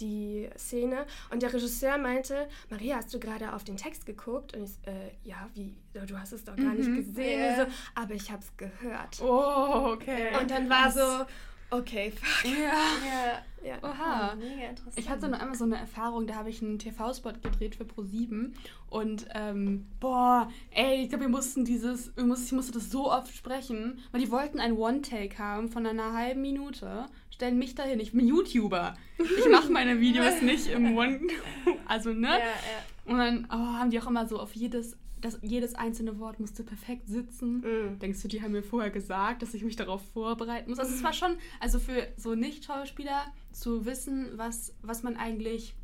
die 0.00 0.48
Szene 0.56 1.06
und 1.30 1.42
der 1.42 1.52
Regisseur 1.52 1.98
meinte, 1.98 2.48
Maria, 2.70 2.96
hast 2.96 3.12
du 3.12 3.18
gerade 3.18 3.52
auf 3.52 3.64
den 3.64 3.76
Text 3.76 4.06
geguckt? 4.06 4.56
Und 4.56 4.64
ich, 4.64 4.88
äh, 4.88 5.10
ja, 5.22 5.48
wie, 5.54 5.74
du 6.06 6.18
hast 6.18 6.32
es 6.32 6.44
doch 6.44 6.56
gar 6.56 6.72
mhm. 6.72 6.76
nicht 6.76 7.06
gesehen. 7.06 7.40
Yeah. 7.40 7.66
So, 7.66 7.72
aber 7.94 8.14
ich 8.14 8.30
habe 8.30 8.42
es 8.42 8.56
gehört. 8.56 9.20
Oh, 9.22 9.92
okay. 9.92 10.36
Und 10.40 10.50
dann 10.50 10.68
war 10.68 10.90
so, 10.90 11.24
Okay, 11.70 12.12
fuck. 12.12 12.52
Ja. 12.52 12.72
ja. 13.04 13.68
ja. 13.68 13.78
Oha. 13.82 14.34
Mega 14.36 14.68
interessant. 14.68 14.98
Ich 14.98 15.08
hatte 15.08 15.28
noch 15.28 15.40
einmal 15.40 15.56
so 15.56 15.64
eine 15.64 15.76
Erfahrung, 15.76 16.26
da 16.26 16.36
habe 16.36 16.50
ich 16.50 16.62
einen 16.62 16.78
TV-Spot 16.78 17.32
gedreht 17.42 17.74
für 17.74 17.84
Pro7 17.84 18.52
und 18.90 19.26
ähm, 19.34 19.86
boah, 19.98 20.48
ey, 20.70 21.02
ich 21.02 21.08
glaube, 21.08 21.24
wir 21.24 21.30
mussten 21.30 21.64
dieses, 21.64 22.16
wir 22.16 22.24
mussten, 22.24 22.46
ich 22.46 22.52
musste 22.52 22.72
das 22.72 22.90
so 22.90 23.10
oft 23.10 23.34
sprechen, 23.34 23.98
weil 24.12 24.20
die 24.20 24.30
wollten 24.30 24.60
ein 24.60 24.74
One-Take 24.74 25.36
haben 25.38 25.68
von 25.68 25.84
einer 25.84 26.12
halben 26.12 26.42
Minute, 26.42 27.06
stellen 27.34 27.58
mich 27.58 27.74
dahin, 27.74 28.00
ich 28.00 28.12
bin 28.12 28.26
YouTuber. 28.26 28.96
Ich 29.18 29.50
mache 29.50 29.70
meine 29.70 30.00
Videos 30.00 30.40
nicht 30.42 30.68
im 30.68 30.96
One, 30.96 31.20
also 31.86 32.12
ne? 32.12 32.28
Ja, 32.28 32.38
ja. 32.38 33.12
Und 33.12 33.18
dann 33.18 33.46
oh, 33.50 33.78
haben 33.78 33.90
die 33.90 34.00
auch 34.00 34.06
immer 34.06 34.26
so 34.26 34.38
auf 34.38 34.54
jedes 34.54 34.96
das, 35.20 35.38
jedes 35.40 35.74
einzelne 35.74 36.18
Wort 36.18 36.38
musste 36.38 36.62
perfekt 36.62 37.08
sitzen. 37.08 37.60
Mm. 37.60 37.98
Denkst 37.98 38.20
du, 38.20 38.28
die 38.28 38.42
haben 38.42 38.52
mir 38.52 38.62
vorher 38.62 38.90
gesagt, 38.90 39.40
dass 39.40 39.54
ich 39.54 39.64
mich 39.64 39.74
darauf 39.74 40.02
vorbereiten 40.12 40.68
muss? 40.68 40.78
Also 40.78 40.94
es 40.94 41.02
war 41.02 41.14
schon, 41.14 41.38
also 41.60 41.78
für 41.78 42.08
so 42.18 42.34
Nicht-Schauspieler 42.34 43.24
zu 43.50 43.86
wissen, 43.86 44.32
was, 44.36 44.74
was 44.82 45.02
man 45.02 45.16
eigentlich, 45.16 45.74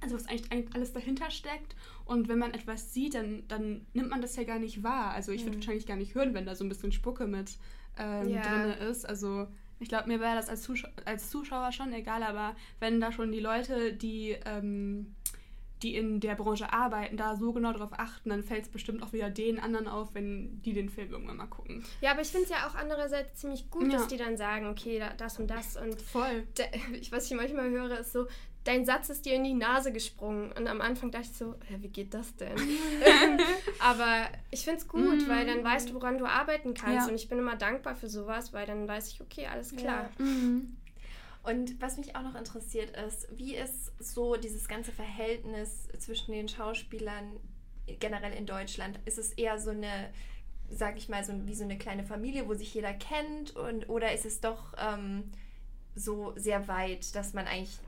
also 0.00 0.16
was 0.16 0.26
eigentlich 0.26 0.74
alles 0.74 0.92
dahinter 0.92 1.30
steckt. 1.30 1.76
Und 2.04 2.26
wenn 2.26 2.40
man 2.40 2.52
etwas 2.52 2.92
sieht, 2.92 3.14
dann, 3.14 3.44
dann 3.46 3.86
nimmt 3.92 4.10
man 4.10 4.20
das 4.20 4.34
ja 4.34 4.42
gar 4.42 4.58
nicht 4.58 4.82
wahr. 4.82 5.12
Also 5.12 5.30
ich 5.30 5.44
würde 5.44 5.58
wahrscheinlich 5.58 5.86
gar 5.86 5.96
nicht 5.96 6.16
hören, 6.16 6.34
wenn 6.34 6.44
da 6.44 6.56
so 6.56 6.64
ein 6.64 6.68
bisschen 6.68 6.90
Spucke 6.90 7.28
mit 7.28 7.58
ähm, 7.96 8.28
yeah. 8.28 8.42
drin 8.42 8.88
ist. 8.88 9.08
Also 9.08 9.46
ich 9.84 9.90
glaube, 9.90 10.08
mir 10.08 10.18
wäre 10.18 10.34
das 10.34 10.48
als, 10.48 10.62
Zuschauer, 10.62 10.90
als 11.04 11.28
Zuschauer 11.28 11.70
schon 11.70 11.92
egal, 11.92 12.22
aber 12.22 12.56
wenn 12.80 13.02
da 13.02 13.12
schon 13.12 13.30
die 13.30 13.40
Leute, 13.40 13.92
die 13.92 14.34
ähm, 14.46 15.14
die 15.82 15.94
in 15.94 16.20
der 16.20 16.36
Branche 16.36 16.72
arbeiten, 16.72 17.18
da 17.18 17.36
so 17.36 17.52
genau 17.52 17.72
darauf 17.72 17.92
achten, 17.92 18.30
dann 18.30 18.42
fällt 18.42 18.62
es 18.62 18.68
bestimmt 18.70 19.02
auch 19.02 19.12
wieder 19.12 19.28
den 19.28 19.60
anderen 19.60 19.86
auf, 19.86 20.14
wenn 20.14 20.62
die 20.62 20.72
den 20.72 20.88
Film 20.88 21.12
irgendwann 21.12 21.36
mal 21.36 21.46
gucken. 21.46 21.84
Ja, 22.00 22.12
aber 22.12 22.22
ich 22.22 22.28
finde 22.28 22.44
es 22.44 22.50
ja 22.50 22.66
auch 22.66 22.74
andererseits 22.74 23.34
ziemlich 23.34 23.70
gut, 23.70 23.92
ja. 23.92 23.98
dass 23.98 24.08
die 24.08 24.16
dann 24.16 24.38
sagen, 24.38 24.66
okay, 24.66 25.02
das 25.18 25.38
und 25.38 25.48
das 25.48 25.76
und 25.76 26.00
voll. 26.00 26.46
Da, 26.54 26.64
ich, 26.98 27.12
was 27.12 27.30
ich 27.30 27.36
manchmal 27.36 27.68
höre, 27.68 27.98
ist 28.00 28.14
so, 28.14 28.26
dein 28.64 28.86
Satz 28.86 29.10
ist 29.10 29.26
dir 29.26 29.34
in 29.34 29.44
die 29.44 29.54
Nase 29.54 29.92
gesprungen. 29.92 30.50
Und 30.52 30.66
am 30.66 30.80
Anfang 30.80 31.10
dachte 31.10 31.28
ich 31.30 31.36
so, 31.36 31.54
ja, 31.70 31.80
wie 31.80 31.88
geht 31.88 32.14
das 32.14 32.34
denn? 32.36 32.56
aber 33.78 34.28
ich 34.50 34.64
finde 34.64 34.78
es 34.78 34.88
gut, 34.88 35.26
mm. 35.26 35.28
weil 35.28 35.46
dann 35.46 35.62
weißt 35.62 35.90
du, 35.90 35.94
woran 35.94 36.18
du 36.18 36.26
arbeiten 36.26 36.74
kannst. 36.74 37.06
Ja. 37.06 37.08
Und 37.08 37.14
ich 37.14 37.28
bin 37.28 37.38
immer 37.38 37.56
dankbar 37.56 37.94
für 37.94 38.08
sowas, 38.08 38.52
weil 38.52 38.66
dann 38.66 38.88
weiß 38.88 39.08
ich, 39.08 39.20
okay, 39.20 39.46
alles 39.46 39.76
klar. 39.76 40.10
Ja. 40.18 40.24
Mm. 40.24 40.76
Und 41.44 41.78
was 41.78 41.98
mich 41.98 42.16
auch 42.16 42.22
noch 42.22 42.36
interessiert 42.36 42.96
ist, 43.06 43.28
wie 43.36 43.54
ist 43.54 43.92
so 43.98 44.36
dieses 44.36 44.66
ganze 44.66 44.92
Verhältnis 44.92 45.88
zwischen 45.98 46.32
den 46.32 46.48
Schauspielern 46.48 47.38
generell 48.00 48.32
in 48.32 48.46
Deutschland? 48.46 48.98
Ist 49.04 49.18
es 49.18 49.32
eher 49.32 49.58
so 49.58 49.68
eine, 49.68 50.08
sag 50.70 50.96
ich 50.96 51.10
mal, 51.10 51.22
so 51.22 51.34
wie 51.46 51.54
so 51.54 51.64
eine 51.64 51.76
kleine 51.76 52.02
Familie, 52.02 52.48
wo 52.48 52.54
sich 52.54 52.72
jeder 52.72 52.94
kennt? 52.94 53.54
Und, 53.56 53.90
oder 53.90 54.14
ist 54.14 54.24
es 54.24 54.40
doch 54.40 54.72
ähm, 54.78 55.32
so 55.94 56.32
sehr 56.36 56.66
weit, 56.66 57.14
dass 57.14 57.34
man 57.34 57.46
eigentlich 57.46 57.78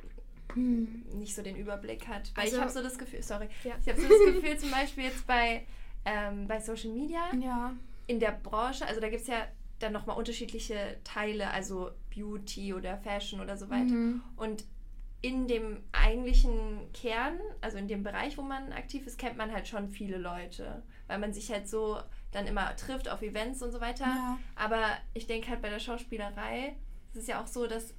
hm. 0.54 1.04
nicht 1.14 1.34
so 1.34 1.42
den 1.42 1.56
Überblick 1.56 2.08
hat? 2.08 2.32
Weil 2.34 2.44
also, 2.44 2.56
ich 2.56 2.62
habe 2.62 2.72
so 2.72 2.82
das 2.82 2.98
Gefühl, 2.98 3.22
sorry, 3.22 3.48
ja. 3.64 3.74
ich 3.80 3.88
habe 3.88 4.00
so 4.00 4.08
das 4.08 4.34
Gefühl 4.34 4.58
zum 4.58 4.70
Beispiel 4.70 5.04
jetzt 5.04 5.26
bei, 5.26 5.66
ähm, 6.04 6.46
bei 6.46 6.60
Social 6.60 6.90
Media, 6.90 7.22
ja. 7.40 7.74
in 8.06 8.20
der 8.20 8.32
Branche, 8.32 8.86
also 8.86 9.00
da 9.00 9.08
gibt 9.08 9.22
es 9.22 9.28
ja 9.28 9.46
dann 9.78 9.92
nochmal 9.92 10.16
unterschiedliche 10.16 10.98
Teile, 11.04 11.50
also 11.50 11.90
Beauty 12.14 12.72
oder 12.72 12.96
Fashion 12.98 13.40
oder 13.40 13.56
so 13.56 13.68
weiter. 13.68 13.92
Mhm. 13.92 14.22
Und 14.36 14.64
in 15.22 15.48
dem 15.48 15.82
eigentlichen 15.92 16.92
Kern, 16.92 17.38
also 17.60 17.78
in 17.78 17.88
dem 17.88 18.02
Bereich, 18.02 18.38
wo 18.38 18.42
man 18.42 18.72
aktiv 18.72 19.06
ist, 19.06 19.18
kennt 19.18 19.36
man 19.36 19.52
halt 19.52 19.66
schon 19.66 19.88
viele 19.88 20.18
Leute, 20.18 20.82
weil 21.08 21.18
man 21.18 21.32
sich 21.32 21.50
halt 21.50 21.68
so 21.68 21.98
dann 22.32 22.46
immer 22.46 22.74
trifft 22.76 23.08
auf 23.08 23.22
Events 23.22 23.62
und 23.62 23.72
so 23.72 23.80
weiter. 23.80 24.04
Ja. 24.04 24.38
Aber 24.54 24.84
ich 25.14 25.26
denke 25.26 25.48
halt 25.48 25.62
bei 25.62 25.70
der 25.70 25.80
Schauspielerei, 25.80 26.76
es 27.12 27.16
ist 27.16 27.28
ja 27.28 27.42
auch 27.42 27.46
so, 27.46 27.66
dass 27.66 27.94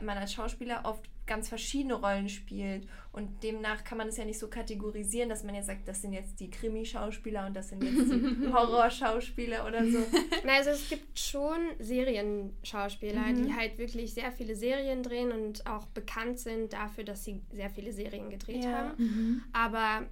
man 0.00 0.16
als 0.16 0.32
Schauspieler 0.32 0.80
oft 0.84 1.08
ganz 1.32 1.48
verschiedene 1.48 1.94
Rollen 1.94 2.28
spielt. 2.28 2.86
Und 3.10 3.42
demnach 3.42 3.84
kann 3.84 3.96
man 3.96 4.08
es 4.08 4.18
ja 4.18 4.24
nicht 4.26 4.38
so 4.38 4.48
kategorisieren, 4.48 5.30
dass 5.30 5.44
man 5.44 5.54
jetzt 5.54 5.66
sagt, 5.66 5.88
das 5.88 6.02
sind 6.02 6.12
jetzt 6.12 6.38
die 6.40 6.50
Krimi-Schauspieler 6.50 7.46
und 7.46 7.56
das 7.56 7.70
sind 7.70 7.82
jetzt 7.82 8.12
die 8.12 8.52
Horrorschauspieler 8.52 9.66
oder 9.66 9.82
so. 9.90 9.98
Na, 10.44 10.56
also 10.56 10.70
es 10.70 10.90
gibt 10.90 11.18
schon 11.18 11.58
Serienschauspieler, 11.78 13.22
mhm. 13.22 13.46
die 13.46 13.54
halt 13.54 13.78
wirklich 13.78 14.12
sehr 14.12 14.30
viele 14.30 14.54
Serien 14.54 15.02
drehen 15.02 15.32
und 15.32 15.66
auch 15.66 15.86
bekannt 15.86 16.38
sind 16.38 16.74
dafür, 16.74 17.04
dass 17.04 17.24
sie 17.24 17.40
sehr 17.50 17.70
viele 17.70 17.92
Serien 17.92 18.28
gedreht 18.28 18.64
ja. 18.64 18.72
haben. 18.72 18.92
Mhm. 18.98 19.42
Aber 19.54 20.06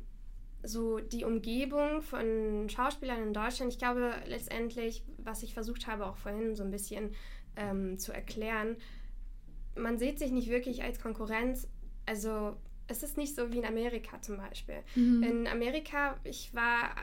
so 0.63 1.01
die 1.01 1.25
Umgebung 1.25 2.01
von 2.01 2.69
Schauspielern 2.71 3.23
in 3.23 3.35
Deutschland, 3.35 3.73
ich 3.73 3.79
glaube 3.79 4.15
letztendlich, 4.27 5.03
was 5.19 5.43
ich 5.43 5.53
versucht 5.53 5.87
habe, 5.87 6.07
auch 6.07 6.17
vorhin 6.17 6.57
so 6.57 6.63
ein 6.63 6.71
bisschen 6.71 7.11
ähm, 7.57 7.99
zu 7.99 8.13
erklären, 8.13 8.77
man 9.81 9.99
sieht 9.99 10.19
sich 10.19 10.31
nicht 10.31 10.49
wirklich 10.49 10.83
als 10.83 11.01
Konkurrenz. 11.01 11.69
Also 12.07 12.57
es 12.87 13.03
ist 13.03 13.17
nicht 13.17 13.35
so 13.35 13.53
wie 13.53 13.59
in 13.59 13.65
Amerika 13.65 14.21
zum 14.21 14.37
Beispiel. 14.37 14.83
Mhm. 14.95 15.23
In 15.23 15.47
Amerika, 15.47 16.19
ich 16.25 16.55
war 16.55 16.95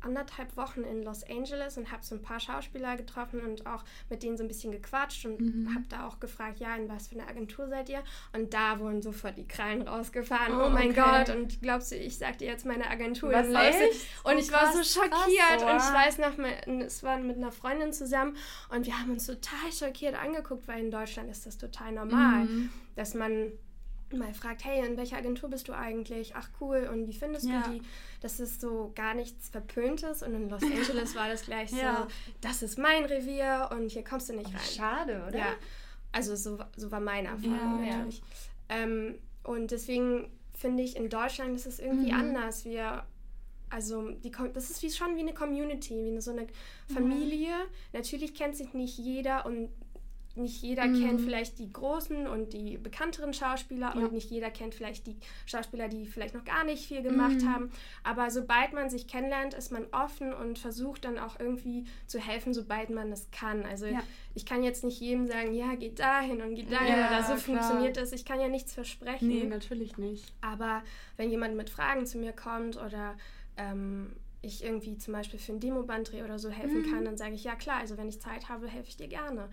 anderthalb 0.00 0.56
Wochen 0.56 0.82
in 0.82 1.02
Los 1.02 1.24
Angeles 1.24 1.76
und 1.76 1.90
habe 1.90 2.04
so 2.04 2.14
ein 2.14 2.22
paar 2.22 2.40
Schauspieler 2.40 2.96
getroffen 2.96 3.40
und 3.40 3.66
auch 3.66 3.84
mit 4.08 4.22
denen 4.22 4.36
so 4.36 4.44
ein 4.44 4.48
bisschen 4.48 4.72
gequatscht 4.72 5.26
und 5.26 5.40
mhm. 5.40 5.74
habe 5.74 5.84
da 5.88 6.06
auch 6.06 6.20
gefragt, 6.20 6.60
ja, 6.60 6.74
in 6.76 6.88
was 6.88 7.08
für 7.08 7.18
eine 7.18 7.28
Agentur 7.28 7.68
seid 7.68 7.88
ihr? 7.88 8.02
Und 8.32 8.54
da 8.54 8.78
wurden 8.78 9.02
sofort 9.02 9.36
die 9.36 9.46
Krallen 9.46 9.82
rausgefahren. 9.82 10.54
Oh, 10.54 10.66
oh 10.66 10.68
mein 10.70 10.90
okay. 10.90 11.02
Gott! 11.26 11.36
Und 11.36 11.60
glaubst 11.62 11.92
du, 11.92 11.96
ich 11.96 12.18
sagte 12.18 12.44
jetzt 12.44 12.64
meine 12.66 12.88
Agentur 12.88 13.32
was, 13.32 13.46
in 13.46 13.52
Los 13.52 13.62
Angeles? 13.62 14.06
Und 14.24 14.34
oh, 14.34 14.38
ich 14.38 14.52
war 14.52 14.72
so 14.72 14.82
schockiert 14.82 15.60
krass, 15.60 15.62
und 15.62 15.76
ich 15.76 15.94
weiß 15.94 16.18
noch, 16.18 16.38
es 16.84 17.02
war 17.02 17.18
mit 17.18 17.36
einer 17.36 17.52
Freundin 17.52 17.92
zusammen 17.92 18.36
und 18.70 18.86
wir 18.86 18.98
haben 18.98 19.12
uns 19.12 19.26
total 19.26 19.72
schockiert 19.72 20.14
angeguckt, 20.14 20.68
weil 20.68 20.80
in 20.80 20.90
Deutschland 20.90 21.30
ist 21.30 21.46
das 21.46 21.58
total 21.58 21.92
normal, 21.92 22.44
mhm. 22.44 22.70
dass 22.96 23.14
man 23.14 23.52
mal 24.12 24.32
fragt, 24.32 24.64
hey, 24.64 24.86
in 24.86 24.96
welcher 24.96 25.16
Agentur 25.16 25.50
bist 25.50 25.68
du 25.68 25.72
eigentlich? 25.72 26.34
Ach 26.34 26.48
cool, 26.60 26.88
und 26.92 27.06
wie 27.06 27.12
findest 27.12 27.46
ja. 27.46 27.62
du 27.62 27.72
die? 27.72 27.82
Das 28.20 28.40
ist 28.40 28.60
so 28.60 28.92
gar 28.94 29.14
nichts 29.14 29.48
Verpöntes 29.48 30.22
und 30.22 30.34
in 30.34 30.48
Los 30.48 30.62
Angeles 30.64 31.14
war 31.14 31.28
das 31.28 31.42
gleich 31.44 31.70
ja. 31.72 32.02
so, 32.02 32.06
das 32.40 32.62
ist 32.62 32.78
mein 32.78 33.04
Revier 33.04 33.68
und 33.72 33.90
hier 33.90 34.04
kommst 34.04 34.28
du 34.28 34.34
nicht 34.34 34.52
rein. 34.52 34.60
Schade, 34.60 35.24
oder? 35.28 35.38
Ja, 35.38 35.54
also 36.12 36.36
so, 36.36 36.58
so 36.76 36.90
war 36.90 37.00
meine 37.00 37.28
Erfahrung 37.28 37.84
ja, 37.84 37.98
natürlich. 37.98 38.22
Ähm, 38.68 39.14
und 39.44 39.70
deswegen 39.70 40.30
finde 40.54 40.82
ich, 40.82 40.96
in 40.96 41.08
Deutschland 41.08 41.54
ist 41.54 41.66
es 41.66 41.78
irgendwie 41.78 42.12
mhm. 42.12 42.20
anders. 42.20 42.64
Wir 42.64 43.04
also 43.70 44.10
die, 44.10 44.32
das 44.54 44.70
ist 44.70 44.82
wie 44.82 44.90
schon 44.90 45.16
wie 45.16 45.20
eine 45.20 45.34
Community, 45.34 45.94
wie 46.04 46.10
eine, 46.10 46.22
so 46.22 46.30
eine 46.30 46.46
Familie. 46.86 47.50
Mhm. 47.50 47.70
Natürlich 47.92 48.34
kennt 48.34 48.56
sich 48.56 48.72
nicht 48.72 48.98
jeder 48.98 49.44
und 49.46 49.68
nicht 50.38 50.62
jeder 50.62 50.86
mhm. 50.86 51.04
kennt 51.04 51.20
vielleicht 51.20 51.58
die 51.58 51.72
großen 51.72 52.26
und 52.26 52.52
die 52.52 52.78
bekannteren 52.78 53.32
Schauspieler 53.32 53.92
ja. 53.94 54.00
und 54.00 54.12
nicht 54.12 54.30
jeder 54.30 54.50
kennt 54.50 54.74
vielleicht 54.74 55.06
die 55.06 55.16
Schauspieler, 55.46 55.88
die 55.88 56.06
vielleicht 56.06 56.34
noch 56.34 56.44
gar 56.44 56.64
nicht 56.64 56.86
viel 56.86 57.02
gemacht 57.02 57.42
mhm. 57.42 57.52
haben. 57.52 57.70
Aber 58.04 58.30
sobald 58.30 58.72
man 58.72 58.90
sich 58.90 59.06
kennenlernt, 59.06 59.54
ist 59.54 59.72
man 59.72 59.86
offen 59.92 60.32
und 60.32 60.58
versucht 60.58 61.04
dann 61.04 61.18
auch 61.18 61.38
irgendwie 61.38 61.84
zu 62.06 62.18
helfen, 62.18 62.54
sobald 62.54 62.90
man 62.90 63.12
es 63.12 63.30
kann. 63.30 63.64
Also 63.64 63.86
ja. 63.86 64.02
ich 64.34 64.46
kann 64.46 64.62
jetzt 64.62 64.84
nicht 64.84 65.00
jedem 65.00 65.26
sagen, 65.26 65.54
ja, 65.54 65.74
geht 65.74 65.98
dahin 65.98 66.40
und 66.40 66.54
geht 66.54 66.72
dahin 66.72 66.98
ja, 66.98 67.08
oder 67.08 67.22
so 67.22 67.34
klar. 67.34 67.38
funktioniert 67.38 67.96
das. 67.96 68.12
Ich 68.12 68.24
kann 68.24 68.40
ja 68.40 68.48
nichts 68.48 68.72
versprechen. 68.72 69.28
Nee, 69.28 69.44
natürlich 69.44 69.98
nicht. 69.98 70.32
Aber 70.40 70.82
wenn 71.16 71.30
jemand 71.30 71.56
mit 71.56 71.70
Fragen 71.70 72.06
zu 72.06 72.18
mir 72.18 72.32
kommt 72.32 72.76
oder 72.76 73.16
ähm, 73.56 74.12
ich 74.40 74.62
irgendwie 74.62 74.96
zum 74.98 75.14
Beispiel 75.14 75.38
für 75.38 75.52
ein 75.52 75.60
Demoband-Dreh 75.60 76.22
oder 76.22 76.38
so 76.38 76.50
helfen 76.50 76.82
mhm. 76.82 76.90
kann, 76.92 77.04
dann 77.04 77.16
sage 77.16 77.34
ich, 77.34 77.44
ja 77.44 77.56
klar, 77.56 77.78
also 77.80 77.96
wenn 77.96 78.08
ich 78.08 78.20
Zeit 78.20 78.48
habe, 78.48 78.68
helfe 78.68 78.88
ich 78.88 78.96
dir 78.96 79.08
gerne. 79.08 79.48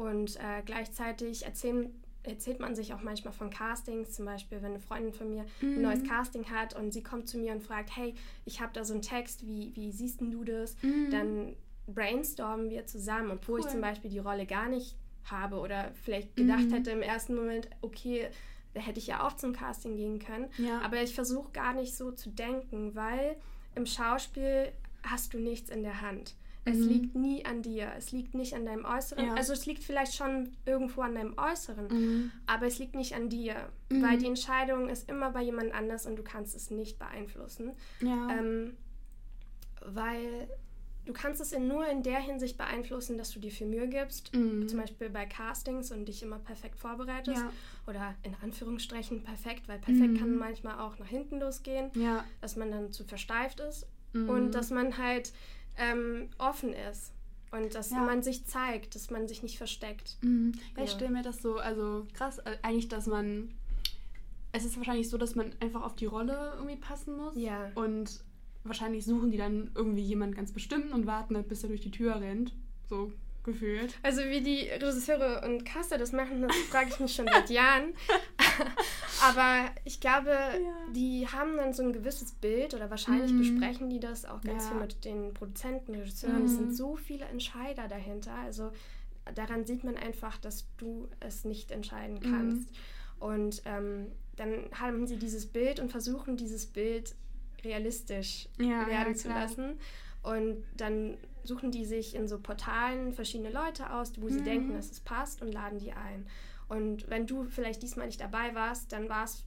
Und 0.00 0.36
äh, 0.36 0.62
gleichzeitig 0.64 1.44
erzählen, 1.44 1.92
erzählt 2.22 2.58
man 2.58 2.74
sich 2.74 2.94
auch 2.94 3.02
manchmal 3.02 3.34
von 3.34 3.50
Castings, 3.50 4.12
zum 4.12 4.24
Beispiel, 4.24 4.62
wenn 4.62 4.70
eine 4.70 4.80
Freundin 4.80 5.12
von 5.12 5.28
mir 5.28 5.44
mhm. 5.60 5.74
ein 5.74 5.82
neues 5.82 6.04
Casting 6.04 6.50
hat 6.50 6.74
und 6.74 6.94
sie 6.94 7.02
kommt 7.02 7.28
zu 7.28 7.36
mir 7.36 7.52
und 7.52 7.62
fragt, 7.62 7.94
hey, 7.94 8.14
ich 8.46 8.62
habe 8.62 8.72
da 8.72 8.82
so 8.82 8.94
einen 8.94 9.02
Text, 9.02 9.46
wie, 9.46 9.76
wie 9.76 9.92
siehst 9.92 10.22
du 10.22 10.42
das? 10.42 10.74
Mhm. 10.82 11.10
Dann 11.10 11.56
brainstormen 11.86 12.70
wir 12.70 12.86
zusammen, 12.86 13.30
obwohl 13.32 13.60
cool. 13.60 13.66
ich 13.66 13.70
zum 13.70 13.82
Beispiel 13.82 14.10
die 14.10 14.20
Rolle 14.20 14.46
gar 14.46 14.70
nicht 14.70 14.96
habe 15.24 15.56
oder 15.56 15.92
vielleicht 16.02 16.34
gedacht 16.34 16.64
mhm. 16.64 16.72
hätte 16.72 16.92
im 16.92 17.02
ersten 17.02 17.34
Moment, 17.34 17.68
okay, 17.82 18.28
da 18.72 18.80
hätte 18.80 19.00
ich 19.00 19.08
ja 19.08 19.26
auch 19.26 19.34
zum 19.34 19.52
Casting 19.52 19.96
gehen 19.96 20.18
können. 20.18 20.46
Ja. 20.56 20.80
Aber 20.80 21.02
ich 21.02 21.14
versuche 21.14 21.52
gar 21.52 21.74
nicht 21.74 21.94
so 21.94 22.10
zu 22.10 22.30
denken, 22.30 22.94
weil 22.94 23.36
im 23.74 23.84
Schauspiel 23.84 24.72
hast 25.02 25.34
du 25.34 25.38
nichts 25.38 25.68
in 25.68 25.82
der 25.82 26.00
Hand. 26.00 26.36
Es 26.64 26.76
mhm. 26.76 26.88
liegt 26.88 27.14
nie 27.14 27.44
an 27.44 27.62
dir. 27.62 27.90
Es 27.96 28.12
liegt 28.12 28.34
nicht 28.34 28.54
an 28.54 28.66
deinem 28.66 28.84
Äußeren. 28.84 29.26
Ja. 29.26 29.34
Also 29.34 29.52
es 29.52 29.66
liegt 29.66 29.82
vielleicht 29.82 30.14
schon 30.14 30.50
irgendwo 30.66 31.00
an 31.00 31.14
deinem 31.14 31.38
Äußeren, 31.38 31.88
mhm. 31.88 32.32
aber 32.46 32.66
es 32.66 32.78
liegt 32.78 32.94
nicht 32.94 33.14
an 33.14 33.28
dir. 33.28 33.54
Mhm. 33.88 34.02
Weil 34.02 34.18
die 34.18 34.26
Entscheidung 34.26 34.88
ist 34.88 35.08
immer 35.08 35.30
bei 35.30 35.42
jemand 35.42 35.72
anders 35.72 36.06
und 36.06 36.16
du 36.16 36.22
kannst 36.22 36.54
es 36.54 36.70
nicht 36.70 36.98
beeinflussen. 36.98 37.72
Ja. 38.00 38.28
Ähm, 38.38 38.76
weil 39.86 40.48
du 41.06 41.14
kannst 41.14 41.40
es 41.40 41.52
in 41.52 41.66
nur 41.66 41.86
in 41.86 42.02
der 42.02 42.20
Hinsicht 42.20 42.58
beeinflussen, 42.58 43.16
dass 43.16 43.30
du 43.30 43.40
dir 43.40 43.50
viel 43.50 43.66
Mühe 43.66 43.88
gibst. 43.88 44.34
Mhm. 44.34 44.68
Zum 44.68 44.80
Beispiel 44.80 45.08
bei 45.08 45.24
Castings 45.26 45.90
und 45.90 46.06
dich 46.06 46.22
immer 46.22 46.38
perfekt 46.38 46.78
vorbereitest. 46.78 47.40
Ja. 47.40 47.52
Oder 47.86 48.14
in 48.22 48.34
Anführungsstrichen 48.42 49.22
perfekt, 49.22 49.66
weil 49.66 49.78
perfekt 49.78 50.18
kann 50.18 50.32
mhm. 50.32 50.38
manchmal 50.38 50.78
auch 50.78 50.98
nach 50.98 51.08
hinten 51.08 51.40
losgehen. 51.40 51.90
Ja. 51.94 52.24
Dass 52.40 52.56
man 52.56 52.70
dann 52.70 52.92
zu 52.92 53.04
versteift 53.04 53.60
ist. 53.60 53.86
Mhm. 54.12 54.28
Und 54.28 54.52
dass 54.52 54.70
man 54.70 54.98
halt 54.98 55.32
ähm, 55.76 56.28
offen 56.38 56.72
ist. 56.72 57.12
Und 57.52 57.74
dass 57.74 57.90
ja. 57.90 58.00
man 58.00 58.22
sich 58.22 58.46
zeigt, 58.46 58.94
dass 58.94 59.10
man 59.10 59.26
sich 59.26 59.42
nicht 59.42 59.58
versteckt. 59.58 60.16
Mhm. 60.22 60.52
Ja, 60.76 60.84
ich 60.84 60.90
stelle 60.90 61.10
mir 61.10 61.22
das 61.22 61.42
so, 61.42 61.56
also 61.56 62.06
krass, 62.14 62.38
äh, 62.38 62.56
eigentlich, 62.62 62.88
dass 62.88 63.06
man. 63.06 63.52
Es 64.52 64.64
ist 64.64 64.76
wahrscheinlich 64.76 65.08
so, 65.08 65.16
dass 65.16 65.36
man 65.36 65.52
einfach 65.60 65.82
auf 65.82 65.94
die 65.94 66.06
Rolle 66.06 66.54
irgendwie 66.56 66.76
passen 66.76 67.16
muss. 67.16 67.36
Ja. 67.36 67.70
Und 67.74 68.24
wahrscheinlich 68.64 69.04
suchen 69.04 69.30
die 69.30 69.38
dann 69.38 69.70
irgendwie 69.74 70.02
jemand 70.02 70.34
ganz 70.34 70.52
bestimmt 70.52 70.92
und 70.92 71.06
warten 71.06 71.36
halt, 71.36 71.48
bis 71.48 71.62
er 71.62 71.68
durch 71.68 71.80
die 71.80 71.92
Tür 71.92 72.20
rennt. 72.20 72.52
So 72.88 73.12
gefühlt. 73.44 73.94
Also 74.02 74.22
wie 74.22 74.40
die 74.40 74.68
Regisseure 74.68 75.42
und 75.46 75.64
Caster 75.64 75.98
das 75.98 76.12
machen, 76.12 76.42
das 76.42 76.54
frage 76.70 76.90
ich 76.90 77.00
mich 77.00 77.14
schon 77.14 77.26
seit 77.26 77.50
Jahren. 77.50 77.94
Aber 79.22 79.70
ich 79.84 80.00
glaube, 80.00 80.30
ja. 80.30 80.92
die 80.94 81.26
haben 81.28 81.56
dann 81.56 81.72
so 81.72 81.82
ein 81.82 81.92
gewisses 81.92 82.32
Bild 82.32 82.74
oder 82.74 82.90
wahrscheinlich 82.90 83.32
mhm. 83.32 83.38
besprechen 83.38 83.90
die 83.90 84.00
das 84.00 84.24
auch 84.24 84.40
ganz 84.40 84.64
ja. 84.64 84.70
viel 84.70 84.80
mit 84.80 85.04
den 85.04 85.34
Produzenten, 85.34 85.94
Regisseuren. 85.94 86.40
Mhm. 86.40 86.46
Es 86.46 86.54
sind 86.54 86.74
so 86.74 86.96
viele 86.96 87.26
Entscheider 87.26 87.88
dahinter. 87.88 88.34
Also 88.34 88.72
daran 89.34 89.66
sieht 89.66 89.84
man 89.84 89.96
einfach, 89.96 90.38
dass 90.38 90.66
du 90.78 91.08
es 91.20 91.44
nicht 91.44 91.70
entscheiden 91.70 92.16
mhm. 92.16 92.30
kannst. 92.30 92.70
Mhm. 92.70 92.76
Und 93.20 93.62
ähm, 93.66 94.06
dann 94.36 94.70
haben 94.72 95.06
sie 95.06 95.18
dieses 95.18 95.46
Bild 95.46 95.80
und 95.80 95.90
versuchen 95.90 96.36
dieses 96.36 96.66
Bild 96.66 97.14
realistisch 97.62 98.48
ja, 98.58 98.86
werden 98.86 99.14
zu 99.14 99.28
lassen. 99.28 99.78
Und 100.22 100.64
dann 100.76 101.16
suchen 101.44 101.70
die 101.70 101.84
sich 101.84 102.14
in 102.14 102.28
so 102.28 102.38
Portalen 102.38 103.12
verschiedene 103.12 103.50
Leute 103.50 103.92
aus, 103.92 104.12
wo 104.20 104.28
sie 104.28 104.40
mhm. 104.40 104.44
denken, 104.44 104.72
dass 104.74 104.90
es 104.90 105.00
passt 105.00 105.42
und 105.42 105.52
laden 105.52 105.78
die 105.78 105.92
ein. 105.92 106.26
Und 106.70 107.10
wenn 107.10 107.26
du 107.26 107.44
vielleicht 107.44 107.82
diesmal 107.82 108.06
nicht 108.06 108.20
dabei 108.20 108.54
warst, 108.54 108.92
dann 108.92 109.08
war 109.08 109.24
es, 109.24 109.44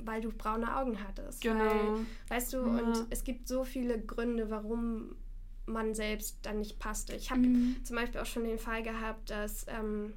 weil 0.00 0.20
du 0.20 0.30
braune 0.30 0.76
Augen 0.76 0.98
hattest. 1.06 1.40
Genau. 1.40 1.64
Weil, 1.64 2.06
weißt 2.28 2.52
du, 2.52 2.56
ja. 2.58 2.64
und 2.64 3.06
es 3.10 3.22
gibt 3.22 3.46
so 3.46 3.62
viele 3.62 4.00
Gründe, 4.00 4.50
warum 4.50 5.14
man 5.66 5.94
selbst 5.94 6.38
dann 6.42 6.58
nicht 6.58 6.80
passte. 6.80 7.14
Ich 7.14 7.30
habe 7.30 7.42
mhm. 7.42 7.76
zum 7.84 7.94
Beispiel 7.94 8.20
auch 8.20 8.26
schon 8.26 8.42
den 8.42 8.58
Fall 8.58 8.82
gehabt, 8.82 9.30
dass 9.30 9.66
ähm, 9.68 10.14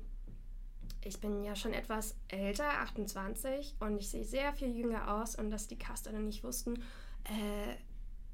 ich 1.04 1.22
bin 1.22 1.44
ja 1.44 1.56
schon 1.56 1.74
etwas 1.74 2.16
älter, 2.28 2.68
28, 2.82 3.76
und 3.80 3.98
ich 4.00 4.10
sehe 4.10 4.26
sehr 4.26 4.52
viel 4.52 4.76
jünger 4.76 5.14
aus 5.14 5.36
und 5.36 5.52
dass 5.52 5.68
die 5.68 5.78
Caster 5.78 6.12
dann 6.12 6.26
nicht 6.26 6.44
wussten, 6.44 6.74
äh, 7.26 7.76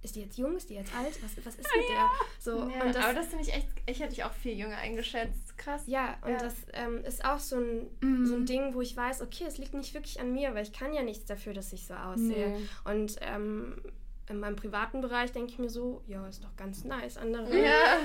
ist 0.03 0.15
die 0.15 0.21
jetzt 0.21 0.37
jung, 0.37 0.55
ist 0.57 0.69
die 0.69 0.75
jetzt 0.75 0.93
alt? 0.95 1.17
Was, 1.23 1.45
was 1.45 1.55
ist 1.55 1.67
mit 1.75 1.89
ja. 1.89 1.95
der? 1.95 2.09
So, 2.39 2.69
ja, 2.69 2.85
und 2.85 2.95
das, 2.95 3.03
aber 3.03 3.13
das 3.13 3.27
finde 3.27 3.43
ich 3.43 3.53
echt, 3.53 3.67
ich 3.85 3.99
hätte 3.99 4.09
dich 4.09 4.23
auch 4.23 4.33
viel 4.33 4.57
jünger 4.57 4.77
eingeschätzt. 4.77 5.57
Krass. 5.57 5.83
Ja, 5.87 6.17
und 6.21 6.31
ja. 6.31 6.37
das 6.37 6.55
ähm, 6.73 7.03
ist 7.05 7.23
auch 7.23 7.39
so 7.39 7.55
ein, 7.57 7.87
mhm. 8.01 8.25
so 8.25 8.35
ein 8.35 8.45
Ding, 8.45 8.73
wo 8.73 8.81
ich 8.81 8.95
weiß, 8.95 9.21
okay, 9.21 9.45
es 9.47 9.57
liegt 9.57 9.73
nicht 9.73 9.93
wirklich 9.93 10.19
an 10.19 10.33
mir, 10.33 10.53
weil 10.53 10.63
ich 10.63 10.73
kann 10.73 10.93
ja 10.93 11.03
nichts 11.03 11.25
dafür, 11.25 11.53
dass 11.53 11.71
ich 11.73 11.87
so 11.87 11.93
aussehe. 11.93 12.49
Nee. 12.49 12.67
Und 12.83 13.15
ähm, 13.21 13.81
in 14.29 14.39
meinem 14.39 14.55
privaten 14.55 15.01
Bereich 15.01 15.31
denke 15.31 15.51
ich 15.51 15.59
mir 15.59 15.69
so, 15.69 16.01
ja, 16.07 16.25
ist 16.27 16.43
doch 16.43 16.55
ganz 16.55 16.83
nice. 16.83 17.17
Andere 17.17 17.43
ja. 17.57 17.97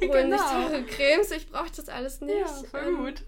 holen 0.00 0.10
genau. 0.30 0.36
sich 0.36 0.46
teure 0.46 0.84
Cremes, 0.84 1.30
ich 1.30 1.50
brauche 1.50 1.70
das 1.74 1.88
alles 1.88 2.20
nicht. 2.20 2.38
Ja, 2.38 2.46
voll 2.46 2.86
ähm, 2.86 2.96
gut. 2.96 3.24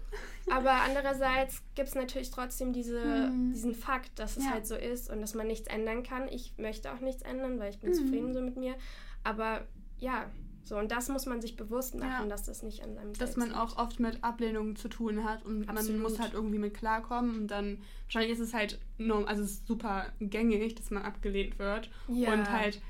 Aber 0.49 0.71
andererseits 0.71 1.61
gibt 1.75 1.89
es 1.89 1.95
natürlich 1.95 2.31
trotzdem 2.31 2.73
diese, 2.73 3.29
mhm. 3.31 3.53
diesen 3.53 3.75
Fakt, 3.75 4.17
dass 4.19 4.37
es 4.37 4.45
ja. 4.45 4.51
halt 4.51 4.65
so 4.65 4.75
ist 4.75 5.09
und 5.09 5.21
dass 5.21 5.33
man 5.33 5.47
nichts 5.47 5.67
ändern 5.67 6.03
kann. 6.03 6.27
Ich 6.27 6.53
möchte 6.57 6.91
auch 6.91 6.99
nichts 6.99 7.21
ändern, 7.21 7.59
weil 7.59 7.69
ich 7.69 7.79
bin 7.79 7.91
mhm. 7.91 7.95
zufrieden 7.95 8.33
so 8.33 8.41
mit 8.41 8.57
mir. 8.57 8.75
Aber 9.23 9.67
ja, 9.99 10.29
so, 10.63 10.77
und 10.77 10.91
das 10.91 11.09
muss 11.09 11.25
man 11.25 11.41
sich 11.41 11.55
bewusst 11.55 11.95
machen, 11.95 12.23
ja. 12.23 12.25
dass 12.27 12.43
das 12.43 12.63
nicht 12.63 12.83
an 12.83 12.93
seinem 12.95 13.13
Dass 13.13 13.35
man 13.35 13.53
auch 13.53 13.77
oft 13.77 13.99
mit 13.99 14.23
Ablehnungen 14.23 14.75
zu 14.75 14.87
tun 14.87 15.23
hat 15.23 15.43
und 15.45 15.67
Absolut. 15.67 16.01
man 16.01 16.01
muss 16.01 16.19
halt 16.19 16.33
irgendwie 16.33 16.59
mit 16.59 16.73
klarkommen 16.73 17.35
und 17.35 17.47
dann, 17.47 17.79
wahrscheinlich 18.05 18.31
ist 18.31 18.39
es 18.39 18.53
halt, 18.53 18.79
norm, 18.97 19.25
also 19.25 19.43
es 19.43 19.51
ist 19.51 19.67
super 19.67 20.05
gängig, 20.19 20.75
dass 20.75 20.91
man 20.91 21.03
abgelehnt 21.03 21.59
wird 21.59 21.89
ja. 22.07 22.33
und 22.33 22.49
halt, 22.51 22.81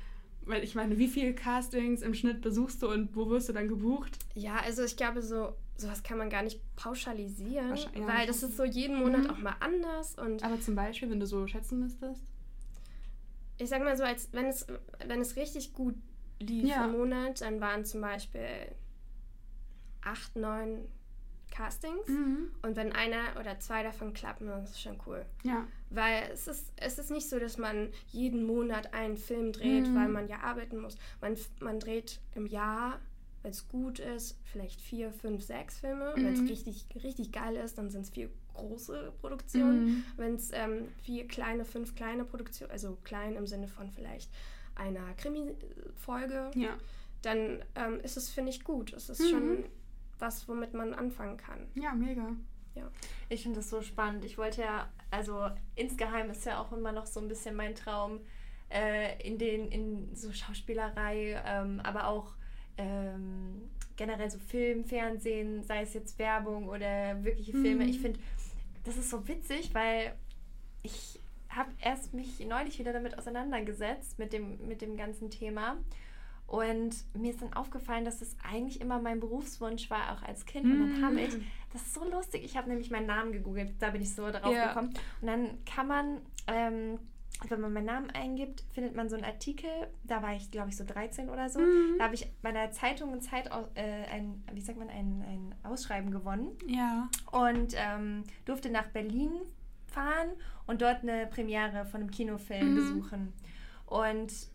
weil 0.44 0.64
ich 0.64 0.74
meine, 0.74 0.98
wie 0.98 1.08
viele 1.08 1.34
Castings 1.34 2.02
im 2.02 2.14
Schnitt 2.14 2.40
besuchst 2.40 2.82
du 2.82 2.90
und 2.90 3.14
wo 3.14 3.28
wirst 3.30 3.48
du 3.48 3.52
dann 3.52 3.68
gebucht? 3.68 4.18
Ja, 4.34 4.56
also 4.56 4.82
ich 4.84 4.96
glaube 4.96 5.22
so, 5.22 5.54
sowas 5.76 6.02
kann 6.02 6.18
man 6.18 6.30
gar 6.30 6.42
nicht 6.42 6.60
pauschalisieren, 6.76 7.76
ja, 7.76 8.06
weil 8.06 8.26
das 8.26 8.42
ist 8.42 8.56
so 8.56 8.64
jeden 8.64 8.96
Monat 8.96 9.24
mhm. 9.24 9.30
auch 9.30 9.38
mal 9.38 9.56
anders 9.60 10.16
und... 10.16 10.42
Aber 10.42 10.60
zum 10.60 10.74
Beispiel, 10.74 11.10
wenn 11.10 11.20
du 11.20 11.26
so 11.26 11.46
schätzen 11.46 11.80
müsstest? 11.80 12.22
Ich 13.58 13.68
sag 13.68 13.82
mal 13.82 13.96
so, 13.96 14.04
als 14.04 14.28
wenn 14.32 14.46
es, 14.46 14.66
wenn 15.06 15.20
es 15.20 15.36
richtig 15.36 15.72
gut 15.72 15.94
lief 16.40 16.68
ja. 16.68 16.84
im 16.86 16.92
Monat, 16.92 17.40
dann 17.40 17.60
waren 17.60 17.84
zum 17.84 18.00
Beispiel 18.00 18.48
acht, 20.02 20.34
neun 20.36 20.88
Castings. 21.52 22.08
Mhm. 22.08 22.50
Und 22.62 22.76
wenn 22.76 22.92
einer 22.92 23.38
oder 23.38 23.60
zwei 23.60 23.82
davon 23.82 24.12
klappen, 24.14 24.48
dann 24.48 24.64
ist 24.64 24.70
es 24.70 24.80
schon 24.80 24.98
cool. 25.06 25.24
Ja. 25.44 25.68
Weil 25.90 26.30
es 26.32 26.48
ist, 26.48 26.72
es 26.76 26.98
ist 26.98 27.10
nicht 27.10 27.28
so, 27.28 27.38
dass 27.38 27.58
man 27.58 27.90
jeden 28.10 28.44
Monat 28.44 28.94
einen 28.94 29.16
Film 29.16 29.52
dreht, 29.52 29.86
mhm. 29.86 29.94
weil 29.94 30.08
man 30.08 30.28
ja 30.28 30.40
arbeiten 30.40 30.80
muss. 30.80 30.96
Man, 31.20 31.36
man 31.60 31.78
dreht 31.78 32.20
im 32.34 32.46
Jahr, 32.46 32.98
wenn 33.42 33.50
es 33.50 33.68
gut 33.68 33.98
ist, 33.98 34.38
vielleicht 34.44 34.80
vier, 34.80 35.12
fünf, 35.12 35.42
sechs 35.42 35.78
Filme. 35.78 36.14
Mhm. 36.16 36.24
Wenn 36.24 36.34
es 36.34 36.50
richtig, 36.50 36.86
richtig 37.04 37.32
geil 37.32 37.56
ist, 37.56 37.76
dann 37.76 37.90
sind 37.90 38.02
es 38.02 38.10
vier 38.10 38.30
große 38.54 39.12
Produktionen. 39.20 39.84
Mhm. 39.84 40.04
Wenn 40.16 40.34
es 40.34 40.50
ähm, 40.52 40.88
vier 41.02 41.28
kleine, 41.28 41.64
fünf 41.64 41.94
kleine 41.94 42.24
Produktionen, 42.24 42.70
also 42.70 42.96
klein 43.04 43.36
im 43.36 43.46
Sinne 43.46 43.68
von 43.68 43.90
vielleicht 43.90 44.30
einer 44.74 45.12
Krimi-Folge, 45.18 46.50
ja. 46.54 46.78
dann 47.20 47.62
ähm, 47.74 48.00
ist 48.00 48.16
es, 48.16 48.30
finde 48.30 48.50
ich, 48.50 48.64
gut. 48.64 48.94
Es 48.94 49.10
ist 49.10 49.20
mhm. 49.20 49.28
schon 49.28 49.64
was, 50.22 50.48
womit 50.48 50.72
man 50.72 50.94
anfangen 50.94 51.36
kann. 51.36 51.66
Ja, 51.74 51.92
mega. 51.92 52.34
Ja. 52.74 52.90
Ich 53.28 53.42
finde 53.42 53.58
das 53.58 53.68
so 53.68 53.82
spannend. 53.82 54.24
Ich 54.24 54.38
wollte 54.38 54.62
ja, 54.62 54.88
also 55.10 55.50
insgeheim 55.74 56.30
ist 56.30 56.46
ja 56.46 56.58
auch 56.58 56.72
immer 56.72 56.92
noch 56.92 57.04
so 57.04 57.20
ein 57.20 57.28
bisschen 57.28 57.54
mein 57.54 57.74
Traum 57.74 58.20
äh, 58.70 59.20
in 59.26 59.36
den, 59.36 59.70
in 59.70 60.14
so 60.14 60.32
Schauspielerei, 60.32 61.42
ähm, 61.44 61.80
aber 61.80 62.06
auch 62.06 62.32
ähm, 62.78 63.70
generell 63.96 64.30
so 64.30 64.38
Film, 64.38 64.84
Fernsehen, 64.84 65.62
sei 65.62 65.82
es 65.82 65.92
jetzt 65.92 66.18
Werbung 66.18 66.68
oder 66.68 67.22
wirkliche 67.22 67.52
Filme. 67.52 67.84
Mhm. 67.84 67.90
Ich 67.90 68.00
finde, 68.00 68.20
das 68.84 68.96
ist 68.96 69.10
so 69.10 69.28
witzig, 69.28 69.74
weil 69.74 70.16
ich 70.82 71.20
habe 71.50 71.70
erst 71.80 72.14
mich 72.14 72.40
neulich 72.40 72.78
wieder 72.78 72.92
damit 72.92 73.18
auseinandergesetzt, 73.18 74.18
mit 74.18 74.32
dem, 74.32 74.66
mit 74.66 74.80
dem 74.80 74.96
ganzen 74.96 75.30
Thema. 75.30 75.76
Und 76.52 76.94
mir 77.14 77.30
ist 77.30 77.40
dann 77.40 77.54
aufgefallen, 77.54 78.04
dass 78.04 78.20
es 78.20 78.36
eigentlich 78.46 78.82
immer 78.82 79.00
mein 79.00 79.20
Berufswunsch 79.20 79.88
war, 79.88 80.12
auch 80.12 80.22
als 80.22 80.44
Kind. 80.44 80.66
Und 80.66 80.80
dann 80.80 81.02
habe 81.02 81.18
ich, 81.18 81.32
mhm. 81.34 81.46
das 81.72 81.80
ist 81.80 81.94
so 81.94 82.04
lustig, 82.04 82.44
ich 82.44 82.58
habe 82.58 82.68
nämlich 82.68 82.90
meinen 82.90 83.06
Namen 83.06 83.32
gegoogelt, 83.32 83.72
da 83.78 83.88
bin 83.88 84.02
ich 84.02 84.14
so 84.14 84.30
darauf 84.30 84.54
ja. 84.54 84.68
gekommen. 84.68 84.92
Und 85.22 85.26
dann 85.28 85.64
kann 85.64 85.88
man, 85.88 86.18
ähm, 86.48 86.98
wenn 87.48 87.58
man 87.58 87.72
meinen 87.72 87.86
Namen 87.86 88.10
eingibt, 88.10 88.64
findet 88.74 88.94
man 88.94 89.08
so 89.08 89.16
einen 89.16 89.24
Artikel, 89.24 89.70
da 90.04 90.20
war 90.22 90.34
ich, 90.34 90.50
glaube 90.50 90.68
ich, 90.68 90.76
so 90.76 90.84
13 90.84 91.30
oder 91.30 91.48
so. 91.48 91.58
Mhm. 91.58 91.96
Da 91.96 92.04
habe 92.04 92.16
ich 92.16 92.30
bei 92.42 92.52
der 92.52 92.70
Zeitung 92.70 93.14
ein, 93.14 93.22
Zeit, 93.22 93.48
äh, 93.72 94.04
ein, 94.12 94.44
wie 94.52 94.60
sagt 94.60 94.78
man, 94.78 94.90
ein, 94.90 95.24
ein 95.26 95.54
Ausschreiben 95.62 96.10
gewonnen. 96.10 96.50
Ja. 96.66 97.08
Und 97.30 97.72
ähm, 97.78 98.24
durfte 98.44 98.68
nach 98.68 98.88
Berlin 98.88 99.30
fahren 99.86 100.28
und 100.66 100.82
dort 100.82 101.00
eine 101.00 101.26
Premiere 101.28 101.86
von 101.86 102.02
einem 102.02 102.10
Kinofilm 102.10 102.72
mhm. 102.72 102.76
besuchen. 102.76 103.32
Und 103.86 104.51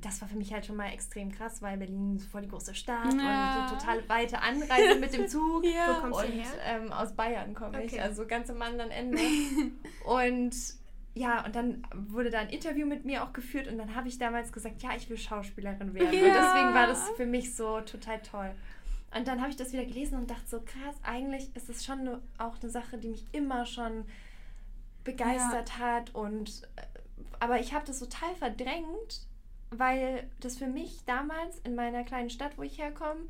das 0.00 0.20
war 0.20 0.28
für 0.28 0.36
mich 0.36 0.52
halt 0.52 0.66
schon 0.66 0.76
mal 0.76 0.92
extrem 0.92 1.30
krass, 1.32 1.62
weil 1.62 1.76
Berlin 1.78 2.18
voll 2.20 2.42
die 2.42 2.48
große 2.48 2.74
Stadt 2.74 3.14
ja. 3.14 3.68
und 3.70 3.78
total 3.78 4.08
weite 4.08 4.40
Anreise 4.40 4.98
mit 4.98 5.12
dem 5.12 5.28
Zug. 5.28 5.64
ja. 5.64 5.96
Wo 5.96 6.00
kommst 6.00 6.22
du 6.22 6.32
her? 6.32 6.46
Ähm, 6.64 6.92
aus 6.92 7.12
Bayern 7.12 7.54
komme 7.54 7.78
okay. 7.78 7.86
ich, 7.86 8.02
also 8.02 8.26
ganz 8.26 8.50
am 8.50 8.60
anderen 8.62 8.90
Ende. 8.90 9.20
und 10.04 10.54
ja, 11.14 11.44
und 11.44 11.56
dann 11.56 11.82
wurde 11.94 12.30
da 12.30 12.40
ein 12.40 12.50
Interview 12.50 12.86
mit 12.86 13.04
mir 13.04 13.24
auch 13.24 13.32
geführt 13.32 13.68
und 13.68 13.78
dann 13.78 13.94
habe 13.94 14.08
ich 14.08 14.18
damals 14.18 14.52
gesagt, 14.52 14.82
ja, 14.82 14.90
ich 14.96 15.08
will 15.08 15.16
Schauspielerin 15.16 15.94
werden. 15.94 16.12
Ja. 16.12 16.26
Und 16.26 16.34
deswegen 16.34 16.74
war 16.74 16.86
das 16.86 17.08
für 17.16 17.26
mich 17.26 17.54
so 17.54 17.80
total 17.80 18.20
toll. 18.20 18.50
Und 19.16 19.26
dann 19.26 19.40
habe 19.40 19.50
ich 19.50 19.56
das 19.56 19.72
wieder 19.72 19.84
gelesen 19.84 20.18
und 20.18 20.30
dachte 20.30 20.46
so, 20.46 20.60
krass, 20.60 20.96
eigentlich 21.02 21.54
ist 21.56 21.70
es 21.70 21.84
schon 21.84 22.04
ne, 22.04 22.20
auch 22.36 22.60
eine 22.60 22.70
Sache, 22.70 22.98
die 22.98 23.08
mich 23.08 23.24
immer 23.32 23.64
schon 23.64 24.04
begeistert 25.04 25.70
ja. 25.70 25.78
hat 25.78 26.14
und 26.14 26.62
äh, 26.76 26.82
aber 27.40 27.60
ich 27.60 27.72
habe 27.74 27.86
das 27.86 27.98
total 27.98 28.34
verdrängt, 28.34 29.26
weil 29.70 30.28
das 30.40 30.58
für 30.58 30.66
mich 30.66 31.04
damals 31.04 31.58
in 31.60 31.74
meiner 31.74 32.04
kleinen 32.04 32.30
Stadt, 32.30 32.56
wo 32.56 32.62
ich 32.62 32.78
herkomme, 32.78 33.20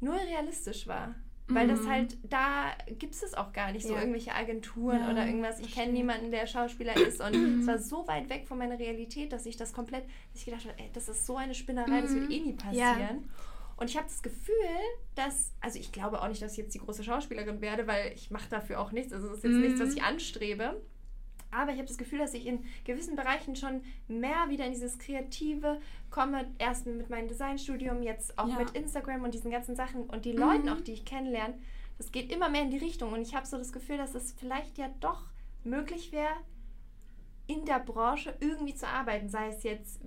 nur 0.00 0.14
realistisch 0.14 0.86
war. 0.86 1.14
Weil 1.46 1.68
das 1.68 1.82
mhm. 1.82 1.90
halt, 1.90 2.16
da 2.22 2.72
gibt 2.98 3.14
es 3.14 3.34
auch 3.34 3.52
gar 3.52 3.70
nicht, 3.72 3.86
so 3.86 3.92
ja. 3.92 4.00
irgendwelche 4.00 4.34
Agenturen 4.34 5.00
ja, 5.00 5.10
oder 5.10 5.26
irgendwas. 5.26 5.60
Ich 5.60 5.74
kenne 5.74 5.92
niemanden, 5.92 6.30
der 6.30 6.46
Schauspieler 6.46 6.96
ist. 6.96 7.20
Und 7.20 7.34
es 7.60 7.66
war 7.66 7.78
so 7.78 8.08
weit 8.08 8.30
weg 8.30 8.48
von 8.48 8.56
meiner 8.56 8.78
Realität, 8.78 9.30
dass 9.30 9.44
ich 9.44 9.58
das 9.58 9.74
komplett, 9.74 10.04
dass 10.32 10.40
ich 10.40 10.44
gedacht 10.46 10.64
habe, 10.64 10.78
ey, 10.78 10.88
das 10.94 11.08
ist 11.10 11.26
so 11.26 11.36
eine 11.36 11.54
Spinnerei, 11.54 12.00
das 12.00 12.14
wird 12.14 12.24
mhm. 12.24 12.30
eh 12.30 12.40
nie 12.40 12.52
passieren. 12.54 12.98
Ja. 12.98 13.18
Und 13.76 13.90
ich 13.90 13.96
habe 13.96 14.06
das 14.06 14.22
Gefühl, 14.22 14.54
dass, 15.16 15.52
also 15.60 15.78
ich 15.78 15.92
glaube 15.92 16.22
auch 16.22 16.28
nicht, 16.28 16.40
dass 16.40 16.52
ich 16.52 16.58
jetzt 16.58 16.74
die 16.74 16.78
große 16.78 17.04
Schauspielerin 17.04 17.60
werde, 17.60 17.86
weil 17.86 18.12
ich 18.14 18.30
mache 18.30 18.48
dafür 18.48 18.80
auch 18.80 18.92
nichts. 18.92 19.12
Also 19.12 19.28
das 19.28 19.38
ist 19.38 19.44
jetzt 19.44 19.52
mhm. 19.52 19.60
nichts, 19.60 19.80
was 19.80 19.94
ich 19.94 20.02
anstrebe. 20.02 20.80
Aber 21.54 21.72
ich 21.72 21.78
habe 21.78 21.88
das 21.88 21.98
Gefühl, 21.98 22.18
dass 22.18 22.34
ich 22.34 22.46
in 22.46 22.64
gewissen 22.84 23.16
Bereichen 23.16 23.56
schon 23.56 23.82
mehr 24.08 24.48
wieder 24.48 24.66
in 24.66 24.72
dieses 24.72 24.98
Kreative 24.98 25.80
komme. 26.10 26.46
Erst 26.58 26.86
mit 26.86 27.10
meinem 27.10 27.28
Designstudium, 27.28 28.02
jetzt 28.02 28.38
auch 28.38 28.48
ja. 28.48 28.58
mit 28.58 28.70
Instagram 28.70 29.22
und 29.22 29.34
diesen 29.34 29.50
ganzen 29.50 29.76
Sachen 29.76 30.04
und 30.04 30.24
die 30.24 30.32
mhm. 30.32 30.38
Leuten 30.38 30.68
auch, 30.68 30.80
die 30.80 30.92
ich 30.92 31.04
kennenlerne. 31.04 31.54
Das 31.98 32.10
geht 32.10 32.32
immer 32.32 32.48
mehr 32.48 32.62
in 32.62 32.70
die 32.70 32.78
Richtung. 32.78 33.12
Und 33.12 33.22
ich 33.22 33.34
habe 33.34 33.46
so 33.46 33.56
das 33.56 33.72
Gefühl, 33.72 33.96
dass 33.96 34.14
es 34.14 34.32
vielleicht 34.32 34.78
ja 34.78 34.90
doch 35.00 35.22
möglich 35.62 36.12
wäre, 36.12 36.34
in 37.46 37.64
der 37.64 37.78
Branche 37.78 38.34
irgendwie 38.40 38.74
zu 38.74 38.86
arbeiten. 38.86 39.28
Sei 39.28 39.48
es 39.48 39.62
jetzt 39.62 40.00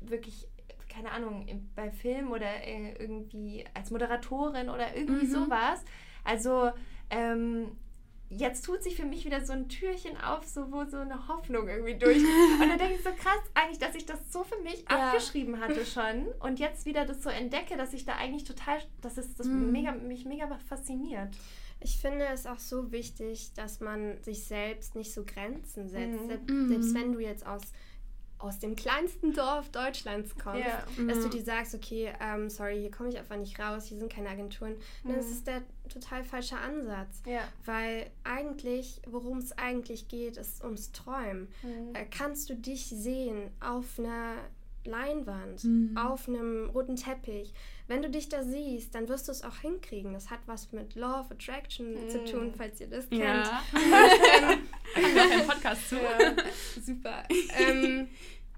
wirklich, 0.00 0.48
keine 0.88 1.10
Ahnung, 1.10 1.46
bei 1.74 1.90
Film 1.90 2.32
oder 2.32 2.46
äh, 2.64 2.94
irgendwie 2.98 3.64
als 3.74 3.90
Moderatorin 3.90 4.70
oder 4.70 4.96
irgendwie 4.96 5.26
mhm. 5.26 5.30
sowas. 5.30 5.84
Also 6.24 6.70
ähm, 7.10 7.76
jetzt 8.30 8.64
tut 8.64 8.82
sich 8.82 8.96
für 8.96 9.04
mich 9.04 9.24
wieder 9.24 9.44
so 9.44 9.52
ein 9.52 9.68
Türchen 9.68 10.16
auf, 10.16 10.44
so 10.46 10.72
wo 10.72 10.84
so 10.84 10.98
eine 10.98 11.28
Hoffnung 11.28 11.68
irgendwie 11.68 11.94
durch. 11.94 12.18
Und 12.60 12.68
dann 12.68 12.78
denke 12.78 12.94
ich 12.94 13.02
so 13.02 13.10
krass 13.10 13.40
eigentlich, 13.54 13.78
dass 13.78 13.94
ich 13.94 14.06
das 14.06 14.32
so 14.32 14.44
für 14.44 14.60
mich 14.62 14.84
ja. 14.90 15.10
abgeschrieben 15.10 15.60
hatte 15.60 15.84
schon 15.84 16.26
und 16.40 16.58
jetzt 16.58 16.86
wieder 16.86 17.04
das 17.04 17.22
so 17.22 17.30
entdecke, 17.30 17.76
dass 17.76 17.92
ich 17.92 18.04
da 18.04 18.16
eigentlich 18.16 18.44
total, 18.44 18.78
dass 19.00 19.18
es 19.18 19.34
das 19.34 19.46
mhm. 19.46 19.72
mega, 19.72 19.92
mich 19.92 20.24
mega 20.24 20.48
fasziniert. 20.68 21.28
Ich 21.80 21.98
finde 21.98 22.26
es 22.26 22.46
auch 22.46 22.58
so 22.58 22.92
wichtig, 22.92 23.52
dass 23.54 23.80
man 23.80 24.22
sich 24.22 24.44
selbst 24.44 24.94
nicht 24.94 25.12
so 25.12 25.24
Grenzen 25.24 25.88
setzt. 25.88 26.20
Mhm. 26.20 26.28
Selbst, 26.28 26.68
selbst 26.68 26.90
mhm. 26.90 26.94
wenn 26.94 27.12
du 27.12 27.20
jetzt 27.20 27.46
aus 27.46 27.62
aus 28.44 28.58
dem 28.58 28.76
kleinsten 28.76 29.32
Dorf 29.32 29.70
Deutschlands 29.70 30.34
kommst, 30.36 30.60
ja. 30.60 30.84
dass 31.06 31.18
du 31.20 31.26
mhm. 31.26 31.30
dir 31.30 31.42
sagst, 31.42 31.74
okay, 31.74 32.12
ähm, 32.20 32.50
sorry, 32.50 32.78
hier 32.80 32.90
komme 32.90 33.08
ich 33.08 33.18
einfach 33.18 33.36
nicht 33.36 33.58
raus, 33.58 33.86
hier 33.86 33.98
sind 33.98 34.12
keine 34.12 34.28
Agenturen, 34.28 34.72
mhm. 35.02 35.08
dann 35.08 35.18
ist 35.18 35.30
es 35.30 35.44
der 35.44 35.62
total 35.88 36.24
falsche 36.24 36.56
Ansatz. 36.56 37.22
Ja. 37.26 37.40
Weil 37.64 38.10
eigentlich, 38.22 39.00
worum 39.06 39.38
es 39.38 39.56
eigentlich 39.58 40.08
geht, 40.08 40.36
ist 40.36 40.62
ums 40.62 40.92
Träumen. 40.92 41.48
Mhm. 41.62 41.94
Äh, 41.94 42.04
kannst 42.10 42.50
du 42.50 42.54
dich 42.54 42.86
sehen 42.86 43.50
auf 43.60 43.98
einer 43.98 44.36
Leinwand, 44.84 45.64
mhm. 45.64 45.96
auf 45.96 46.28
einem 46.28 46.70
roten 46.70 46.96
Teppich. 46.96 47.52
Wenn 47.86 48.00
du 48.00 48.08
dich 48.08 48.30
da 48.30 48.42
siehst, 48.42 48.94
dann 48.94 49.08
wirst 49.08 49.28
du 49.28 49.32
es 49.32 49.42
auch 49.42 49.56
hinkriegen. 49.58 50.14
Das 50.14 50.30
hat 50.30 50.40
was 50.46 50.72
mit 50.72 50.94
Law 50.94 51.20
of 51.20 51.30
Attraction 51.30 51.92
mhm. 51.92 52.08
zu 52.08 52.24
tun, 52.24 52.54
falls 52.56 52.80
ihr 52.80 52.88
das 52.88 53.08
kennt. 53.10 53.22
Ja. 53.22 53.62
Haben 53.72 54.60
wir 55.14 55.22
einen 55.22 55.46
Podcast 55.46 55.90
zu. 55.90 55.96
Ja. 55.96 56.34
Super. 56.80 57.24
Ähm, 57.56 58.08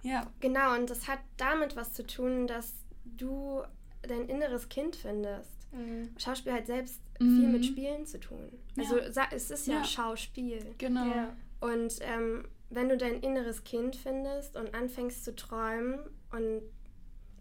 ja. 0.03 0.31
Genau, 0.41 0.75
und 0.75 0.89
das 0.89 1.09
hat 1.09 1.19
damit 1.37 1.75
was 1.75 1.93
zu 1.93 2.07
tun, 2.07 2.47
dass 2.47 2.75
du 3.05 3.63
dein 4.03 4.29
inneres 4.29 4.69
Kind 4.69 4.95
findest. 4.95 5.51
Mhm. 5.73 6.11
Schauspiel 6.17 6.53
hat 6.53 6.67
selbst 6.67 7.01
mhm. 7.19 7.41
viel 7.41 7.49
mit 7.49 7.67
Spielen 7.67 8.07
zu 8.07 8.21
tun. 8.21 8.53
Also 8.79 8.99
ja. 8.99 9.27
es 9.33 9.51
ist 9.51 9.67
ja, 9.67 9.79
ja. 9.79 9.85
Schauspiel. 9.85 10.75
Genau. 10.79 11.07
Ja. 11.07 11.37
Und 11.61 11.99
ähm, 12.01 12.47
wenn 12.71 12.89
du 12.89 12.97
dein 12.97 13.21
inneres 13.21 13.65
Kind 13.65 13.97
findest 13.97 14.57
und 14.57 14.75
anfängst 14.75 15.25
zu 15.25 15.35
träumen 15.35 15.99
und 16.31 16.63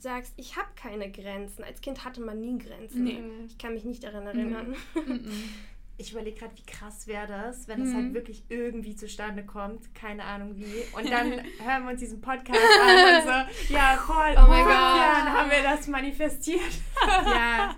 sagst, 0.06 0.34
ich 0.38 0.56
habe 0.56 0.70
keine 0.76 1.12
Grenzen. 1.12 1.64
Als 1.64 1.82
Kind 1.82 2.06
hatte 2.06 2.22
man 2.22 2.40
nie 2.40 2.60
Grenzen. 2.60 3.04
Nee. 3.04 3.20
Ich 3.48 3.58
kann 3.58 3.74
mich 3.74 3.84
nicht 3.84 4.04
daran 4.04 4.28
erinnern. 4.28 4.76
Mhm. 4.94 5.26
ich 5.98 6.12
überlege 6.12 6.40
gerade, 6.40 6.56
wie 6.56 6.66
krass 6.66 7.08
wäre 7.08 7.28
das, 7.28 7.68
wenn 7.68 7.82
es 7.82 7.88
halt 7.88 7.98
mhm. 7.98 8.06
halt 8.06 8.14
wirklich 8.14 8.44
irgendwie 8.50 8.96
zustande 8.96 9.44
kommt, 9.44 9.96
keine 9.96 10.24
Ahnung 10.24 10.56
wie. 10.58 10.84
Und 10.96 11.10
dann 11.10 11.32
hören 11.60 11.84
wir 11.84 11.92
uns 11.92 12.00
diesen 12.00 12.22
Podcast 12.22 12.60
an 12.60 13.16
und 13.16 13.24
so, 13.24 13.74
ja, 13.74 13.98
voll, 13.98 14.36
oh 14.38 14.48
mein 14.48 14.64
Gott, 14.64 14.74
dann 14.74 15.34
haben 15.34 15.50
wir 15.50 15.64
das 15.64 15.88
manifestiert. 15.88 16.62
ja. 17.08 17.76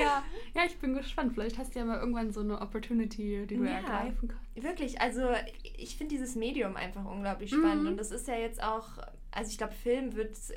ja. 0.00 0.24
Ja, 0.56 0.62
ich 0.64 0.78
bin 0.78 0.94
gespannt. 0.94 1.32
Vielleicht 1.34 1.58
hast 1.58 1.74
du 1.74 1.80
ja 1.80 1.84
mal 1.84 1.98
irgendwann 1.98 2.32
so 2.32 2.38
eine 2.38 2.60
Opportunity, 2.60 3.44
die 3.44 3.56
du 3.56 3.64
ja, 3.64 3.72
ergreifen 3.72 4.28
kannst. 4.28 4.64
Wirklich, 4.64 5.00
also 5.00 5.30
ich 5.76 5.96
finde 5.96 6.14
dieses 6.14 6.36
Medium 6.36 6.76
einfach 6.76 7.04
unglaublich 7.04 7.50
spannend. 7.50 7.82
Mhm. 7.82 7.88
Und 7.88 7.96
das 7.96 8.12
ist 8.12 8.28
ja 8.28 8.36
jetzt 8.36 8.62
auch, 8.62 8.86
also 9.32 9.50
ich 9.50 9.58
glaube, 9.58 9.72
Film 9.72 10.14
wird 10.14 10.30
es 10.30 10.52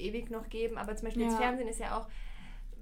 ewig 0.00 0.30
noch 0.30 0.48
geben, 0.48 0.78
aber 0.78 0.96
zum 0.96 1.06
Beispiel 1.06 1.24
ja. 1.24 1.28
das 1.28 1.38
Fernsehen 1.38 1.68
ist 1.68 1.80
ja 1.80 1.98
auch 1.98 2.08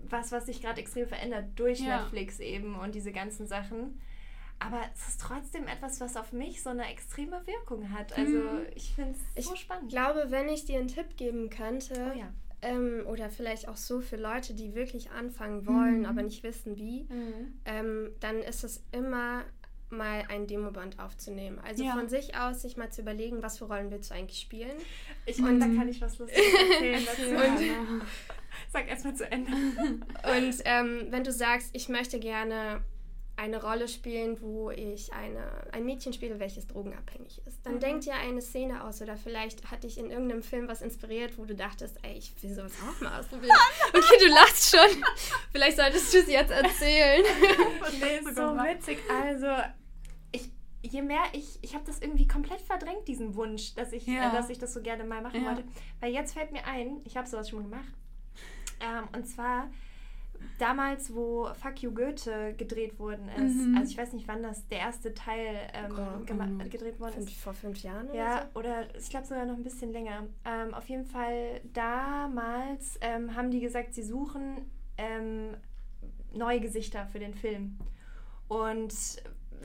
was, 0.08 0.32
was 0.32 0.46
sich 0.46 0.62
gerade 0.62 0.80
extrem 0.80 1.06
verändert 1.06 1.46
durch 1.56 1.80
ja. 1.80 2.00
Netflix 2.00 2.40
eben 2.40 2.76
und 2.76 2.94
diese 2.94 3.12
ganzen 3.12 3.46
Sachen. 3.46 4.00
Aber 4.60 4.80
es 4.94 5.08
ist 5.08 5.20
trotzdem 5.20 5.68
etwas, 5.68 6.00
was 6.00 6.16
auf 6.16 6.32
mich 6.32 6.62
so 6.62 6.70
eine 6.70 6.90
extreme 6.90 7.46
Wirkung 7.46 7.92
hat. 7.92 8.16
Also 8.16 8.32
mhm. 8.32 8.66
ich 8.74 8.92
finde 8.94 9.14
es 9.34 9.46
so 9.46 9.54
spannend. 9.54 9.84
Ich 9.84 9.90
glaube, 9.90 10.26
wenn 10.30 10.48
ich 10.48 10.64
dir 10.64 10.78
einen 10.78 10.88
Tipp 10.88 11.16
geben 11.16 11.48
könnte, 11.48 12.12
oh 12.14 12.18
ja. 12.18 12.32
ähm, 12.62 13.04
oder 13.06 13.30
vielleicht 13.30 13.68
auch 13.68 13.76
so 13.76 14.00
für 14.00 14.16
Leute, 14.16 14.54
die 14.54 14.74
wirklich 14.74 15.10
anfangen 15.10 15.66
wollen, 15.66 16.00
mhm. 16.00 16.06
aber 16.06 16.22
nicht 16.22 16.42
wissen 16.42 16.76
wie, 16.76 17.04
mhm. 17.04 17.60
ähm, 17.66 18.10
dann 18.20 18.40
ist 18.40 18.64
es 18.64 18.82
immer 18.90 19.44
mal 19.90 20.24
ein 20.28 20.46
Demoband 20.46 20.98
aufzunehmen. 20.98 21.60
Also 21.66 21.84
ja. 21.84 21.92
von 21.92 22.08
sich 22.08 22.36
aus 22.36 22.62
sich 22.62 22.76
mal 22.76 22.90
zu 22.90 23.02
überlegen, 23.02 23.42
was 23.42 23.58
für 23.58 23.64
Rollen 23.64 23.90
willst 23.90 24.10
du 24.10 24.14
eigentlich 24.14 24.40
spielen. 24.40 24.76
Ich 25.26 25.38
meine, 25.38 25.58
da 25.58 25.66
kann 25.66 25.88
ich 25.88 26.00
was 26.00 26.18
Lustiges 26.18 26.44
erzählen 26.70 27.02
dazu. 27.06 28.06
Sag 28.72 28.88
erstmal 28.88 29.14
zu 29.14 29.30
Ende. 29.30 29.52
Und 29.52 30.54
ähm, 30.64 31.06
wenn 31.10 31.24
du 31.24 31.32
sagst, 31.32 31.70
ich 31.72 31.88
möchte 31.88 32.18
gerne 32.18 32.82
eine 33.38 33.62
Rolle 33.62 33.86
spielen, 33.86 34.36
wo 34.40 34.70
ich 34.70 35.12
eine, 35.12 35.72
ein 35.72 35.84
Mädchen 35.84 36.12
spiele, 36.12 36.40
welches 36.40 36.66
drogenabhängig 36.66 37.40
ist. 37.46 37.64
Dann 37.64 37.76
mhm. 37.76 37.80
denk 37.80 38.00
dir 38.00 38.14
eine 38.14 38.42
Szene 38.42 38.82
aus 38.82 39.00
oder 39.00 39.16
vielleicht 39.16 39.70
hat 39.70 39.84
dich 39.84 39.96
in 39.96 40.10
irgendeinem 40.10 40.42
Film 40.42 40.66
was 40.66 40.82
inspiriert, 40.82 41.38
wo 41.38 41.44
du 41.44 41.54
dachtest, 41.54 41.98
ey, 42.02 42.18
ich 42.18 42.32
will 42.42 42.52
sowas 42.52 42.72
auch 42.82 43.00
mal 43.00 43.20
ausprobieren. 43.20 43.56
okay, 43.90 44.16
du 44.20 44.26
lachst 44.34 44.76
schon. 44.76 45.04
vielleicht 45.52 45.76
solltest 45.76 46.12
du 46.12 46.18
es 46.18 46.26
jetzt 46.26 46.50
erzählen. 46.50 47.24
nee, 48.00 48.20
so 48.24 48.42
witzig. 48.56 48.98
Also, 49.08 49.46
ich, 50.32 50.50
je 50.82 51.02
mehr 51.02 51.22
ich, 51.32 51.60
ich 51.62 51.74
habe 51.76 51.84
das 51.84 52.00
irgendwie 52.00 52.26
komplett 52.26 52.60
verdrängt, 52.60 53.06
diesen 53.06 53.36
Wunsch, 53.36 53.72
dass 53.76 53.92
ich, 53.92 54.04
ja. 54.08 54.30
äh, 54.30 54.32
dass 54.32 54.50
ich 54.50 54.58
das 54.58 54.74
so 54.74 54.82
gerne 54.82 55.04
mal 55.04 55.22
machen 55.22 55.44
ja. 55.44 55.50
wollte. 55.50 55.64
Weil 56.00 56.12
jetzt 56.12 56.32
fällt 56.32 56.50
mir 56.50 56.66
ein, 56.66 57.02
ich 57.04 57.16
habe 57.16 57.28
sowas 57.28 57.48
schon 57.48 57.62
gemacht. 57.70 57.94
Ähm, 58.80 59.08
und 59.14 59.28
zwar 59.28 59.70
damals, 60.58 61.14
wo 61.14 61.48
Fuck 61.54 61.82
You 61.82 61.92
Goethe 61.92 62.54
gedreht 62.56 62.98
worden 62.98 63.28
ist. 63.28 63.54
Mhm. 63.54 63.76
Also 63.76 63.90
ich 63.90 63.98
weiß 63.98 64.12
nicht, 64.12 64.26
wann 64.28 64.42
das 64.42 64.66
der 64.68 64.78
erste 64.80 65.14
Teil 65.14 65.56
ähm, 65.74 65.94
oh, 65.96 66.24
gedreht 66.68 67.00
worden 67.00 67.18
ist. 67.18 67.30
Vor 67.30 67.54
fünf 67.54 67.82
Jahren 67.82 68.08
oder 68.08 68.18
Ja, 68.18 68.48
so? 68.52 68.60
oder 68.60 68.94
ich 68.96 69.08
glaube 69.10 69.26
sogar 69.26 69.44
noch 69.46 69.56
ein 69.56 69.62
bisschen 69.62 69.92
länger. 69.92 70.26
Ähm, 70.44 70.74
auf 70.74 70.88
jeden 70.88 71.04
Fall 71.04 71.60
damals 71.72 72.98
ähm, 73.00 73.34
haben 73.34 73.50
die 73.50 73.60
gesagt, 73.60 73.94
sie 73.94 74.02
suchen 74.02 74.70
ähm, 74.96 75.56
neue 76.32 76.60
Gesichter 76.60 77.06
für 77.06 77.18
den 77.18 77.34
Film. 77.34 77.78
Und 78.48 78.94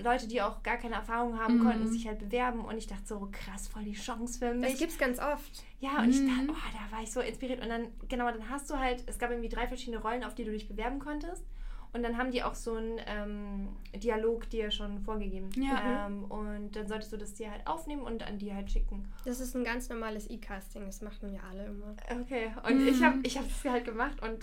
Leute, 0.01 0.27
die 0.27 0.41
auch 0.41 0.63
gar 0.63 0.77
keine 0.77 0.95
Erfahrung 0.95 1.39
haben, 1.39 1.57
mhm. 1.57 1.63
konnten 1.63 1.87
sich 1.87 2.07
halt 2.07 2.19
bewerben 2.19 2.65
und 2.65 2.77
ich 2.77 2.87
dachte 2.87 3.05
so, 3.05 3.29
krass, 3.31 3.67
voll 3.67 3.83
die 3.83 3.93
Chance 3.93 4.39
für 4.39 4.53
mich. 4.53 4.71
Das 4.71 4.79
gibt's 4.79 4.97
ganz 4.97 5.19
oft. 5.19 5.63
Ja, 5.79 5.99
und 5.99 6.05
mhm. 6.05 6.11
ich 6.11 6.19
dachte, 6.19 6.47
oh, 6.49 6.71
da 6.73 6.95
war 6.95 7.03
ich 7.03 7.11
so 7.11 7.19
inspiriert. 7.19 7.61
Und 7.61 7.69
dann, 7.69 7.87
genau, 8.07 8.29
dann 8.31 8.49
hast 8.49 8.69
du 8.69 8.77
halt, 8.77 9.03
es 9.07 9.19
gab 9.19 9.31
irgendwie 9.31 9.49
drei 9.49 9.67
verschiedene 9.67 10.01
Rollen, 10.01 10.23
auf 10.23 10.35
die 10.35 10.43
du 10.43 10.51
dich 10.51 10.67
bewerben 10.67 10.99
konntest. 10.99 11.45
Und 11.93 12.01
dann 12.01 12.17
haben 12.17 12.31
die 12.31 12.41
auch 12.41 12.55
so 12.55 12.73
einen 12.73 12.99
ähm, 13.05 13.69
Dialog 13.95 14.49
dir 14.49 14.71
schon 14.71 14.99
vorgegeben. 15.01 15.49
Ja. 15.55 16.07
Ähm, 16.07 16.23
und 16.25 16.71
dann 16.75 16.87
solltest 16.87 17.13
du 17.13 17.17
das 17.17 17.35
dir 17.35 17.51
halt 17.51 17.67
aufnehmen 17.67 18.01
und 18.01 18.25
an 18.25 18.39
die 18.39 18.53
halt 18.53 18.71
schicken. 18.71 19.07
Das 19.25 19.39
ist 19.39 19.55
ein 19.55 19.63
ganz 19.63 19.89
normales 19.89 20.27
E-Casting, 20.27 20.85
das 20.87 21.01
machen 21.01 21.31
wir 21.31 21.43
alle 21.43 21.65
immer. 21.65 21.95
Okay, 22.19 22.51
und 22.67 22.81
mhm. 22.81 22.87
ich 22.87 23.03
habe 23.03 23.19
ich 23.21 23.37
hab 23.37 23.47
das 23.47 23.71
halt 23.71 23.85
gemacht 23.85 24.23
und 24.23 24.39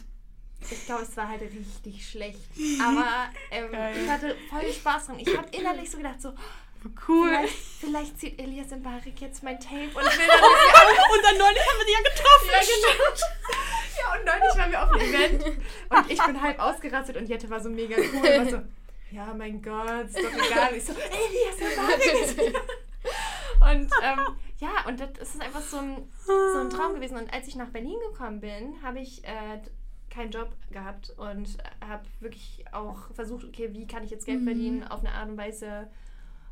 ich 0.71 0.87
glaube, 0.87 1.03
es 1.03 1.17
war 1.17 1.29
halt 1.29 1.43
richtig 1.43 2.09
schlecht. 2.09 2.39
Aber 2.83 3.31
ähm, 3.51 3.71
ich 4.03 4.11
hatte 4.11 4.37
voll 4.49 4.73
Spaß 4.73 5.07
dran. 5.07 5.19
Ich 5.19 5.37
habe 5.37 5.49
innerlich 5.51 5.91
so 5.91 5.99
gedacht, 5.99 6.21
so, 6.21 6.33
Cool. 7.07 7.29
Vielleicht, 7.29 7.55
vielleicht 7.79 8.21
zieht 8.21 8.41
Elias 8.41 8.73
und 8.73 8.83
Barik 8.83 9.21
jetzt 9.21 9.43
mein 9.43 9.61
Tape 9.61 9.89
und 9.89 9.97
will 9.97 10.27
dann 10.27 10.41
Und 11.13 11.25
dann 11.25 11.39
neulich 11.39 11.61
haben 11.61 11.79
wir 11.79 11.87
die 11.87 11.93
ja 11.93 12.01
getroffen. 12.01 12.49
Ja, 12.51 12.61
genau. 12.65 13.05
ja, 14.01 14.19
und 14.19 14.25
neulich 14.25 14.59
waren 14.59 14.71
wir 14.71 14.83
auf 14.83 14.93
einem 14.93 15.15
Event 15.15 15.45
und 15.91 16.11
ich 16.11 16.25
bin 16.25 16.43
halb 16.43 16.59
ausgerastet 16.59 17.17
und 17.19 17.29
Jette 17.29 17.51
war 17.51 17.61
so 17.61 17.69
mega 17.69 17.97
cool 17.99 18.07
und 18.07 18.23
war 18.23 18.47
so, 18.47 18.63
ja, 19.11 19.35
mein 19.35 19.61
Gott, 19.61 20.07
ist 20.07 20.17
doch 20.17 20.33
egal. 20.33 20.75
Ich 20.75 20.85
so, 20.85 20.93
Elias 20.93 21.61
und 21.61 21.77
Barik 21.77 22.23
ist 22.25 22.39
wieder. 22.39 22.61
Und 23.61 23.91
ähm, 24.03 24.37
ja, 24.59 24.87
und 24.87 25.01
das 25.01 25.35
ist 25.35 25.43
einfach 25.43 25.63
so 25.63 25.79
ein, 25.79 26.11
so 26.25 26.59
ein 26.61 26.71
Traum 26.71 26.95
gewesen. 26.95 27.19
Und 27.19 27.33
als 27.33 27.47
ich 27.47 27.57
nach 27.57 27.69
Berlin 27.69 27.99
gekommen 28.11 28.41
bin, 28.41 28.83
habe 28.83 29.01
ich 29.01 29.23
äh, 29.25 29.61
keinen 30.11 30.31
Job 30.31 30.51
gehabt 30.71 31.15
und 31.17 31.57
habe 31.87 32.05
wirklich 32.21 32.65
auch 32.73 33.13
versucht, 33.15 33.45
okay, 33.45 33.73
wie 33.73 33.87
kann 33.87 34.05
ich 34.05 34.11
jetzt 34.11 34.27
Geld 34.27 34.41
mhm. 34.41 34.45
verdienen 34.45 34.85
auf 34.85 35.01
eine 35.01 35.13
Art 35.13 35.29
und 35.29 35.37
Weise, 35.37 35.89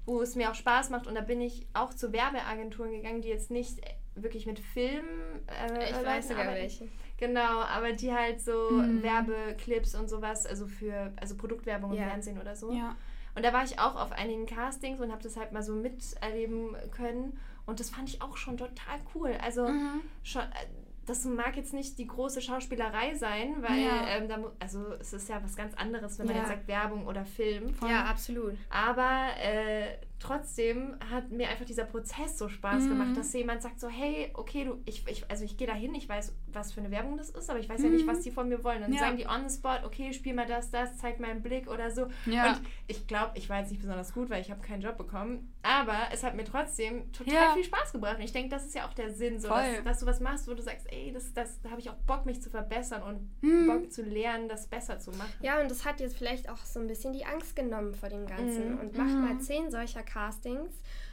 wo 0.06 0.22
es 0.22 0.36
mir 0.36 0.50
auch 0.50 0.54
Spaß 0.54 0.90
macht. 0.90 1.06
Und 1.06 1.14
da 1.14 1.20
bin 1.20 1.40
ich 1.40 1.66
auch 1.74 1.92
zu 1.92 2.12
Werbeagenturen 2.12 2.92
gegangen, 2.92 3.20
die 3.20 3.28
jetzt 3.28 3.50
nicht 3.50 3.80
wirklich 4.14 4.46
mit 4.46 4.58
Film. 4.58 5.04
Äh, 5.46 5.90
ich 5.90 6.04
weiß 6.04 6.28
sogar 6.28 6.46
welche. 6.46 6.88
Genau, 7.18 7.60
aber 7.60 7.92
die 7.92 8.12
halt 8.12 8.40
so 8.40 8.70
mhm. 8.70 9.02
Werbeclips 9.02 9.94
und 9.94 10.08
sowas, 10.08 10.46
also 10.46 10.66
für 10.66 11.12
also 11.16 11.36
Produktwerbung 11.36 11.92
im 11.92 11.98
Fernsehen 11.98 12.40
oder 12.40 12.54
so. 12.54 12.72
Ja. 12.72 12.96
Und 13.34 13.44
da 13.44 13.52
war 13.52 13.64
ich 13.64 13.78
auch 13.78 13.96
auf 13.96 14.12
einigen 14.12 14.46
Castings 14.46 15.00
und 15.00 15.12
habe 15.12 15.22
das 15.22 15.36
halt 15.36 15.52
mal 15.52 15.62
so 15.62 15.74
miterleben 15.74 16.76
können. 16.90 17.38
Und 17.66 17.80
das 17.80 17.90
fand 17.90 18.08
ich 18.08 18.22
auch 18.22 18.36
schon 18.36 18.56
total 18.56 18.98
cool. 19.14 19.36
Also 19.42 19.68
mhm. 19.68 20.00
schon, 20.22 20.42
äh, 20.42 20.66
das 21.08 21.24
mag 21.24 21.56
jetzt 21.56 21.72
nicht 21.72 21.98
die 21.98 22.06
große 22.06 22.40
Schauspielerei 22.40 23.14
sein, 23.14 23.56
weil 23.62 23.78
ja. 23.78 24.08
ähm, 24.08 24.28
da, 24.28 24.38
also 24.60 24.92
es 25.00 25.12
ist 25.12 25.28
ja 25.28 25.42
was 25.42 25.56
ganz 25.56 25.74
anderes, 25.74 26.18
wenn 26.18 26.26
man 26.26 26.36
jetzt 26.36 26.48
sagt 26.48 26.68
Werbung 26.68 27.06
oder 27.06 27.24
Film. 27.24 27.74
Ja, 27.82 28.04
absolut. 28.04 28.54
Aber 28.70 29.28
äh, 29.40 29.96
trotzdem 30.18 30.96
hat 31.10 31.30
mir 31.30 31.48
einfach 31.48 31.64
dieser 31.64 31.84
Prozess 31.84 32.38
so 32.38 32.48
Spaß 32.48 32.84
mhm. 32.84 32.88
gemacht, 32.88 33.16
dass 33.16 33.32
jemand 33.32 33.62
sagt 33.62 33.80
so, 33.80 33.88
hey, 33.88 34.30
okay, 34.34 34.64
du, 34.64 34.80
ich, 34.84 35.06
ich 35.06 35.30
also 35.30 35.44
ich 35.44 35.56
gehe 35.56 35.66
da 35.66 35.74
hin, 35.74 35.94
ich 35.94 36.08
weiß, 36.08 36.34
was 36.52 36.72
für 36.72 36.80
eine 36.80 36.90
Werbung 36.90 37.16
das 37.16 37.30
ist, 37.30 37.48
aber 37.48 37.58
ich 37.58 37.68
weiß 37.68 37.78
mhm. 37.78 37.84
ja 37.84 37.90
nicht, 37.92 38.06
was 38.06 38.18
mhm. 38.18 38.22
die 38.22 38.30
von 38.30 38.48
mir 38.48 38.64
wollen. 38.64 38.80
Dann 38.80 38.92
ja. 38.92 39.00
sagen 39.00 39.16
die 39.16 39.26
on 39.26 39.48
the 39.48 39.54
spot, 39.54 39.84
okay, 39.84 40.12
spiel 40.12 40.34
mal 40.34 40.46
das, 40.46 40.70
das, 40.70 40.98
zeig 40.98 41.20
mal 41.20 41.30
einen 41.30 41.42
Blick 41.42 41.68
oder 41.68 41.90
so. 41.90 42.08
Ja. 42.26 42.52
Und 42.52 42.60
ich 42.86 43.06
glaube, 43.06 43.32
ich 43.34 43.48
war 43.48 43.60
jetzt 43.60 43.70
nicht 43.70 43.80
besonders 43.80 44.12
gut, 44.12 44.28
weil 44.30 44.40
ich 44.40 44.50
habe 44.50 44.60
keinen 44.60 44.82
Job 44.82 44.96
bekommen, 44.96 45.52
aber 45.62 45.96
es 46.12 46.24
hat 46.24 46.34
mir 46.34 46.44
trotzdem 46.44 47.12
total 47.12 47.34
ja. 47.34 47.52
viel 47.54 47.64
Spaß 47.64 47.92
gebracht. 47.92 48.16
Und 48.16 48.24
ich 48.24 48.32
denke, 48.32 48.48
das 48.48 48.66
ist 48.66 48.74
ja 48.74 48.86
auch 48.86 48.94
der 48.94 49.12
Sinn, 49.12 49.38
so, 49.38 49.48
dass, 49.48 49.84
dass, 49.84 50.00
du 50.00 50.06
was 50.06 50.20
machst, 50.20 50.48
wo 50.48 50.54
du 50.54 50.62
sagst, 50.62 50.86
ey, 50.90 51.12
das, 51.12 51.32
das, 51.32 51.60
da 51.60 51.70
habe 51.70 51.80
ich 51.80 51.90
auch 51.90 51.96
Bock, 52.06 52.26
mich 52.26 52.42
zu 52.42 52.50
verbessern 52.50 53.02
und 53.02 53.42
mhm. 53.42 53.66
Bock 53.66 53.92
zu 53.92 54.02
lernen, 54.02 54.48
das 54.48 54.66
besser 54.66 54.98
zu 54.98 55.12
machen. 55.12 55.32
Ja, 55.42 55.60
und 55.60 55.70
das 55.70 55.84
hat 55.84 56.00
jetzt 56.00 56.16
vielleicht 56.16 56.48
auch 56.48 56.58
so 56.58 56.80
ein 56.80 56.86
bisschen 56.86 57.12
die 57.12 57.24
Angst 57.24 57.54
genommen 57.54 57.94
vor 57.94 58.08
dem 58.08 58.26
Ganzen. 58.26 58.74
Mhm. 58.74 58.80
Und 58.80 58.96
mach 58.96 59.06
mal 59.06 59.34
mhm. 59.34 59.40
zehn 59.40 59.70
solcher 59.70 60.02
Castings 60.08 60.72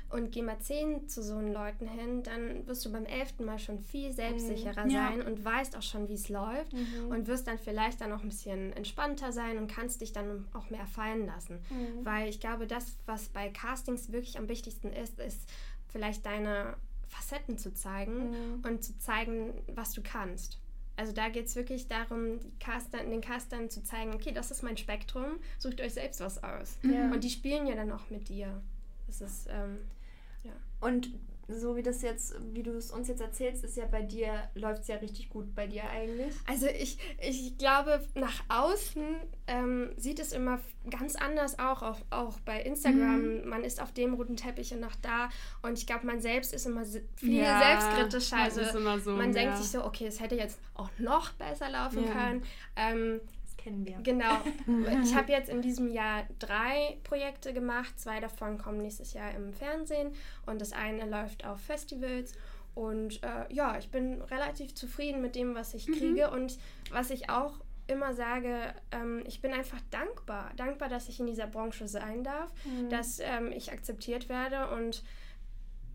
und 0.10 0.32
geh 0.32 0.42
mal 0.42 0.60
zehn 0.60 1.08
zu 1.08 1.22
so 1.22 1.36
einen 1.36 1.52
Leuten 1.52 1.88
hin, 1.88 2.24
dann 2.24 2.66
wirst 2.68 2.86
du 2.86 2.92
beim 2.92 3.06
elften 3.06 3.46
Mal 3.46 3.60
schon 3.60 3.80
viel 3.80 4.14
selbstsicherer 4.14 4.86
mhm. 4.86 4.92
sein 4.92 5.22
und 5.22 5.44
weißt 5.44 5.76
auch 5.76 5.82
schon, 5.82 6.08
wie 6.08 6.14
es 6.14 6.30
läuft 6.30 6.74
mhm. 6.74 7.10
und 7.10 7.28
wirst 7.28 7.48
dann 7.48 7.58
vielleicht 7.58 8.02
dann 8.02 8.14
auch 8.14 8.22
ein 8.22 8.30
bisschen 8.30 8.72
entspannter 8.74 9.32
sein 9.32 9.58
und 9.58 9.68
kannst 9.68 10.02
dich 10.02 10.14
dann 10.14 10.46
auch 10.54 10.70
mehr 10.70 10.86
fallen 10.86 11.26
lassen. 11.26 11.60
Mhm. 11.70 12.06
Weil 12.06 12.30
ich 12.30 12.40
glaube, 12.40 12.68
das, 12.68 12.96
was 13.06 13.30
bei 13.30 13.50
Castings 13.50 14.12
wirklich 14.12 14.38
am 14.38 14.48
wichtigsten 14.48 14.94
ist, 14.94 15.20
ist 15.20 15.50
vielleicht 15.90 16.26
deine 16.26 16.76
Facetten 17.08 17.58
zu 17.58 17.74
zeigen 17.74 18.32
mhm. 18.32 18.64
und 18.64 18.84
zu 18.84 18.98
zeigen, 19.00 19.54
was 19.74 19.92
du 19.94 20.02
kannst. 20.02 20.60
Also 20.98 21.12
da 21.12 21.30
geht 21.30 21.48
es 21.48 21.56
wirklich 21.56 21.88
darum, 21.88 22.40
Caster, 22.60 23.00
den 23.00 23.22
Castern 23.22 23.70
zu 23.70 23.84
zeigen, 23.84 24.14
okay, 24.14 24.32
das 24.32 24.50
ist 24.52 24.64
mein 24.64 24.78
Spektrum, 24.78 25.26
sucht 25.58 25.82
euch 25.82 25.94
selbst 25.94 26.22
was 26.22 26.42
aus. 26.42 26.78
Ja. 26.84 27.12
Und 27.12 27.24
die 27.24 27.30
spielen 27.30 27.68
ja 27.68 27.76
dann 27.76 27.92
auch 27.92 28.10
mit 28.10 28.30
dir. 28.30 28.62
Das 29.08 29.22
ist, 29.22 29.48
ähm, 29.50 29.80
ja. 30.44 30.54
Und 30.82 31.10
so 31.48 31.76
wie 31.76 31.84
das 31.84 32.02
jetzt, 32.02 32.36
wie 32.54 32.64
du 32.64 32.72
es 32.72 32.90
uns 32.92 33.08
jetzt 33.08 33.22
erzählst, 33.22 33.64
ist 33.64 33.78
ja 33.78 33.86
bei 33.86 34.02
dir, 34.02 34.50
läuft 34.56 34.82
es 34.82 34.88
ja 34.88 34.96
richtig 34.96 35.30
gut 35.30 35.54
bei 35.54 35.68
dir 35.68 35.88
eigentlich. 35.90 36.34
Also 36.48 36.66
ich, 36.68 36.98
ich 37.22 37.58
glaube, 37.58 38.02
nach 38.16 38.42
außen 38.50 39.04
ähm, 39.48 39.92
sieht 39.96 40.20
es 40.20 40.32
immer 40.32 40.60
ganz 40.90 41.16
anders 41.16 41.60
auch, 41.60 41.84
auch, 41.84 42.00
auch 42.10 42.40
bei 42.40 42.62
Instagram. 42.62 43.42
Mhm. 43.42 43.48
Man 43.48 43.64
ist 43.64 43.80
auf 43.80 43.92
dem 43.92 44.16
roten 44.16 44.38
Teppich 44.38 44.74
und 44.74 44.80
noch 44.80 44.96
da. 44.96 45.30
Und 45.62 45.78
ich 45.78 45.86
glaube, 45.86 46.08
man 46.08 46.20
selbst 46.20 46.52
ist 46.52 46.66
immer 46.66 46.84
viel 47.16 47.44
ja, 47.44 47.60
selbstkritischer. 47.60 48.38
Also 48.38 48.62
so, 49.00 49.12
man 49.12 49.34
ja. 49.34 49.42
denkt 49.42 49.58
sich 49.58 49.70
so, 49.70 49.86
okay, 49.86 50.08
es 50.08 50.20
hätte 50.20 50.36
jetzt 50.36 50.60
auch 50.74 50.90
noch 50.98 51.32
besser 51.34 51.70
laufen 51.70 52.06
ja. 52.06 52.12
können. 52.12 52.44
Ähm, 52.76 53.22
kennen 53.66 53.86
wir. 53.86 53.98
Genau. 54.04 54.38
Ich 55.04 55.16
habe 55.16 55.32
jetzt 55.32 55.50
in 55.50 55.62
diesem 55.62 55.92
Jahr 55.92 56.24
drei 56.40 56.98
Projekte 57.04 57.54
gemacht. 57.54 58.00
Zwei 58.00 58.20
davon 58.20 58.58
kommen 58.58 58.82
nächstes 58.82 59.14
Jahr 59.14 59.34
im 59.34 59.54
Fernsehen 59.54 60.14
und 60.46 60.62
das 60.62 60.72
eine 60.72 61.06
läuft 61.10 61.46
auf 61.46 61.60
Festivals. 61.60 62.34
Und 62.76 63.24
äh, 63.24 63.52
ja, 63.54 63.78
ich 63.78 63.90
bin 63.90 64.22
relativ 64.22 64.76
zufrieden 64.76 65.22
mit 65.22 65.36
dem, 65.36 65.56
was 65.56 65.74
ich 65.74 65.88
mhm. 65.88 65.94
kriege. 65.94 66.28
Mhm. 66.28 66.34
Und 66.34 66.58
was 66.92 67.10
ich 67.10 67.30
auch 67.30 67.60
immer 67.88 68.14
sage, 68.14 68.74
ähm, 68.92 69.24
ich 69.26 69.42
bin 69.42 69.54
einfach 69.54 69.80
dankbar. 69.90 70.52
Dankbar, 70.58 70.90
dass 70.90 71.10
ich 71.10 71.20
in 71.20 71.28
dieser 71.28 71.48
Branche 71.48 71.88
sein 71.88 72.24
darf, 72.24 72.52
mhm. 72.66 72.90
dass 72.90 73.20
ähm, 73.20 73.52
ich 73.52 73.72
akzeptiert 73.72 74.30
werde 74.30 74.70
und 74.70 75.04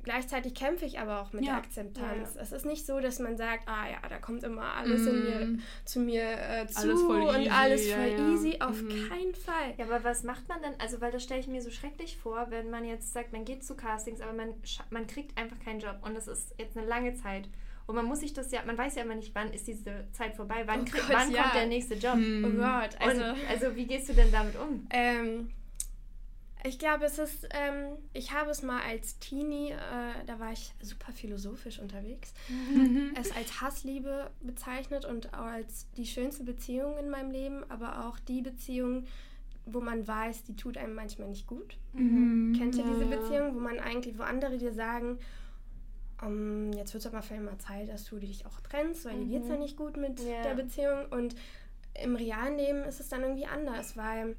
Gleichzeitig 0.02 0.54
kämpfe 0.54 0.86
ich 0.86 0.98
aber 0.98 1.20
auch 1.20 1.32
mit 1.32 1.44
ja. 1.44 1.52
der 1.52 1.58
Akzeptanz. 1.58 2.34
Ja. 2.34 2.40
Es 2.40 2.52
ist 2.52 2.64
nicht 2.64 2.86
so, 2.86 3.00
dass 3.00 3.18
man 3.18 3.36
sagt, 3.36 3.68
ah 3.68 3.88
ja, 3.88 4.08
da 4.08 4.18
kommt 4.18 4.42
immer 4.44 4.74
alles 4.74 5.02
mm. 5.02 5.08
in 5.08 5.24
mir, 5.24 5.46
mhm. 5.46 5.62
zu 5.84 6.00
mir 6.00 6.22
äh, 6.22 6.66
zu 6.66 6.80
alles 6.80 7.02
und 7.02 7.36
easy. 7.36 7.50
alles 7.50 7.92
voll 7.92 8.06
ja, 8.06 8.28
easy. 8.30 8.56
Auf 8.60 8.82
mm. 8.82 9.08
keinen 9.08 9.34
Fall. 9.34 9.74
Ja, 9.76 9.84
aber 9.84 10.02
was 10.02 10.22
macht 10.22 10.48
man 10.48 10.62
dann? 10.62 10.74
Also, 10.78 11.00
weil 11.00 11.12
das 11.12 11.22
stelle 11.22 11.40
ich 11.40 11.48
mir 11.48 11.60
so 11.60 11.70
schrecklich 11.70 12.16
vor, 12.16 12.46
wenn 12.48 12.70
man 12.70 12.84
jetzt 12.84 13.12
sagt, 13.12 13.32
man 13.32 13.44
geht 13.44 13.62
zu 13.62 13.74
Castings, 13.76 14.20
aber 14.20 14.32
man, 14.32 14.54
man 14.90 15.06
kriegt 15.06 15.36
einfach 15.36 15.58
keinen 15.60 15.80
Job 15.80 15.98
und 16.02 16.14
das 16.14 16.28
ist 16.28 16.54
jetzt 16.58 16.76
eine 16.76 16.86
lange 16.86 17.14
Zeit. 17.14 17.48
Und 17.86 17.96
man 17.96 18.04
muss 18.04 18.20
sich 18.20 18.32
das 18.32 18.52
ja, 18.52 18.60
man 18.64 18.78
weiß 18.78 18.94
ja 18.94 19.02
immer 19.02 19.16
nicht, 19.16 19.34
wann 19.34 19.52
ist 19.52 19.66
diese 19.66 20.06
Zeit 20.12 20.36
vorbei, 20.36 20.62
wann, 20.64 20.82
oh 20.82 20.84
krieg, 20.84 21.02
Gott, 21.02 21.10
wann 21.10 21.32
kommt 21.32 21.54
der 21.54 21.66
nächste 21.66 21.94
Job. 21.94 22.14
Mm. 22.14 22.44
Oh 22.44 22.50
Gott, 22.50 22.90
also, 23.00 23.22
und, 23.22 23.36
also 23.50 23.76
wie 23.76 23.86
gehst 23.86 24.08
du 24.08 24.12
denn 24.12 24.30
damit 24.30 24.56
um? 24.56 24.86
Ähm, 24.90 25.50
ich 26.64 26.78
glaube, 26.78 27.04
es 27.04 27.18
ist, 27.18 27.48
ähm, 27.50 27.96
ich 28.12 28.32
habe 28.32 28.50
es 28.50 28.62
mal 28.62 28.82
als 28.82 29.18
Teenie, 29.18 29.70
äh, 29.70 30.24
da 30.26 30.38
war 30.38 30.52
ich 30.52 30.72
super 30.80 31.12
philosophisch 31.12 31.78
unterwegs, 31.78 32.34
mhm. 32.48 33.14
es 33.18 33.34
als 33.34 33.60
Hassliebe 33.60 34.30
bezeichnet 34.40 35.04
und 35.04 35.32
auch 35.32 35.46
als 35.46 35.86
die 35.96 36.06
schönste 36.06 36.44
Beziehung 36.44 36.98
in 36.98 37.08
meinem 37.08 37.30
Leben, 37.30 37.64
aber 37.70 38.06
auch 38.06 38.18
die 38.18 38.42
Beziehung, 38.42 39.06
wo 39.64 39.80
man 39.80 40.06
weiß, 40.06 40.44
die 40.44 40.56
tut 40.56 40.76
einem 40.76 40.94
manchmal 40.94 41.28
nicht 41.28 41.46
gut. 41.46 41.76
Mhm. 41.92 42.54
Kennt 42.58 42.74
ihr 42.76 42.84
ja, 42.84 42.90
diese 42.92 43.06
Beziehung, 43.06 43.54
wo 43.54 43.60
man 43.60 43.78
eigentlich, 43.78 44.18
wo 44.18 44.22
andere 44.22 44.58
dir 44.58 44.72
sagen, 44.72 45.18
um, 46.22 46.72
jetzt 46.72 46.92
wird 46.92 47.04
es 47.04 47.12
aber 47.12 47.22
vielleicht 47.22 47.44
mal 47.44 47.58
Zeit, 47.58 47.88
dass 47.88 48.04
du 48.04 48.18
dich 48.18 48.44
auch 48.44 48.60
trennst, 48.60 49.06
weil 49.06 49.16
mhm. 49.16 49.28
dir 49.28 49.38
geht 49.38 49.42
es 49.44 49.48
ja 49.48 49.56
nicht 49.56 49.76
gut 49.76 49.96
mit 49.96 50.20
ja. 50.20 50.42
der 50.42 50.54
Beziehung 50.54 51.06
und 51.10 51.34
im 52.02 52.16
realen 52.16 52.56
Leben 52.56 52.84
ist 52.84 53.00
es 53.00 53.08
dann 53.08 53.22
irgendwie 53.22 53.46
anders, 53.46 53.96
weil 53.96 54.36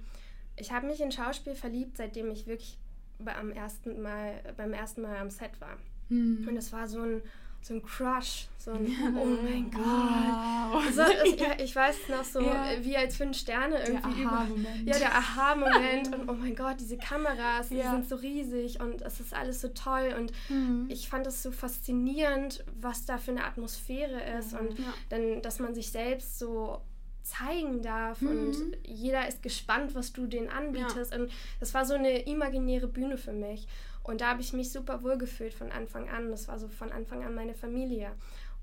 ich 0.56 0.72
habe 0.72 0.88
mich 0.88 1.02
in 1.02 1.12
Schauspiel 1.12 1.56
verliebt, 1.56 1.98
seitdem 1.98 2.32
ich 2.32 2.48
wirklich 2.48 2.78
bei, 3.20 3.36
am 3.36 3.52
ersten 3.52 4.02
Mal, 4.02 4.42
beim 4.58 4.74
ersten 4.74 5.02
Mal 5.02 5.18
am 5.18 5.30
Set 5.30 5.60
war. 5.60 5.78
Mhm. 6.10 6.48
Und 6.48 6.58
es 6.58 6.72
war 6.72 6.88
so 6.88 7.02
ein 7.02 7.22
so 7.64 7.76
ein 7.76 7.84
Crush, 7.84 8.48
so 8.58 8.72
ein 8.72 8.88
Oh 9.16 9.26
mein 9.44 9.70
Gott. 9.70 9.84
Wow. 9.84 10.84
So, 10.92 11.04
ich, 11.26 11.40
ja, 11.40 11.60
ich 11.60 11.76
weiß 11.76 12.10
noch 12.10 12.24
so, 12.24 12.42
ja. 12.42 12.72
wie 12.82 12.98
als 12.98 13.18
fünf 13.18 13.38
Sterne 13.38 13.78
irgendwie 13.86 14.16
der 14.16 14.24
über. 14.24 14.48
Ja, 14.86 14.98
der 14.98 15.16
Aha-Moment 15.16 16.16
und 16.16 16.30
oh 16.30 16.34
mein 16.34 16.56
Gott, 16.56 16.78
diese 16.80 16.98
Kameras, 16.98 17.70
ja. 17.70 17.84
die 17.84 17.90
sind 17.90 18.10
so 18.10 18.16
riesig 18.16 18.80
und 18.80 19.02
es 19.04 19.20
ist 19.20 19.34
alles 19.34 19.62
so 19.62 19.68
toll 19.70 20.16
und 20.18 20.32
mhm. 20.50 20.88
ich 20.90 21.08
fand 21.08 21.28
es 21.28 21.44
so 21.44 21.52
faszinierend, 21.52 22.64
was 22.80 23.06
da 23.06 23.18
für 23.18 23.32
eine 23.32 23.46
Atmosphäre 23.46 24.22
ist 24.40 24.54
und 24.54 24.76
dann, 25.10 25.42
dass 25.42 25.60
man 25.60 25.76
sich 25.76 25.92
selbst 25.92 26.40
so 26.40 26.82
zeigen 27.24 27.82
darf 27.82 28.22
mhm. 28.22 28.30
und 28.30 28.56
jeder 28.84 29.28
ist 29.28 29.44
gespannt, 29.44 29.96
was 29.96 30.14
du 30.14 30.28
denen 30.28 30.50
anbietest. 30.50 31.16
Und 31.16 31.32
das 31.60 31.74
war 31.74 31.86
so 31.86 31.94
eine 31.94 32.24
imaginäre 32.24 32.88
Bühne 32.88 33.18
für 33.18 33.34
mich. 33.34 33.68
Und 34.04 34.22
da 34.22 34.30
habe 34.30 34.42
ich 34.42 34.54
mich 34.54 34.72
super 34.72 35.04
wohl 35.04 35.18
gefühlt 35.18 35.54
von 35.54 35.72
Anfang 35.72 36.10
an. 36.10 36.32
Das 36.32 36.48
war 36.48 36.58
so 36.58 36.68
von 36.68 36.92
Anfang 36.92 37.24
an 37.24 37.36
meine 37.36 37.54
Familie. 37.54 38.12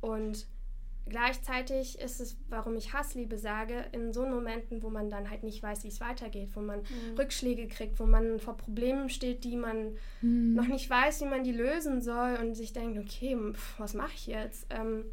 Und 0.00 0.46
gleichzeitig 1.08 1.98
ist 2.00 2.20
es, 2.20 2.36
warum 2.48 2.76
ich 2.76 2.92
Hassliebe 2.92 3.38
sage, 3.38 3.84
in 3.92 4.12
so 4.12 4.26
Momenten, 4.26 4.82
wo 4.82 4.90
man 4.90 5.10
dann 5.10 5.30
halt 5.30 5.42
nicht 5.42 5.62
weiß, 5.62 5.84
wie 5.84 5.88
es 5.88 6.00
weitergeht, 6.00 6.50
wo 6.54 6.60
man 6.60 6.80
mhm. 6.80 7.16
Rückschläge 7.16 7.68
kriegt, 7.68 7.98
wo 8.00 8.06
man 8.06 8.40
vor 8.40 8.56
Problemen 8.56 9.08
steht, 9.08 9.44
die 9.44 9.56
man 9.56 9.96
mhm. 10.20 10.54
noch 10.54 10.66
nicht 10.66 10.90
weiß, 10.90 11.20
wie 11.20 11.26
man 11.26 11.44
die 11.44 11.52
lösen 11.52 12.02
soll 12.02 12.36
und 12.40 12.54
sich 12.54 12.72
denkt, 12.72 12.98
okay, 12.98 13.36
pf, 13.52 13.78
was 13.78 13.94
mache 13.94 14.12
ich 14.14 14.26
jetzt? 14.26 14.66
Ähm, 14.70 15.04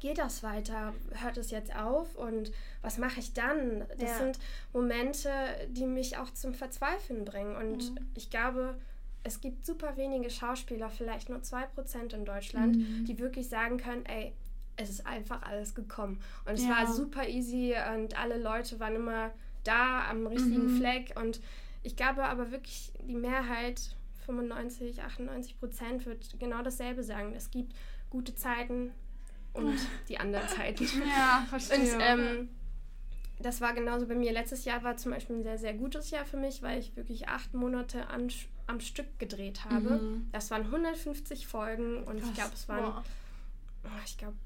geht 0.00 0.18
das 0.18 0.42
weiter? 0.42 0.94
Hört 1.10 1.36
es 1.36 1.50
jetzt 1.50 1.74
auf? 1.74 2.16
Und 2.16 2.52
was 2.82 2.98
mache 2.98 3.20
ich 3.20 3.32
dann? 3.32 3.84
Das 3.98 4.10
ja. 4.10 4.18
sind 4.18 4.38
Momente, 4.72 5.30
die 5.70 5.86
mich 5.86 6.16
auch 6.16 6.30
zum 6.32 6.54
Verzweifeln 6.54 7.24
bringen. 7.24 7.56
Und 7.56 7.94
mhm. 7.94 7.98
ich 8.14 8.30
glaube, 8.30 8.76
es 9.24 9.40
gibt 9.40 9.66
super 9.66 9.96
wenige 9.96 10.30
Schauspieler, 10.30 10.90
vielleicht 10.90 11.28
nur 11.28 11.40
2% 11.40 12.14
in 12.14 12.24
Deutschland, 12.24 12.76
mhm. 12.76 13.04
die 13.04 13.18
wirklich 13.18 13.48
sagen 13.48 13.78
können, 13.78 14.06
ey, 14.06 14.32
es 14.76 14.90
ist 14.90 15.06
einfach 15.06 15.42
alles 15.42 15.74
gekommen. 15.74 16.20
Und 16.46 16.54
es 16.54 16.62
ja. 16.62 16.70
war 16.70 16.92
super 16.92 17.28
easy 17.28 17.74
und 17.94 18.18
alle 18.18 18.38
Leute 18.38 18.78
waren 18.80 18.94
immer 18.94 19.30
da 19.64 20.08
am 20.08 20.26
richtigen 20.26 20.74
mhm. 20.74 20.78
Fleck. 20.78 21.14
Und 21.20 21.40
ich 21.82 21.96
glaube 21.96 22.24
aber 22.24 22.50
wirklich, 22.50 22.92
die 23.02 23.16
Mehrheit, 23.16 23.96
95, 24.26 25.02
98 25.02 25.58
Prozent, 25.58 26.06
wird 26.06 26.38
genau 26.38 26.62
dasselbe 26.62 27.02
sagen. 27.02 27.34
Es 27.34 27.50
gibt 27.50 27.74
gute 28.10 28.34
Zeiten 28.34 28.92
und 29.58 29.78
die 30.08 30.18
anderen 30.18 30.48
Zeiten. 30.48 30.84
Ja, 31.06 31.46
verstehe. 31.48 31.94
Und 31.94 32.00
ähm, 32.00 32.48
das 33.40 33.60
war 33.60 33.72
genauso 33.72 34.06
bei 34.06 34.14
mir. 34.14 34.32
Letztes 34.32 34.64
Jahr 34.64 34.82
war 34.82 34.96
zum 34.96 35.12
Beispiel 35.12 35.36
ein 35.36 35.42
sehr, 35.42 35.58
sehr 35.58 35.74
gutes 35.74 36.10
Jahr 36.10 36.24
für 36.24 36.36
mich, 36.36 36.62
weil 36.62 36.78
ich 36.78 36.96
wirklich 36.96 37.28
acht 37.28 37.54
Monate 37.54 38.08
an, 38.08 38.28
am 38.66 38.80
Stück 38.80 39.18
gedreht 39.18 39.64
habe. 39.64 39.90
Mhm. 39.90 40.28
Das 40.32 40.50
waren 40.50 40.62
150 40.62 41.46
Folgen 41.46 42.02
und 42.04 42.18
Krass. 42.18 42.28
ich 42.28 42.34
glaube, 42.34 42.54
es 42.54 42.68
waren, 42.68 43.04
oh, 43.84 43.88
ich 44.04 44.18
glaube, 44.18 44.36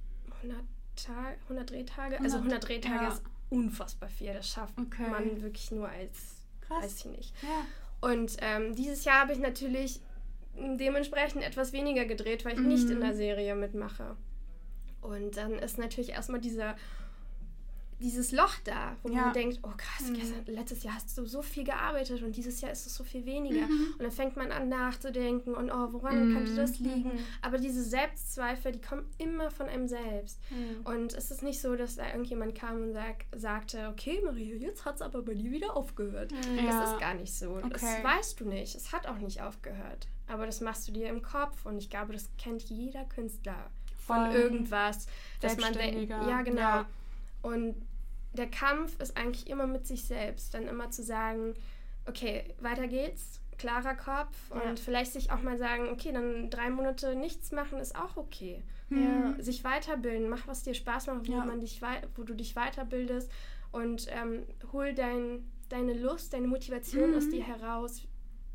100, 0.42 0.60
Tag, 0.96 1.38
100 1.44 1.70
Drehtage. 1.70 2.16
100, 2.16 2.24
also 2.24 2.36
100 2.38 2.68
Drehtage 2.68 3.02
ja. 3.02 3.08
ist 3.08 3.22
unfassbar 3.48 4.08
viel. 4.08 4.34
Das 4.34 4.48
schafft 4.48 4.78
okay. 4.78 5.08
man 5.08 5.42
wirklich 5.42 5.70
nur 5.70 5.88
als, 5.88 6.42
Krass. 6.60 6.84
weiß 6.84 6.96
ich 6.98 7.04
nicht. 7.06 7.34
Ja. 7.42 8.08
Und 8.08 8.36
ähm, 8.40 8.74
dieses 8.74 9.04
Jahr 9.04 9.20
habe 9.20 9.32
ich 9.32 9.38
natürlich 9.38 10.00
dementsprechend 10.54 11.42
etwas 11.42 11.72
weniger 11.72 12.04
gedreht, 12.04 12.44
weil 12.44 12.54
ich 12.54 12.58
mhm. 12.58 12.68
nicht 12.68 12.90
in 12.90 13.00
der 13.00 13.14
Serie 13.14 13.54
mitmache. 13.54 14.16
Und 15.03 15.36
dann 15.36 15.53
ist 15.55 15.78
natürlich 15.78 16.11
erstmal 16.11 16.40
dieser 16.40 16.76
dieses 18.03 18.32
Loch 18.32 18.55
da, 18.64 18.96
wo 19.03 19.11
ja. 19.11 19.22
man 19.22 19.32
denkt, 19.32 19.61
oh 19.62 19.70
krass, 19.76 20.09
mhm. 20.09 20.18
letztes 20.46 20.82
Jahr 20.82 20.94
hast 20.94 21.16
du 21.16 21.24
so 21.24 21.40
viel 21.40 21.64
gearbeitet 21.64 22.22
und 22.22 22.36
dieses 22.36 22.61
Jahr 22.61 22.72
ist 22.72 22.86
es 22.86 22.94
so 22.94 23.05
viel 23.05 23.24
weniger. 23.24 23.66
Mhm. 23.66 23.94
Und 23.96 24.03
dann 24.03 24.11
fängt 24.11 24.36
man 24.36 24.50
an 24.50 24.68
nachzudenken 24.68 25.55
und 25.55 25.70
oh, 25.70 25.92
woran 25.92 26.28
mhm. 26.28 26.34
könnte 26.34 26.55
das 26.57 26.78
liegen? 26.80 27.14
Mhm. 27.14 27.24
Aber 27.40 27.59
diese 27.59 27.82
Selbstzweifel, 27.82 28.72
die 28.72 28.80
kommen 28.80 29.07
immer 29.18 29.50
von 29.50 29.68
einem 29.68 29.86
selbst. 29.86 30.40
Mhm. 30.50 30.84
Und 30.84 31.14
es 31.14 31.30
ist 31.30 31.42
nicht 31.42 31.61
so, 31.61 31.76
dass 31.76 31.96
da 31.96 32.09
irgendjemand 32.09 32.55
kam 32.55 32.82
und 32.82 32.92
sag, 32.92 33.24
sagte, 33.34 33.88
okay, 33.88 34.20
Maria, 34.24 34.57
jetzt 34.57 34.84
hat 34.84 34.96
es 34.96 35.03
aber 35.03 35.22
bei 35.22 35.34
dir 35.34 35.50
wieder 35.50 35.76
aufgehört. 35.76 36.32
Mhm. 36.32 36.57
Das 36.57 36.74
ja. 36.74 36.92
ist 36.92 37.00
gar 37.00 37.14
nicht 37.14 37.34
so. 37.34 37.57
Okay. 37.57 37.68
Das 37.70 37.82
weißt 37.82 38.40
du 38.40 38.46
nicht. 38.46 38.74
Es 38.74 38.92
hat 38.92 39.07
auch 39.07 39.18
nicht 39.18 39.40
aufgehört. 39.40 40.09
Aber 40.26 40.46
das 40.46 40.61
machst 40.61 40.88
du 40.88 40.92
dir 40.92 41.09
im 41.09 41.22
Kopf 41.22 41.66
und 41.66 41.78
ich 41.78 41.88
glaube, 41.88 42.12
das 42.12 42.30
kennt 42.36 42.62
jeder 42.64 43.05
Künstler 43.05 43.70
von 44.07 44.26
Voll. 44.26 44.34
irgendwas. 44.34 45.07
Dass 45.40 45.57
man 45.57 45.74
ja, 45.74 46.42
genau. 46.42 46.61
Ja. 46.61 46.86
Und 47.42 47.74
der 48.32 48.48
Kampf 48.48 48.98
ist 49.00 49.16
eigentlich 49.16 49.48
immer 49.48 49.66
mit 49.66 49.86
sich 49.86 50.05
selbst, 50.05 50.55
dann 50.55 50.66
immer 50.68 50.90
zu 50.90 51.03
sagen, 51.03 51.55
okay, 52.07 52.44
weiter 52.61 52.88
geht's, 52.88 53.40
klarer 53.59 53.94
Kopf 53.94 54.36
ja. 54.50 54.62
und 54.62 54.80
vielleicht 54.80 55.12
sich 55.12 55.30
auch 55.30 55.42
mal 55.42 55.59
sagen, 55.59 55.88
okay, 55.90 56.12
dann 56.12 56.50
drei 56.50 56.70
Monate 56.70 57.14
nichts 57.14 57.53
machen 57.53 57.78
ist 57.78 57.96
auch 57.96 58.16
okay. 58.16 58.62
Ja. 58.90 59.34
Sich 59.38 59.64
weiterbilden, 59.64 60.28
mach 60.28 60.46
was 60.46 60.64
dir 60.64 60.74
Spaß 60.74 61.07
macht, 61.07 61.28
wo, 61.28 61.32
ja. 61.32 61.44
man 61.44 61.61
dich, 61.61 61.80
wo 62.14 62.24
du 62.24 62.34
dich 62.34 62.55
weiterbildest 62.55 63.30
und 63.70 64.07
ähm, 64.11 64.44
hol 64.72 64.92
dein, 64.92 65.50
deine 65.68 65.94
Lust, 65.94 66.34
deine 66.34 66.46
Motivation 66.46 67.11
mhm. 67.11 67.16
aus 67.16 67.28
dir 67.30 67.42
heraus, 67.42 68.03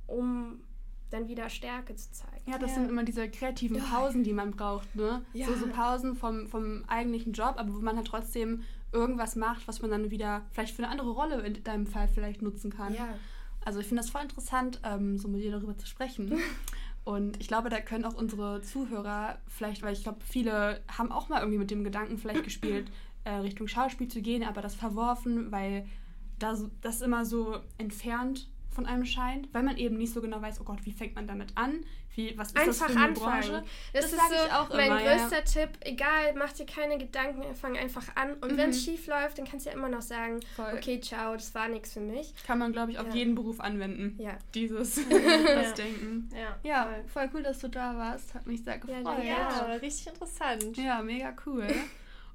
um 0.06 0.62
dann 1.10 1.28
wieder 1.28 1.49
Stärke 1.49 1.95
zu 1.95 2.12
zeigen. 2.12 2.41
Ja, 2.45 2.58
das 2.58 2.72
ja. 2.72 2.76
sind 2.78 2.89
immer 2.89 3.03
diese 3.03 3.30
kreativen 3.30 3.82
Pausen, 3.82 4.24
die 4.24 4.34
man 4.34 4.51
braucht, 4.51 4.95
ne? 4.95 5.26
Ja. 5.34 5.47
So, 5.47 5.55
so 5.55 5.68
Pausen 5.68 6.16
vom, 6.16 6.47
vom 6.47 6.84
eigentlichen 6.88 7.34
Job, 7.34 7.55
aber 7.58 7.74
wo 7.74 7.80
man 7.80 7.95
halt 7.95 8.08
trotzdem 8.08 8.64
irgendwas 8.91 9.36
macht, 9.36 9.68
was 9.68 9.82
man 9.82 9.91
dann 9.91 10.12
wieder 10.12 10.45
vielleicht 10.51 10.76
für 10.76 10.84
eine 10.84 10.91
andere 10.91 11.12
Rolle 11.12 11.41
in 11.41 11.64
deinem 11.64 11.88
Fall 11.88 12.08
vielleicht 12.08 12.41
nutzen 12.41 12.72
kann. 12.72 12.93
Ja. 12.93 13.08
Also 13.64 13.80
ich 13.80 13.88
finde 13.88 14.01
das 14.01 14.10
voll 14.10 14.22
interessant, 14.22 14.80
ähm, 14.84 15.18
so 15.18 15.28
mit 15.28 15.41
dir 15.41 15.51
darüber 15.51 15.78
zu 15.78 15.88
sprechen. 15.88 16.38
Und 17.03 17.39
ich 17.39 17.47
glaube, 17.47 17.70
da 17.70 17.80
können 17.80 18.03
auch 18.03 18.16
unsere 18.16 18.62
Zuhörer 18.62 19.39
vielleicht, 19.47 19.82
weil 19.82 19.93
ich 19.93 20.03
glaube, 20.03 20.20
viele 20.26 20.82
haben 20.89 21.12
auch 21.12 21.30
mal 21.30 21.39
irgendwie 21.39 21.58
mit 21.58 21.72
dem 21.72 21.86
Gedanken 21.86 22.18
vielleicht 22.18 22.43
gespielt, 22.43 22.91
äh, 23.24 23.36
Richtung 23.36 23.68
Schauspiel 23.68 24.10
zu 24.10 24.22
gehen, 24.22 24.43
aber 24.43 24.62
das 24.62 24.76
verworfen, 24.76 25.51
weil 25.51 25.88
das, 26.38 26.66
das 26.82 27.01
immer 27.01 27.26
so 27.26 27.60
entfernt 27.78 28.49
von 28.78 28.86
einem 28.86 29.06
scheint, 29.06 29.52
weil 29.56 29.64
man 29.64 29.76
eben 29.78 29.98
nicht 29.98 30.14
so 30.14 30.22
genau 30.22 30.40
weiß, 30.40 30.62
oh 30.62 30.64
Gott, 30.64 30.78
wie 30.84 30.92
fängt 30.92 31.16
man 31.16 31.26
damit 31.26 31.50
an? 31.56 31.84
Wie, 32.14 32.38
was 32.38 32.50
ist 32.50 32.58
Einfach 32.58 32.68
das 32.68 32.78
für 32.78 32.86
eine 32.86 33.10
anfangen. 33.10 33.42
Branche? 33.42 33.64
Das, 33.92 34.12
das 34.12 34.14
ist 34.14 34.30
so 34.30 34.46
ich 34.46 34.54
auch 34.54 34.70
mein 34.70 34.86
immer, 34.86 35.02
größter 35.02 35.38
ja. 35.38 35.42
Tipp. 35.42 35.70
Egal, 35.80 36.36
mach 36.36 36.54
dir 36.54 36.68
keine 36.68 37.00
Gedanken, 37.00 37.56
fang 37.56 37.76
einfach 37.76 38.16
an. 38.16 38.36
Und 38.36 38.52
mhm. 38.52 38.58
wenn 38.58 38.70
es 38.70 38.84
schief 38.84 39.08
läuft, 39.08 39.40
dann 39.40 39.46
kannst 39.46 39.66
du 39.66 39.72
ja 39.72 39.76
immer 39.76 39.90
noch 39.90 40.04
sagen, 40.04 40.42
Voll. 40.56 40.74
okay, 40.76 41.02
ciao, 41.02 41.34
das 41.34 41.56
war 41.56 41.68
nichts 41.70 41.94
für 41.94 42.02
mich. 42.02 42.36
Kann 42.46 42.60
man, 42.60 42.72
glaube 42.72 42.92
ich, 42.92 43.00
auf 43.00 43.08
ja. 43.08 43.16
jeden 43.16 43.34
Beruf 43.34 43.60
anwenden. 43.60 44.16
Ja. 44.22 44.38
Dieses 44.54 44.96
das 45.10 45.74
Denken. 45.74 46.30
Ja, 46.36 46.60
ja 46.62 46.90
voll. 47.08 47.32
cool, 47.34 47.42
dass 47.42 47.58
du 47.58 47.70
da 47.70 47.98
warst. 47.98 48.36
Hat 48.36 48.46
mich 48.46 48.64
sehr 48.64 48.78
gefreut. 48.78 49.04
Ja, 49.04 49.24
ja 49.24 49.74
richtig 49.82 50.06
interessant. 50.06 50.78
Ja, 50.78 51.02
mega 51.02 51.36
cool. 51.48 51.66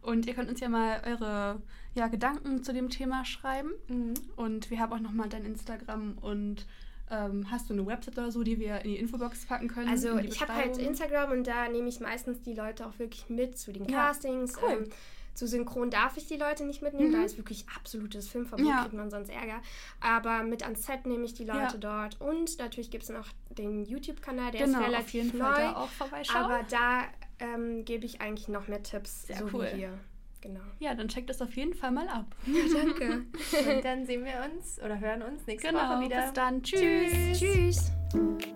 Und 0.02 0.26
ihr 0.26 0.34
könnt 0.34 0.50
uns 0.50 0.60
ja 0.60 0.68
mal 0.68 1.00
eure 1.06 1.62
ja, 1.94 2.08
Gedanken 2.08 2.62
zu 2.62 2.72
dem 2.72 2.90
Thema 2.90 3.24
schreiben. 3.24 3.70
Mhm. 3.88 4.14
Und 4.36 4.70
wir 4.70 4.80
haben 4.80 4.92
auch 4.92 5.00
nochmal 5.00 5.28
dein 5.28 5.44
Instagram 5.44 6.18
und 6.20 6.66
ähm, 7.10 7.50
hast 7.50 7.68
du 7.68 7.74
eine 7.74 7.86
Website 7.86 8.18
oder 8.18 8.32
so, 8.32 8.42
die 8.42 8.58
wir 8.58 8.80
in 8.80 8.90
die 8.90 8.96
Infobox 8.98 9.46
packen 9.46 9.68
können? 9.68 9.88
Also 9.88 10.18
ich 10.18 10.40
habe 10.40 10.54
halt 10.54 10.78
Instagram 10.78 11.30
und 11.30 11.46
da 11.46 11.68
nehme 11.68 11.88
ich 11.88 12.00
meistens 12.00 12.40
die 12.42 12.54
Leute 12.54 12.86
auch 12.86 12.98
wirklich 12.98 13.28
mit 13.28 13.58
zu 13.58 13.72
den 13.72 13.84
ja, 13.84 14.08
Castings. 14.08 14.54
Cool. 14.60 14.84
Ähm, 14.84 14.90
zu 15.34 15.46
Synchron 15.46 15.90
darf 15.90 16.16
ich 16.18 16.26
die 16.26 16.36
Leute 16.36 16.64
nicht 16.64 16.82
mitnehmen, 16.82 17.10
mhm. 17.10 17.14
da 17.14 17.24
ist 17.24 17.38
wirklich 17.38 17.64
absolutes 17.74 18.28
Filmverbot, 18.28 18.66
ja. 18.66 18.82
kriegt 18.82 18.92
man 18.92 19.10
sonst 19.10 19.30
Ärger. 19.30 19.62
Aber 20.00 20.42
mit 20.42 20.62
ans 20.62 20.84
Set 20.84 21.06
nehme 21.06 21.24
ich 21.24 21.32
die 21.32 21.44
Leute 21.44 21.78
ja. 21.80 22.06
dort. 22.06 22.20
Und 22.20 22.58
natürlich 22.58 22.90
gibt 22.90 23.04
es 23.04 23.08
noch 23.08 23.28
den 23.50 23.86
YouTube-Kanal, 23.86 24.52
der 24.52 24.66
genau, 24.66 24.80
ist 24.80 24.86
relativ 24.86 25.32
neu. 25.32 25.44
Fall 25.44 25.62
da 25.62 25.76
auch 25.76 25.88
vorbeischauen. 25.88 26.44
Aber 26.44 26.62
da 26.64 27.04
ähm, 27.42 27.84
gebe 27.84 28.06
ich 28.06 28.20
eigentlich 28.20 28.48
noch 28.48 28.68
mehr 28.68 28.82
Tipps, 28.82 29.26
Sehr 29.26 29.36
so 29.36 29.48
cool. 29.52 29.68
wie 29.72 29.76
hier. 29.76 29.98
Genau. 30.40 30.60
Ja, 30.80 30.94
dann 30.94 31.08
checkt 31.08 31.30
das 31.30 31.40
auf 31.40 31.54
jeden 31.54 31.74
Fall 31.74 31.92
mal 31.92 32.08
ab. 32.08 32.34
Ja, 32.46 32.62
danke. 32.74 33.26
Und 33.76 33.84
dann 33.84 34.06
sehen 34.06 34.24
wir 34.24 34.32
uns 34.52 34.80
oder 34.80 34.98
hören 34.98 35.22
uns 35.22 35.46
nächste 35.46 35.68
genau, 35.68 35.80
Woche 35.80 36.00
wieder. 36.04 36.22
Bis 36.22 36.32
dann. 36.32 36.62
Tschüss. 36.62 37.38
Tschüss. 37.38 37.92
Tschüss. 38.10 38.52